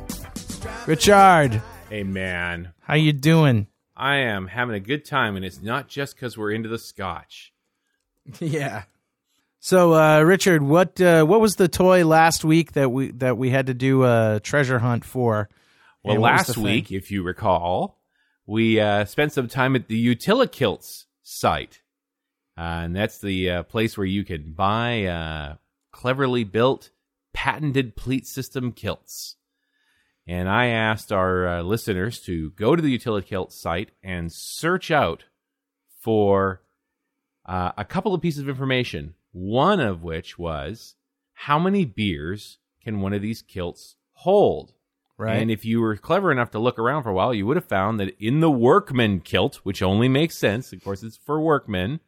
[0.89, 2.73] Richard, Hey, man.
[2.81, 3.67] how you doing?
[3.95, 7.53] I am having a good time, and it's not just because we're into the scotch.
[8.41, 8.85] yeah.
[9.61, 13.51] So, uh, Richard, what uh, what was the toy last week that we that we
[13.51, 15.49] had to do a treasure hunt for?
[16.05, 17.99] Well, And last week, if you recall,
[18.47, 21.83] we uh, spent some time at the Utilikilts site.
[22.57, 25.57] Uh, and that's the uh, place where you can buy uh,
[25.93, 26.91] cleverly built,
[27.33, 29.37] patented pleat system kilts.
[30.27, 35.25] And I asked our uh, listeners to go to the Utilikilt site and search out
[36.01, 36.63] for
[37.49, 39.15] uh, a couple of pieces of information.
[39.33, 40.95] One of which was
[41.33, 44.75] how many beers can one of these kilts hold?
[45.17, 45.43] Right.
[45.43, 47.65] And if you were clever enough to look around for a while, you would have
[47.65, 51.99] found that in the workman kilt, which only makes sense, of course, it's for workmen,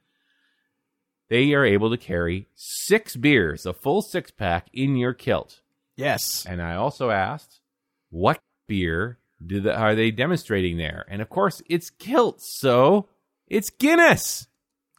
[1.29, 5.61] they are able to carry six beers, a full six pack in your kilt.
[5.97, 6.47] Yes.
[6.47, 7.61] And I also asked,
[8.11, 11.05] what beer do the, are they demonstrating there?
[11.09, 13.09] And of course, it's kilt, so
[13.49, 14.47] it's Guinness.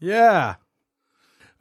[0.02, 0.56] Yeah.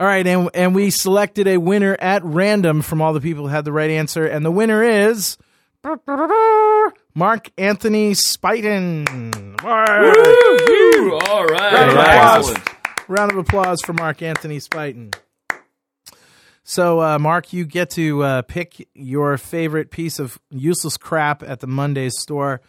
[0.01, 3.51] All right, and and we selected a winner at random from all the people who
[3.55, 5.37] had the right answer, and the winner is
[7.15, 9.63] Mark Anthony Spiten.
[9.63, 11.19] Woo!
[11.19, 11.73] All right.
[11.73, 12.57] Round of applause.
[13.09, 15.15] Round of applause for Mark Anthony Spiten.
[16.63, 21.61] So, uh, Mark, you get to uh, pick your favorite piece of useless crap at
[21.61, 22.61] the Mondays store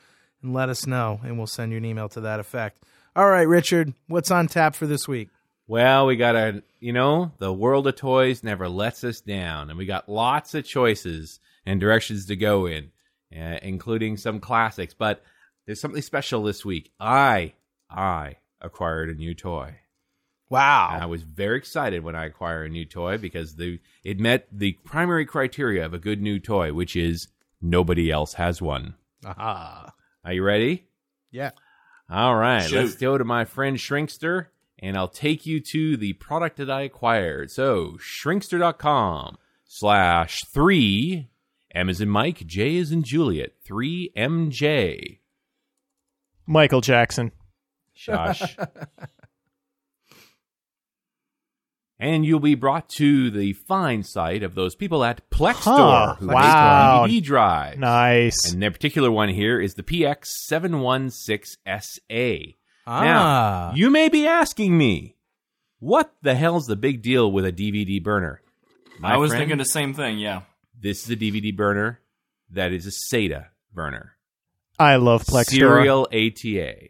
[0.41, 2.81] and let us know, and we'll send you an email to that effect.
[3.15, 5.30] All right, Richard, what's on tap for this week?
[5.72, 9.80] Well, we got a, you know, the world of toys never lets us down, and
[9.80, 12.91] we got lots of choices and directions to go in,
[13.34, 14.93] uh, including some classics.
[14.93, 15.23] But
[15.65, 16.91] there's something special this week.
[16.99, 17.53] I,
[17.89, 19.76] I acquired a new toy.
[20.49, 20.89] Wow.
[20.91, 24.49] And I was very excited when I acquired a new toy because the it met
[24.52, 27.30] the primary criteria of a good new toy, which is
[27.61, 28.95] nobody else has one.
[29.26, 29.93] Aha.
[30.26, 30.89] Are you ready?
[31.31, 31.52] Yeah.
[32.10, 32.76] All right, Shoot.
[32.76, 34.48] let's go to my friend Shrinkster,
[34.82, 37.52] and I'll take you to the product that I acquired.
[37.52, 41.30] So, shrinkster.com slash 3,
[41.74, 45.20] M is in Mike, J is in Juliet, 3MJ.
[46.48, 47.32] Michael Jackson.
[47.94, 48.58] Shush.
[51.99, 56.16] and you'll be brought to the fine site of those people at Plex Huh, Store
[56.16, 57.03] who wow.
[57.06, 57.78] make DVD drives.
[57.78, 58.52] Nice.
[58.52, 62.56] And their particular one here is the PX716SA.
[62.86, 63.03] Ah.
[63.03, 65.16] Now, you may be asking me,
[65.80, 68.41] what the hell's the big deal with a DVD burner?
[68.99, 70.41] My I was friend, thinking the same thing, yeah.
[70.80, 71.99] this is a DVD burner
[72.52, 74.16] that is a SATA burner.
[74.78, 76.90] I love Plex Serial ATA.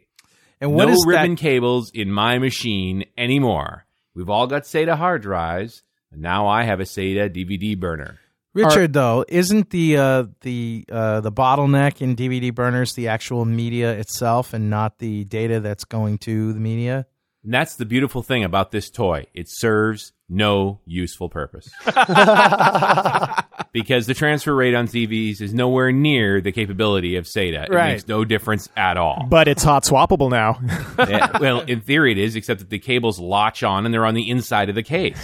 [0.60, 1.40] And what no is ribbon that?
[1.40, 3.86] cables in my machine anymore.
[4.14, 8.20] We've all got SATA hard drives, and now I have a SATA DVD burner.
[8.54, 13.92] Richard, though, isn't the uh, the uh, the bottleneck in DVD burners the actual media
[13.92, 17.06] itself and not the data that's going to the media?
[17.44, 19.26] And that's the beautiful thing about this toy.
[19.34, 21.68] It serves no useful purpose.
[23.72, 27.64] because the transfer rate on TVs is nowhere near the capability of SATA.
[27.64, 27.92] It Right.
[27.92, 29.26] makes no difference at all.
[29.28, 30.60] But it's hot swappable now.
[31.12, 34.14] Yeah, well, in theory it is, except that the cables latch on and they're on
[34.14, 35.18] the inside of the case.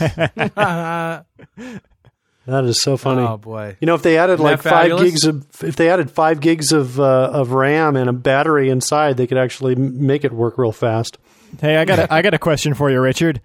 [2.49, 3.20] That is so funny.
[3.20, 3.77] Oh, boy.
[3.79, 6.73] You know, if they added Isn't like five gigs of if they added five gigs
[6.73, 10.73] of uh, of RAM and a battery inside, they could actually make it work real
[10.73, 11.19] fast.
[11.61, 13.43] Hey, I got a, I got a question for you, Richard.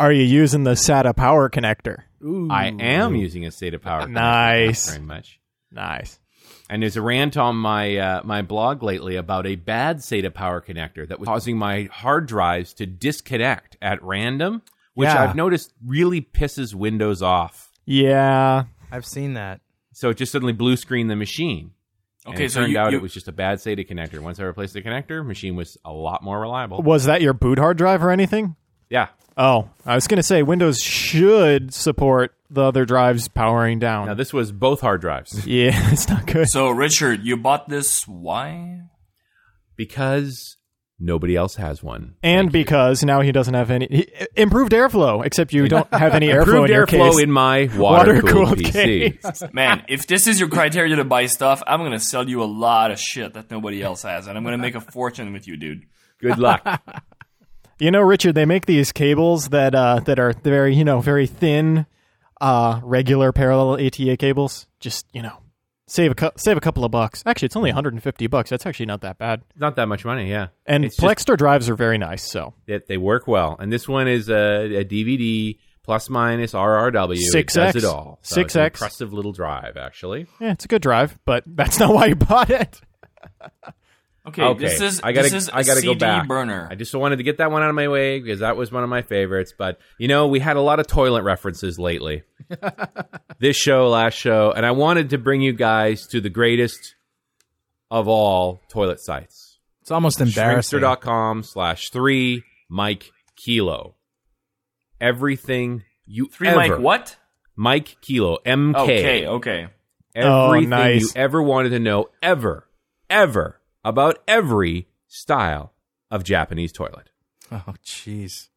[0.00, 2.02] Are you using the SATA power connector?
[2.50, 4.02] I am using a SATA power.
[4.02, 4.10] connector.
[4.10, 4.86] Nice.
[4.86, 5.40] Thank you very much.
[5.70, 6.18] Nice.
[6.68, 10.60] And there's a rant on my uh, my blog lately about a bad SATA power
[10.60, 14.62] connector that was causing my hard drives to disconnect at random,
[14.94, 15.22] which Yeah.
[15.22, 17.69] I've noticed really pisses Windows off.
[17.90, 18.64] Yeah.
[18.92, 19.60] I've seen that.
[19.92, 21.72] So it just suddenly blue screened the machine.
[22.24, 24.20] And Okay, it so turned you- out you- it was just a bad SATA connector.
[24.20, 26.82] Once I replaced the connector, machine was a lot more reliable.
[26.82, 28.56] Was that your boot hard drive or anything?
[28.88, 29.08] Yeah.
[29.36, 34.06] Oh, I was going to say Windows should support the other drives powering down.
[34.06, 35.46] Now this was both hard drives.
[35.46, 36.48] yeah, it's not good.
[36.48, 38.06] So, Richard, you bought this.
[38.06, 38.82] Why?
[39.76, 40.56] Because
[41.00, 42.14] nobody else has one.
[42.22, 46.28] And because now he doesn't have any he, improved airflow, except you don't have any
[46.28, 47.20] airflow Improved in your airflow case.
[47.22, 49.22] in my water-cooled Water-cooled PC.
[49.22, 49.42] case.
[49.52, 52.90] Man, if this is your criteria to buy stuff, I'm gonna sell you a lot
[52.90, 55.86] of shit that nobody else has, and I'm gonna make a fortune with you, dude.
[56.20, 56.62] Good luck.
[57.78, 61.26] You know, Richard, they make these cables that uh, that are very, you know, very
[61.26, 61.86] thin,
[62.38, 64.66] uh, regular parallel ATA cables.
[64.80, 65.38] Just you know,
[65.90, 67.22] save a cou- save a couple of bucks.
[67.26, 68.50] Actually, it's only 150 bucks.
[68.50, 69.42] That's actually not that bad.
[69.56, 70.48] Not that much money, yeah.
[70.66, 72.30] And It's just- drives are very nice.
[72.30, 77.16] So They, they work well, and this one is a, a DVD plus minus RRW.
[77.18, 77.52] It 6X.
[77.54, 78.18] does it all.
[78.22, 78.66] So 6X.
[78.66, 80.26] impressive little drive, actually.
[80.40, 82.80] yeah, it's a good drive, but that's not why you bought it.
[84.38, 86.28] Okay, this is I gotta this is a I gotta go CD back.
[86.28, 86.68] burner.
[86.70, 88.82] I just wanted to get that one out of my way because that was one
[88.84, 89.52] of my favorites.
[89.56, 92.22] But you know, we had a lot of toilet references lately.
[93.38, 96.94] this show, last show, and I wanted to bring you guys to the greatest
[97.90, 99.58] of all toilet sites.
[99.82, 100.78] It's almost embarrassing.
[100.80, 103.94] Shrinkster.com slash three Mike Kilo.
[105.00, 107.16] Everything you Three ever, Mike what?
[107.56, 108.76] Mike Kilo MK.
[108.76, 109.66] Okay, okay.
[110.16, 111.02] Oh, Everything Oh, nice.
[111.02, 112.66] you ever wanted to know, ever,
[113.08, 115.72] ever about every style
[116.10, 117.10] of Japanese toilet.
[117.50, 118.48] Oh, jeez.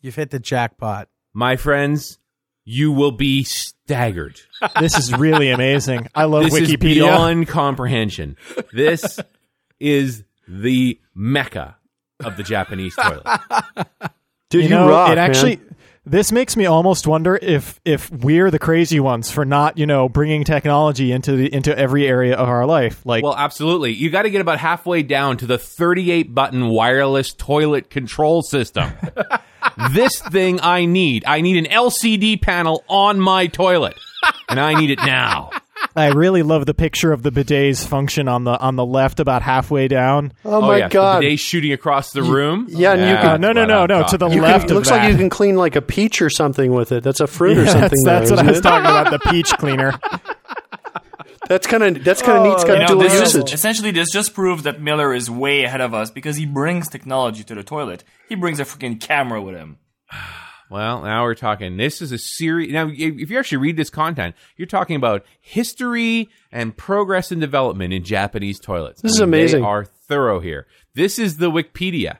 [0.00, 1.08] You've hit the jackpot.
[1.32, 2.18] My friends,
[2.64, 4.40] you will be staggered.
[4.80, 6.08] This is really amazing.
[6.14, 6.94] I love this is Wikipedia.
[6.94, 8.36] beyond comprehension.
[8.72, 9.20] This
[9.78, 11.76] is the mecca
[12.24, 13.26] of the Japanese toilet.
[14.48, 15.30] Dude, you, know, rock, it man.
[15.30, 15.60] actually
[16.06, 20.08] this makes me almost wonder if if we're the crazy ones for not you know
[20.08, 23.04] bringing technology into the into every area of our life.
[23.06, 23.92] Like, Well, absolutely.
[23.92, 28.92] You got to get about halfway down to the 38 button wireless toilet control system.
[29.92, 31.24] this thing I need.
[31.26, 33.98] I need an LCD panel on my toilet,
[34.48, 35.50] and I need it now.
[35.96, 39.42] I really love the picture of the bidet's function on the on the left, about
[39.42, 40.32] halfway down.
[40.44, 41.22] Oh, my yeah, god.
[41.22, 42.66] The day shooting across the room.
[42.68, 44.74] yeah, and you Uh, can no, no, no, no, to the you left can, of
[44.76, 45.02] looks that.
[45.04, 47.04] like you can clean like a peach or something with it.
[47.04, 48.02] That's a fruit or something.
[48.04, 48.62] that's, that's there, what I was it?
[48.62, 49.10] talking about.
[49.12, 49.92] The peach cleaner.
[51.46, 52.54] That's kind of that's kind of neat.
[52.54, 53.52] It's got You know, dual this is, usage.
[53.52, 57.44] essentially, this just proves that Miller is way ahead of us because he brings technology
[57.44, 58.02] to the toilet.
[58.30, 59.76] He brings a freaking camera with him.
[60.70, 61.76] Well, now we're talking.
[61.76, 62.72] This is a series.
[62.72, 67.92] Now, if you actually read this content, you're talking about history and progress and development
[67.92, 69.02] in Japanese toilets.
[69.02, 69.60] This is I mean, amazing.
[69.62, 70.66] They are thorough here.
[70.94, 72.18] This is the Wikipedia.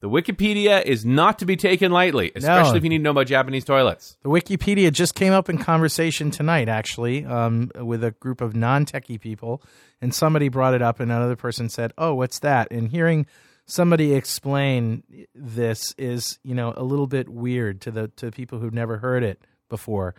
[0.00, 2.76] The Wikipedia is not to be taken lightly, especially No.
[2.76, 4.16] if you need to know about Japanese toilets.
[4.22, 9.20] The Wikipedia just came up in conversation tonight, actually, um, with a group of non-techie
[9.20, 9.60] people,
[10.00, 13.26] and somebody brought it up, and another person said, "Oh, what's that?" And hearing
[13.68, 15.04] somebody explain
[15.34, 19.22] this is, you know, a little bit weird to the to people who've never heard
[19.22, 20.14] it before.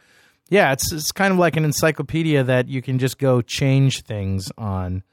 [0.49, 4.51] Yeah, it's it's kind of like an encyclopedia that you can just go change things
[4.57, 5.03] on,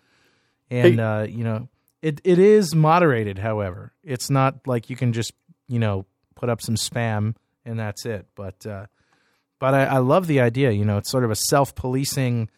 [0.71, 1.03] and Hey.
[1.03, 1.69] uh, you know,
[2.03, 3.39] it it is moderated.
[3.39, 5.33] However, it's not like you can just
[5.69, 6.07] you know
[6.37, 7.35] put up some spam
[7.65, 8.27] and that's it.
[8.35, 8.87] But uh,
[9.59, 10.71] but I, I love the idea.
[10.71, 12.49] You know, it's sort of a self policing.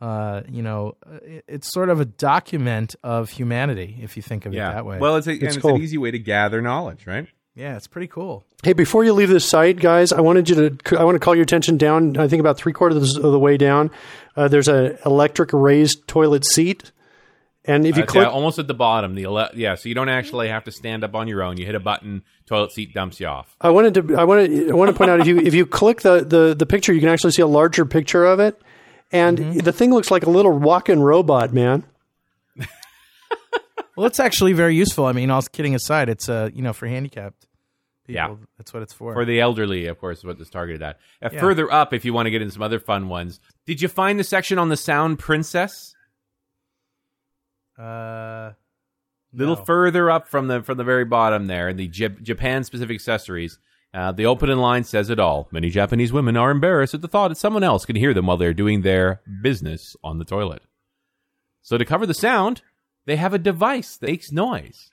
[0.00, 4.54] Uh, you know, uh, it's sort of a document of humanity if you think of
[4.54, 4.98] it that way.
[4.98, 7.26] Well, it's, a, It's and it's an easy way to gather knowledge, right?
[7.54, 8.44] yeah, it's pretty cool.
[8.62, 10.98] Hey, before you leave this site, guys, I wanted you to.
[10.98, 12.16] I want to call your attention down.
[12.16, 13.90] I think about three quarters of the way down.
[14.36, 16.92] Uh, there's a electric raised toilet seat,
[17.66, 19.14] and if you Uh, click, yeah, almost at the bottom.
[19.14, 21.58] The ele- yeah, so you don't actually have to stand up on your own.
[21.58, 23.54] You hit a button, toilet seat dumps you off.
[23.60, 24.16] I wanted to.
[24.16, 24.70] I wanted.
[24.70, 27.00] I want to point out if you if you click the, the the picture, you
[27.00, 28.60] can actually see a larger picture of it,
[29.12, 29.58] and Mm-hmm.
[29.60, 31.84] the thing looks like a little walk-in robot, man.
[33.96, 35.04] Well, it's actually very useful.
[35.04, 37.46] I mean, all kidding aside, it's uh, you know, for handicapped
[38.06, 38.14] people.
[38.14, 38.34] Yeah.
[38.56, 39.12] That's what it's for.
[39.12, 40.96] For the elderly, of course, is what this targeted at.
[41.22, 41.40] Uh, Yeah.
[41.40, 44.18] Further up, if you want to get into some other fun ones, did you find
[44.18, 45.94] the section on the Sound Princess?
[47.78, 48.52] uh,
[49.32, 49.64] little no.
[49.64, 53.58] further up from the from the very bottom there, the Jap- Japan specific accessories.
[53.92, 55.48] Uh, the opening line says it all.
[55.50, 58.36] Many Japanese women are embarrassed at the thought that someone else can hear them while
[58.36, 60.62] they're doing their business on the toilet.
[61.62, 62.62] So to cover the sound,
[63.06, 64.90] they have a device that makes noise.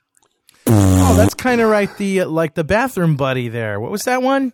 [0.66, 1.94] Oh, that's kind of right.
[1.96, 3.78] The uh, like the bathroom buddy there.
[3.80, 4.52] What was that one?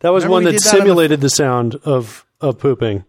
[0.00, 3.04] That was Remember one that that on the- simulated the sound of of pooping.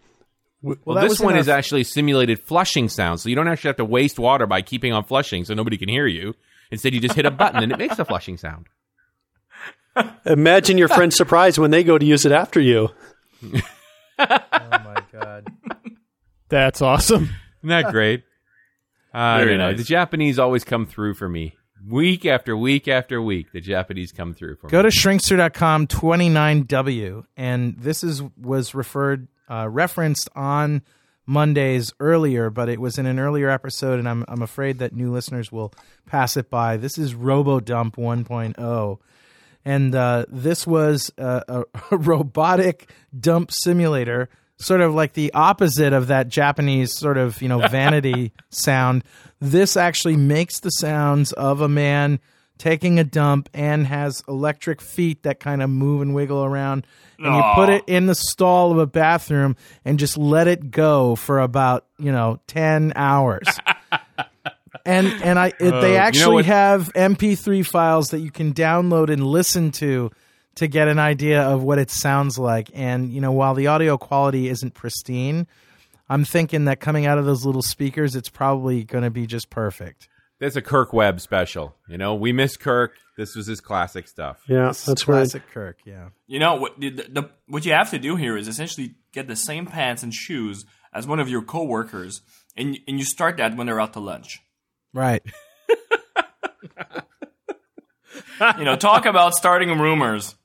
[0.62, 3.78] Well, that this one our- is actually simulated flushing sound, so you don't actually have
[3.78, 6.36] to waste water by keeping on flushing, so nobody can hear you.
[6.70, 8.68] Instead, you just hit a button and it makes a flushing sound.
[10.26, 12.90] Imagine your friend's surprise when they go to use it after you.
[13.44, 13.60] Oh
[14.20, 15.48] my god.
[16.50, 17.30] That's awesome.
[17.60, 18.24] Isn't that great?
[19.14, 19.70] I Very don't know.
[19.72, 19.78] nice.
[19.78, 21.56] The Japanese always come through for me.
[21.88, 24.84] Week after week after week, the Japanese come through for Go me.
[24.84, 30.82] Go to shrinkster.com 29W and this is was referred uh, referenced on
[31.26, 35.12] Mondays earlier, but it was in an earlier episode and I'm I'm afraid that new
[35.12, 35.74] listeners will
[36.06, 36.76] pass it by.
[36.78, 38.98] This is RoboDump 1.0.
[39.66, 46.08] And uh, this was a, a, robotic dump simulator, sort of like the opposite of
[46.08, 49.04] that Japanese sort of, you know, vanity sound.
[49.40, 52.20] This actually makes the sounds of a man
[52.58, 56.86] taking a dump and has electric feet that kind of move and wiggle around.
[57.18, 61.16] And you put it in the stall of a bathroom and just let it go
[61.16, 63.48] for about, you know, 10 hours.
[64.90, 68.54] and and I it, Uh, they know actually what- have MP3 files that you can
[68.54, 70.10] download and listen to
[70.56, 72.70] to get an idea of what it sounds like.
[72.74, 75.48] And you know, while the audio quality isn't pristine,
[76.10, 79.50] I'm thinking that coming out of those little speakers, it's probably going to be just
[79.50, 80.10] perfect.
[80.40, 81.76] That's a Kirk Webb special.
[81.88, 82.94] You know, we miss Kirk.
[83.18, 84.42] This was his classic stuff.
[84.48, 85.18] Yeah, This is that's right.
[85.18, 85.78] classic Kirk.
[85.86, 86.10] Yeah.
[86.28, 86.80] You know what?
[86.80, 90.14] The, the, what you have to do here is essentially get the same pants and
[90.14, 92.22] shoes as one of your coworkers,
[92.58, 94.40] and and you start that when they're out to lunch.
[94.94, 95.24] Right.
[98.58, 100.36] You know, talk about starting rumors.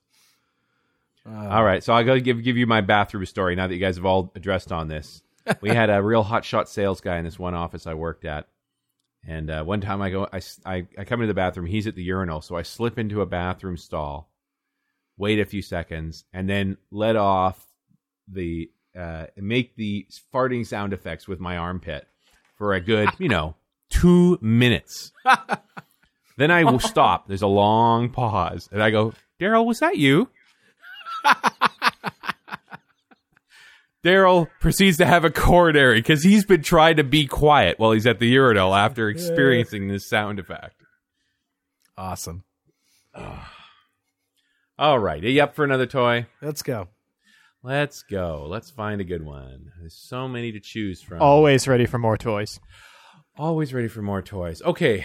[1.27, 3.81] All right, so I got to give give you my bathroom story now that you
[3.81, 5.23] guys have all addressed on this.
[5.61, 8.49] We had a real hotshot sales guy in this one office I worked at,
[9.27, 11.67] and uh, one time I go, I I come into the bathroom.
[11.67, 14.29] He's at the urinal, so I slip into a bathroom stall,
[15.17, 17.65] wait a few seconds, and then let off
[18.29, 22.07] the uh, make the farting sound effects with my armpit
[22.57, 23.55] for a good, you know,
[23.95, 25.13] two minutes.
[26.37, 27.29] then I will stop.
[27.29, 30.29] There's a long pause, and I go, Daryl, was that you?
[34.05, 38.07] Daryl proceeds to have a coronary because he's been trying to be quiet while he's
[38.07, 40.83] at the urinal after experiencing this sound effect.
[41.97, 42.45] Awesome.
[44.79, 46.27] All right, are you up for another toy?
[46.43, 46.89] Let's go.
[47.63, 48.47] Let's go.
[48.47, 49.71] Let's find a good one.
[49.79, 51.23] There's so many to choose from.
[51.23, 52.61] Always ready for more toys.
[53.37, 54.63] Always ready for more toys.
[54.63, 55.05] Okay.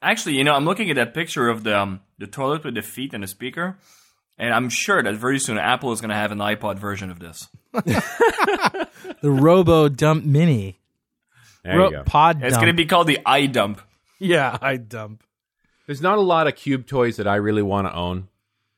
[0.00, 2.82] Actually, you know, I'm looking at that picture of the um, the toilet with the
[2.82, 3.76] feet and the speaker,
[4.38, 7.18] and I'm sure that very soon Apple is going to have an iPod version of
[7.18, 7.48] this.
[9.22, 10.80] The Robo Dump Mini.
[11.62, 12.02] There Ro- you go.
[12.02, 13.78] Pod It's going to be called the iDump.
[14.18, 15.20] Yeah, iDump.
[15.86, 18.26] There's not a lot of cube toys that I really want to own,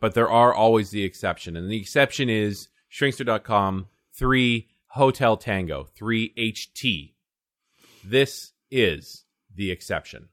[0.01, 1.57] but there are always the exception.
[1.57, 7.14] And the exception is shrinkster.com 3 Hotel Tango 3HT.
[8.05, 9.25] This is
[9.55, 10.29] the exception.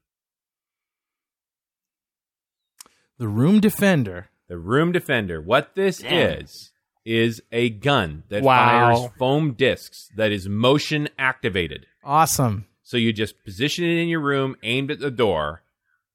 [3.18, 4.28] The Room Defender.
[4.48, 5.40] The Room Defender.
[5.40, 6.40] What this Damn.
[6.42, 6.72] is
[7.04, 8.94] is a gun that Wow.
[8.96, 11.86] fires foam discs that is motion activated.
[12.04, 12.66] Awesome.
[12.82, 15.62] So you just position it in your room, aimed at the door,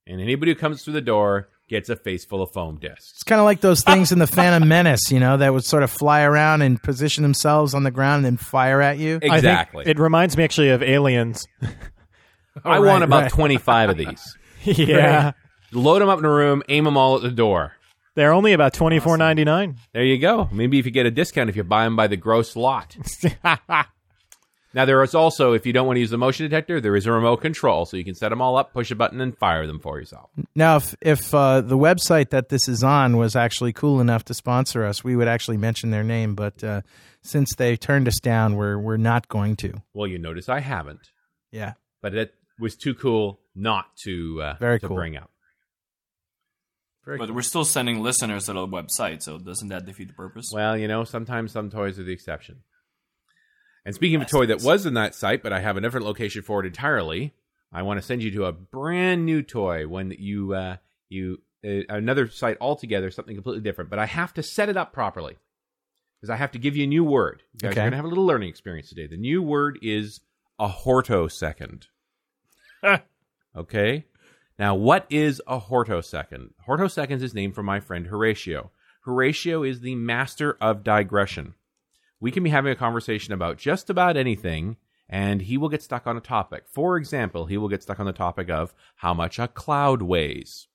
[0.06, 3.12] and anybody who comes through the door gets a face full of foam discs.
[3.12, 5.82] It's kind of like those things in the Phantom Menace, you know, that would sort
[5.82, 9.18] of fly around and position themselves on the ground and then fire at you.
[9.22, 9.84] Exactly.
[9.86, 11.46] it reminds me actually of Aliens.
[12.64, 13.32] I right, want about right.
[13.32, 14.36] 25 of these.
[14.64, 15.32] yeah.
[15.72, 17.74] Load them up in a room, aim them all at the door.
[18.14, 19.76] They're only about twenty four ninety nine.
[19.92, 20.48] There you go.
[20.50, 22.96] Maybe if you get a discount if you buy them by the gross lot.
[24.74, 27.06] now, there is also, if you don't want to use the motion detector, there is
[27.06, 27.86] a remote control.
[27.86, 30.30] So you can set them all up, push a button, and fire them for yourself.
[30.54, 34.34] Now, if if uh, the website that this is on was actually cool enough to
[34.34, 36.34] sponsor us, we would actually mention their name.
[36.34, 36.82] But uh,
[37.22, 39.82] since they turned us down, we're we're not going to.
[39.94, 41.10] Well, you notice I haven't,
[41.50, 41.72] Yeah.
[42.02, 44.96] but it was too cool not to, uh, Very to cool.
[44.96, 45.30] bring up.
[47.06, 50.50] But we're still sending listeners to the website, so doesn't that defeat the purpose?
[50.52, 52.56] Well, you know, sometimes some toys are the exception.
[53.88, 56.04] And speaking of a toy that was in that site, but I have a different
[56.04, 57.32] location for it entirely,
[57.72, 60.76] I want to send you to a brand new toy when you uh,
[61.08, 63.88] you uh, another site altogether, something completely different.
[63.88, 65.38] But I have to set it up properly
[66.20, 67.42] because I have to give you a new word.
[67.54, 67.80] You guys Okay.
[67.80, 69.06] are going to have a little learning experience today.
[69.06, 70.20] The new word is
[70.58, 71.86] a hortosecond.
[73.56, 74.04] okay.
[74.58, 76.50] Now, what is a hortosecond?
[76.68, 78.70] Hortoseconds is named for my friend Horatio.
[79.04, 81.54] Horatio is the master of digression.
[82.20, 84.76] We can be having a conversation about just about anything,
[85.08, 86.64] and he will get stuck on a topic.
[86.72, 90.66] For example, he will get stuck on the topic of how much a cloud weighs.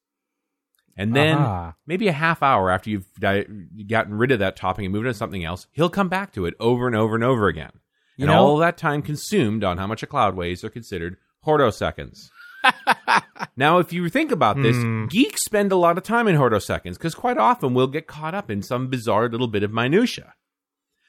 [0.95, 1.73] And then Aha.
[1.87, 3.45] maybe a half hour after you've di-
[3.87, 6.45] gotten rid of that topic and moved on to something else, he'll come back to
[6.45, 7.71] it over and over and over again.
[8.15, 11.17] You and know- all that time consumed on how much a cloud weighs are considered
[11.45, 12.29] hortoseconds.
[13.57, 15.07] now, if you think about this, Hmm.
[15.07, 18.49] geeks spend a lot of time in hortoseconds because quite often we'll get caught up
[18.49, 20.33] in some bizarre little bit of minutia.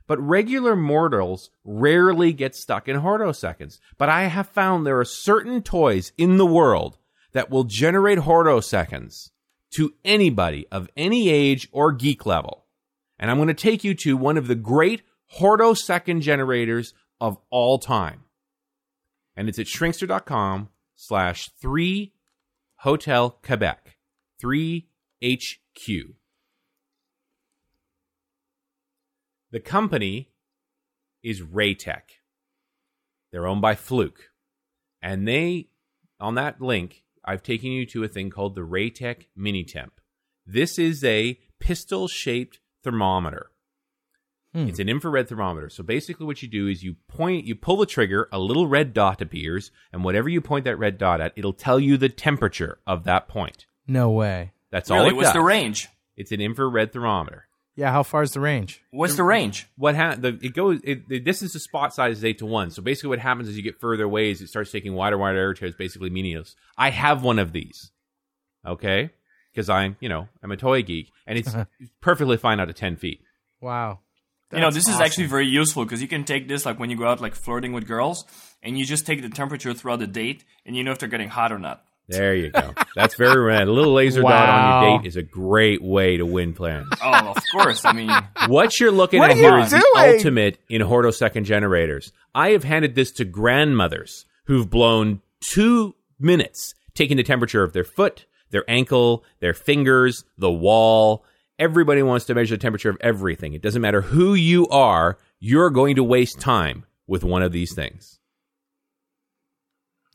[0.06, 3.78] But regular mortals rarely get stuck in hortoseconds.
[3.96, 6.98] But I have found there are certain toys in the world
[7.32, 9.30] that will generate hortoseconds
[9.72, 12.66] to anybody of any age or geek level.
[13.18, 17.78] And I'm going to take you to one of the great hortosecond generators of all
[17.78, 18.20] time.
[19.36, 22.12] And it's at shrinkster.com slash 3
[22.78, 23.96] Hotel Quebec.
[24.42, 26.14] 3HQ.
[29.54, 30.30] The company
[31.22, 32.18] is Raytek.
[33.30, 34.30] They're owned by Fluke.
[35.00, 35.68] And they,
[36.18, 40.00] on that link, I've taken you to a thing called the Raytek Mini Temp.
[40.44, 43.52] This is a pistol shaped thermometer.
[44.52, 44.66] Hmm.
[44.66, 45.68] It's an infrared thermometer.
[45.68, 48.92] So basically, what you do is you point, you pull the trigger, a little red
[48.92, 52.80] dot appears, and whatever you point that red dot at, it'll tell you the temperature
[52.88, 53.66] of that point.
[53.86, 54.50] No way.
[54.72, 55.10] That's all Really?
[55.10, 55.90] it What's the range?
[56.16, 57.46] It's an infrared thermometer.
[57.76, 58.82] Yeah, how far is the range?
[58.92, 59.66] What's the range?
[59.76, 62.70] What ha- the it goes it, the distance to spot size is eight to one.
[62.70, 65.38] So basically, what happens is you get further away, is it starts taking wider, wider
[65.38, 66.54] air tears, basically meaningless.
[66.78, 67.90] I have one of these,
[68.64, 69.10] okay,
[69.52, 71.54] because I'm you know I'm a toy geek, and it's
[72.00, 73.22] perfectly fine out of ten feet.
[73.60, 74.00] Wow.
[74.52, 76.90] you know, That's this is actually very useful because you can take this like when
[76.90, 78.24] you go out like flirting with girls,
[78.62, 81.28] and you just take the temperature throughout the date, and you know if they're getting
[81.30, 81.82] hot or not.
[82.08, 82.74] There you go.
[82.94, 83.66] That's very rad.
[83.66, 86.88] A little laser dot on your date is a great way to win plans.
[87.02, 87.84] Oh, of course.
[87.84, 88.10] I mean,
[88.46, 92.12] What you're looking What at are you here is the ultimate in hortosecond generators.
[92.34, 97.84] I have handed this to grandmothers who've blown two minutes taking the temperature of their
[97.84, 101.24] foot, their ankle, their fingers, the wall.
[101.58, 103.54] Everybody wants to measure the temperature of everything.
[103.54, 107.74] It doesn't matter who you are, you're going to waste time with one of these
[107.74, 108.18] things.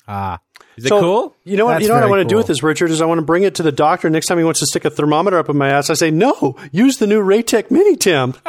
[0.08, 0.40] Ah.
[0.78, 1.36] Is it So, cool?
[1.44, 1.82] You know what?
[1.82, 2.90] you know what I want to do with this, Richard?
[2.92, 4.86] Is I want to bring it to the doctor next time he wants to stick
[4.86, 5.90] a thermometer up in my ass.
[5.90, 8.38] I say, no, use the new Raytek Mini Temp.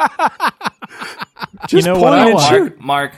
[1.67, 2.79] Just you know point and Mark, shoot.
[2.81, 3.15] Mark,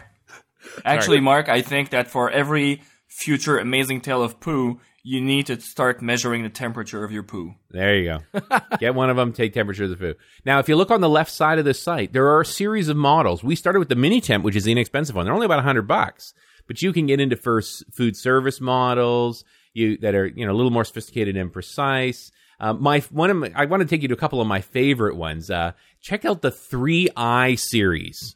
[0.84, 1.22] actually, Sorry.
[1.22, 6.02] Mark, I think that for every future amazing tale of poo, you need to start
[6.02, 7.54] measuring the temperature of your poo.
[7.72, 8.60] There you go.
[8.80, 10.14] Get one of them, take temperature of the poo.
[10.46, 12.88] Now, if you look on the left side of this site, there are a series
[12.90, 13.44] of models.
[13.44, 15.26] We started with the mini temp, which is the inexpensive one.
[15.26, 16.34] They're only about 100 bucks.
[16.68, 20.56] But you can get into first food service models you that are, you know, a
[20.56, 22.32] little more sophisticated and precise.
[22.60, 24.62] Uh, my one of my, I want to take you to a couple of my
[24.62, 25.50] favorite ones.
[25.50, 28.36] Uh, check out the 3i series.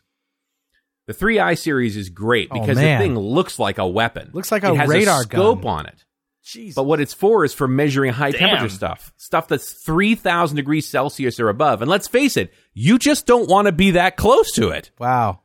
[1.06, 4.32] The 3i series is great Oh, because the thing looks like a weapon.
[4.34, 5.72] Looks like it a has radar a scope gun.
[5.72, 6.04] on it.
[6.76, 8.40] But what it's for is for measuring high Damn.
[8.40, 9.14] temperature stuff.
[9.18, 11.82] Stuff that's 3,000 degrees Celsius or above.
[11.82, 14.92] And let's face it, you just don't want to be that close to it.
[14.98, 15.42] Wow.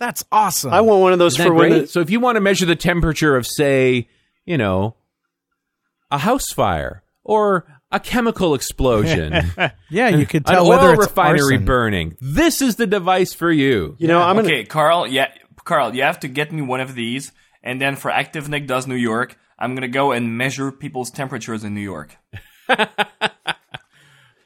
[0.00, 0.72] That's awesome.
[0.72, 1.80] I want one of those Isn't for that when great?
[1.82, 4.08] the, So if you want to measure the temperature of, say,
[4.44, 4.96] you know,
[6.10, 9.34] a house fire or a chemical explosion.
[9.90, 11.64] Yeah, you could an tell oil whether it's refinery arson.
[11.64, 12.16] burning.
[12.20, 13.96] This is the device for you.
[13.98, 15.06] You know, I'm gonna, okay, Carl.
[15.08, 15.32] Yeah,
[15.64, 17.32] Carl, you have to get me one of these,
[17.62, 21.64] and then for Active Nick does New York, I'm gonna go and measure people's temperatures
[21.64, 22.16] in New York.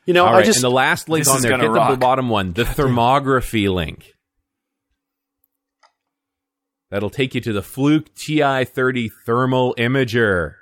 [0.06, 1.64] you know, All I right, just and the last link This on is there, gonna
[1.64, 2.00] get the rock.
[2.00, 4.13] bottom one, the thermography link.
[6.94, 10.54] That'll take you to the Fluke TI-30 thermal imager.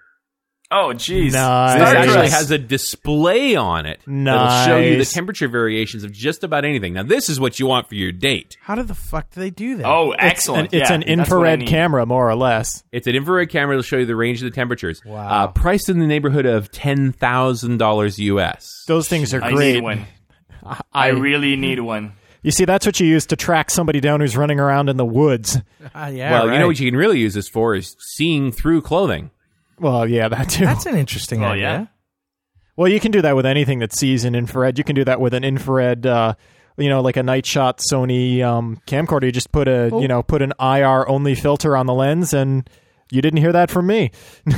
[0.70, 1.32] Oh, jeez.
[1.32, 1.78] Nice.
[1.78, 6.42] This actually has a display on it that'll show you the temperature variations of just
[6.42, 6.94] about anything.
[6.94, 8.56] Now, this is what you want for your date.
[8.62, 9.84] How did the fuck do they do that?
[9.84, 10.72] Oh, It's excellent.
[10.72, 12.82] an, it's Yeah, an that's what I infrared camera, more or less.
[12.92, 15.02] It's an infrared camera that'll show you the range of the temperatures.
[15.04, 15.28] Wow.
[15.28, 18.84] Uh, priced in the neighborhood of ten thousand dollars US.
[18.88, 19.74] Those things are I great.
[19.74, 20.06] need one.
[20.94, 22.14] I really need one.
[22.42, 25.04] You see, that's what you use to track somebody down who's running around in the
[25.04, 25.58] woods.
[25.94, 28.82] Ah, yeah, well, you know what you can really use this for is seeing through
[28.82, 29.30] clothing.
[29.78, 30.64] Well, yeah, that too.
[30.64, 31.62] That's an interesting Oh, idea.
[31.62, 31.86] yeah?
[32.76, 34.78] Well, you can do that with anything that sees in infrared.
[34.78, 36.34] You can do that with an infrared, uh,
[36.78, 39.24] you know, like a night shot Sony um, camcorder.
[39.24, 40.00] You just put a, Oh.
[40.00, 42.68] you know, put an IR only filter on the lens, and
[43.10, 44.10] you didn't hear that from me.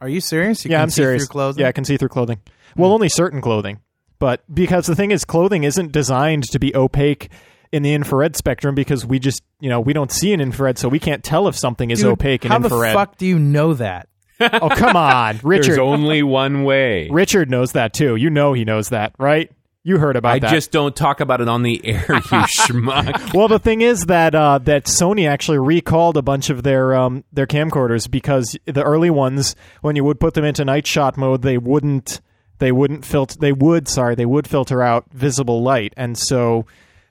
[0.00, 0.64] Are you serious?
[0.64, 1.22] You yeah, can I'm see serious.
[1.24, 1.60] Through clothing?
[1.62, 2.40] Yeah, I can see through clothing.
[2.76, 3.80] Well, only certain clothing,
[4.18, 7.30] but because the thing is, clothing isn't designed to be opaque
[7.72, 10.88] in the infrared spectrum because we just, you know, we don't see an infrared, so
[10.88, 12.94] we can't tell if something is Dude, opaque in how infrared.
[12.94, 14.08] the fuck do you know that?
[14.40, 15.66] oh, come on, Richard.
[15.66, 17.08] There's only one way.
[17.10, 18.16] Richard knows that too.
[18.16, 19.50] You know he knows that, right?
[19.84, 20.50] You heard about I that.
[20.50, 23.32] just don't talk about it on the air, you schmuck.
[23.32, 27.24] well, the thing is that uh, that Sony actually recalled a bunch of their um,
[27.32, 31.42] their camcorders because the early ones, when you would put them into night shot mode,
[31.42, 32.20] they wouldn't
[32.58, 36.66] they wouldn't filter they would sorry they would filter out visible light, and so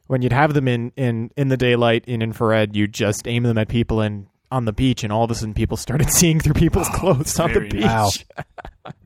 [0.07, 3.57] when you'd have them in in in the daylight in infrared, you'd just aim them
[3.57, 6.53] at people and on the beach, and all of a sudden people started seeing through
[6.53, 7.74] people's clothes on the beach.
[7.82, 8.24] nice.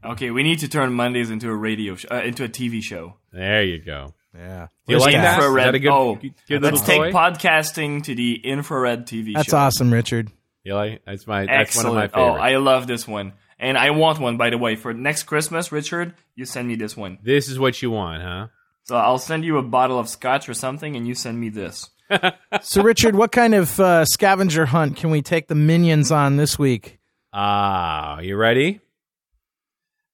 [0.06, 3.16] Okay, we need to turn Mondays into a radio sh- uh, into a TV show.
[3.34, 4.14] There you go.
[4.36, 4.68] Yeah.
[4.86, 5.40] Do you like that?
[5.40, 5.68] Is Infrared.
[5.68, 6.16] that a good, oh,
[6.48, 7.12] good let's little take toy?
[7.12, 9.58] podcasting to the infrared TV That's show.
[9.58, 10.32] awesome, Richard.
[10.64, 11.02] You like?
[11.06, 11.46] That's my.
[11.48, 11.96] That's Excellent.
[11.96, 12.34] one of my oh.
[12.34, 14.36] I love this one, and I want one.
[14.36, 17.20] By the way, for next Christmas, Richard, you send me this one.
[17.24, 18.48] This is what you want, huh?
[18.84, 21.90] So I'll send you a bottle of scotch or something, and you send me this.
[22.64, 26.60] So, Richard, what kind of uh, scavenger hunt can we take the minions on this
[26.60, 27.00] week?
[27.32, 28.82] Ah, you ready?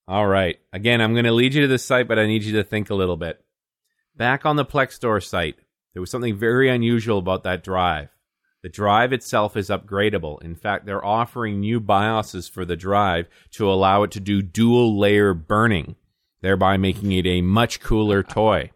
[0.07, 0.59] All right.
[0.71, 2.91] Again, I'm going to lead you to the site, but I need you to think
[2.91, 3.43] a little bit.
[4.15, 5.55] Back on the Plextor site,
[5.93, 8.09] there was something very unusual about that drive.
[8.67, 10.43] The drive itself is upgradable.
[10.43, 14.99] In fact, they're offering new BIOSes for the drive to allow it to do dual
[14.99, 15.95] layer burning,
[16.41, 18.71] thereby making it a much cooler toy.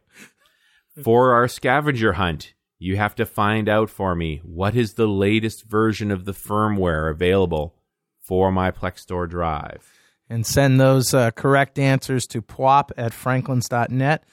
[1.03, 5.65] For our scavenger hunt, you have to find out for me what is the latest
[5.65, 7.76] version of the firmware available
[8.18, 9.91] for my Plextor drive.
[10.30, 14.23] And send those uh, correct answers to pwop at franklins.net,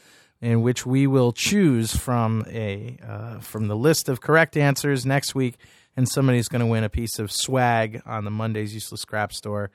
[0.40, 5.34] in which we will choose from a uh, from the list of correct answers next
[5.34, 5.56] week,
[5.96, 9.70] and somebody's going to win a piece of swag on the Monday's Useless Scrap Store.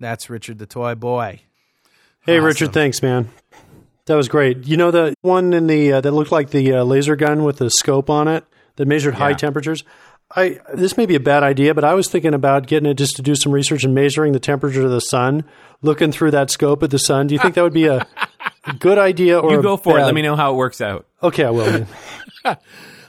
[0.00, 1.40] That's Richard the Toy Boy.
[2.24, 2.44] Hey, Awesome.
[2.44, 3.30] Richard, thanks, man.
[4.06, 4.66] That was great.
[4.66, 7.58] You know the one in the uh, that looked like the uh, laser gun with
[7.58, 8.44] the scope on it
[8.76, 9.84] that measured high temperatures.
[10.34, 13.16] I this may be a bad idea, but I was thinking about getting it just
[13.16, 15.44] to do some research and measuring the temperature of the sun,
[15.82, 17.26] looking through that scope at the sun.
[17.26, 18.06] Do you think that would be a
[18.74, 20.02] good idea or you go for it.
[20.02, 21.06] Let me know how it works out.
[21.22, 21.86] Okay, I will.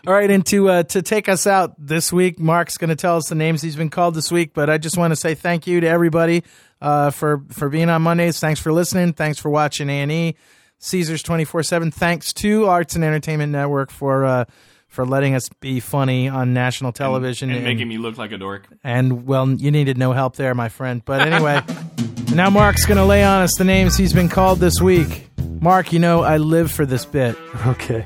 [0.07, 3.17] All right, and to uh, to take us out this week, Mark's going to tell
[3.17, 4.53] us the names he's been called this week.
[4.53, 6.43] But I just want to say thank you to everybody
[6.81, 8.39] uh, for for being on Mondays.
[8.39, 9.13] Thanks for listening.
[9.13, 10.35] Thanks for watching A and E,
[10.79, 11.91] Caesars twenty four seven.
[11.91, 14.45] Thanks to Arts and Entertainment Network for uh,
[14.87, 18.67] for letting us be funny on national television and making me look like a dork.
[18.83, 21.03] and well, you needed no help there, my friend.
[21.03, 21.61] But anyway,
[22.33, 25.28] now Mark's going to lay on us the names he's been called this week.
[25.61, 27.35] Mark, you know I live for this bit.
[27.67, 28.05] Okay.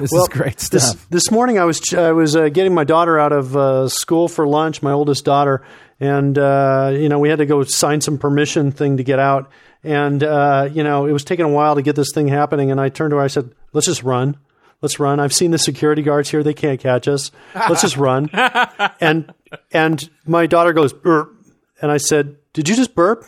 [0.00, 1.06] This Well, is great This, stuff.
[1.10, 4.46] this morning I was I was uh, getting my daughter out of uh, school for
[4.46, 5.62] lunch, my oldest daughter,
[6.00, 9.50] and uh, you know we had to go sign some permission thing to get out,
[9.84, 12.80] and uh, you know it was taking a while to get this thing happening, and
[12.80, 14.36] I turned to her, I said, "Let's just run."
[14.80, 15.18] Let's run.
[15.20, 17.30] I've seen the security guards here; they can't catch us.
[17.54, 18.30] Let's just run.
[19.00, 19.32] and
[19.72, 21.34] and my daughter goes burp,
[21.82, 23.26] and I said, "Did you just burp?"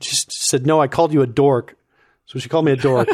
[0.00, 1.74] She said, "No, I called you a dork."
[2.28, 3.08] So she called me a dork.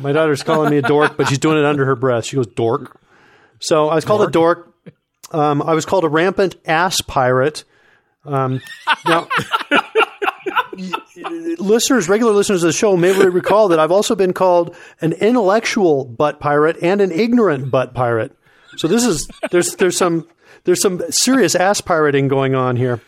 [0.00, 2.24] My daughter's calling me a dork, but she's doing it under her breath.
[2.24, 2.98] She goes, dork.
[3.58, 4.72] So I was called a dork.
[5.30, 7.64] Um, I was called a rampant ass pirate.
[8.24, 8.62] Um,
[9.06, 9.28] now,
[11.58, 16.06] listeners, regular listeners of the show may recall that I've also been called an intellectual
[16.06, 18.34] butt pirate and an ignorant butt pirate.
[18.76, 20.26] So this is there's there's some
[20.64, 23.02] there's some serious ass pirating going on here.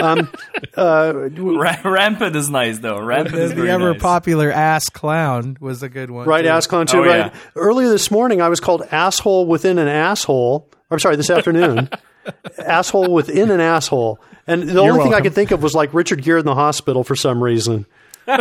[0.00, 0.30] Um,
[0.76, 3.00] uh, Ra- rampant is nice though.
[3.00, 4.02] Rampant is the ever nice.
[4.02, 6.26] popular ass clown was a good one.
[6.26, 6.48] Right, too.
[6.48, 6.98] ass clown too.
[6.98, 7.32] Oh, right.
[7.32, 7.38] yeah.
[7.54, 10.68] Earlier this morning, I was called asshole within an asshole.
[10.90, 11.88] I'm sorry, this afternoon,
[12.58, 14.20] asshole within an asshole.
[14.46, 17.02] And the only thing I could think of was like Richard Gere in the hospital
[17.02, 17.86] for some reason.
[18.26, 18.40] and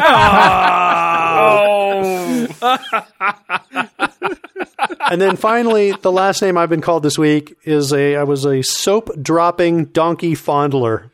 [5.21, 8.61] then finally, the last name I've been called this week is a I was a
[8.61, 11.09] soap dropping donkey fondler.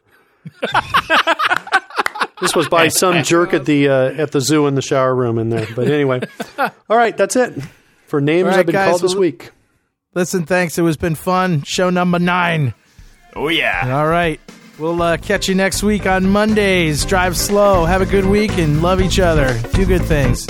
[2.42, 5.38] This was by some jerk at the uh, at the zoo in the shower room
[5.38, 5.68] in there.
[5.76, 6.22] But anyway,
[6.58, 7.54] all right, that's it
[8.08, 9.52] for names All right, I've been guys, called this well- week.
[10.16, 10.78] Listen, thanks.
[10.80, 11.62] It was been fun.
[11.64, 12.74] Show number nine.
[13.36, 13.96] Oh yeah.
[13.96, 14.40] All right.
[14.80, 17.06] We'll uh, catch you next week on Mondays.
[17.06, 17.86] Drive slow.
[17.86, 19.60] Have a good week and love each other.
[19.74, 20.48] Do good things.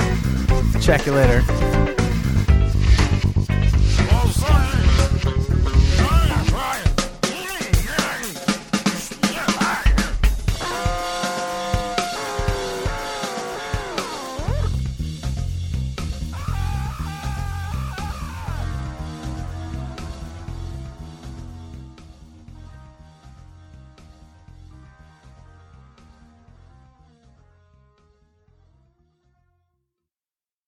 [0.81, 1.78] Check you later.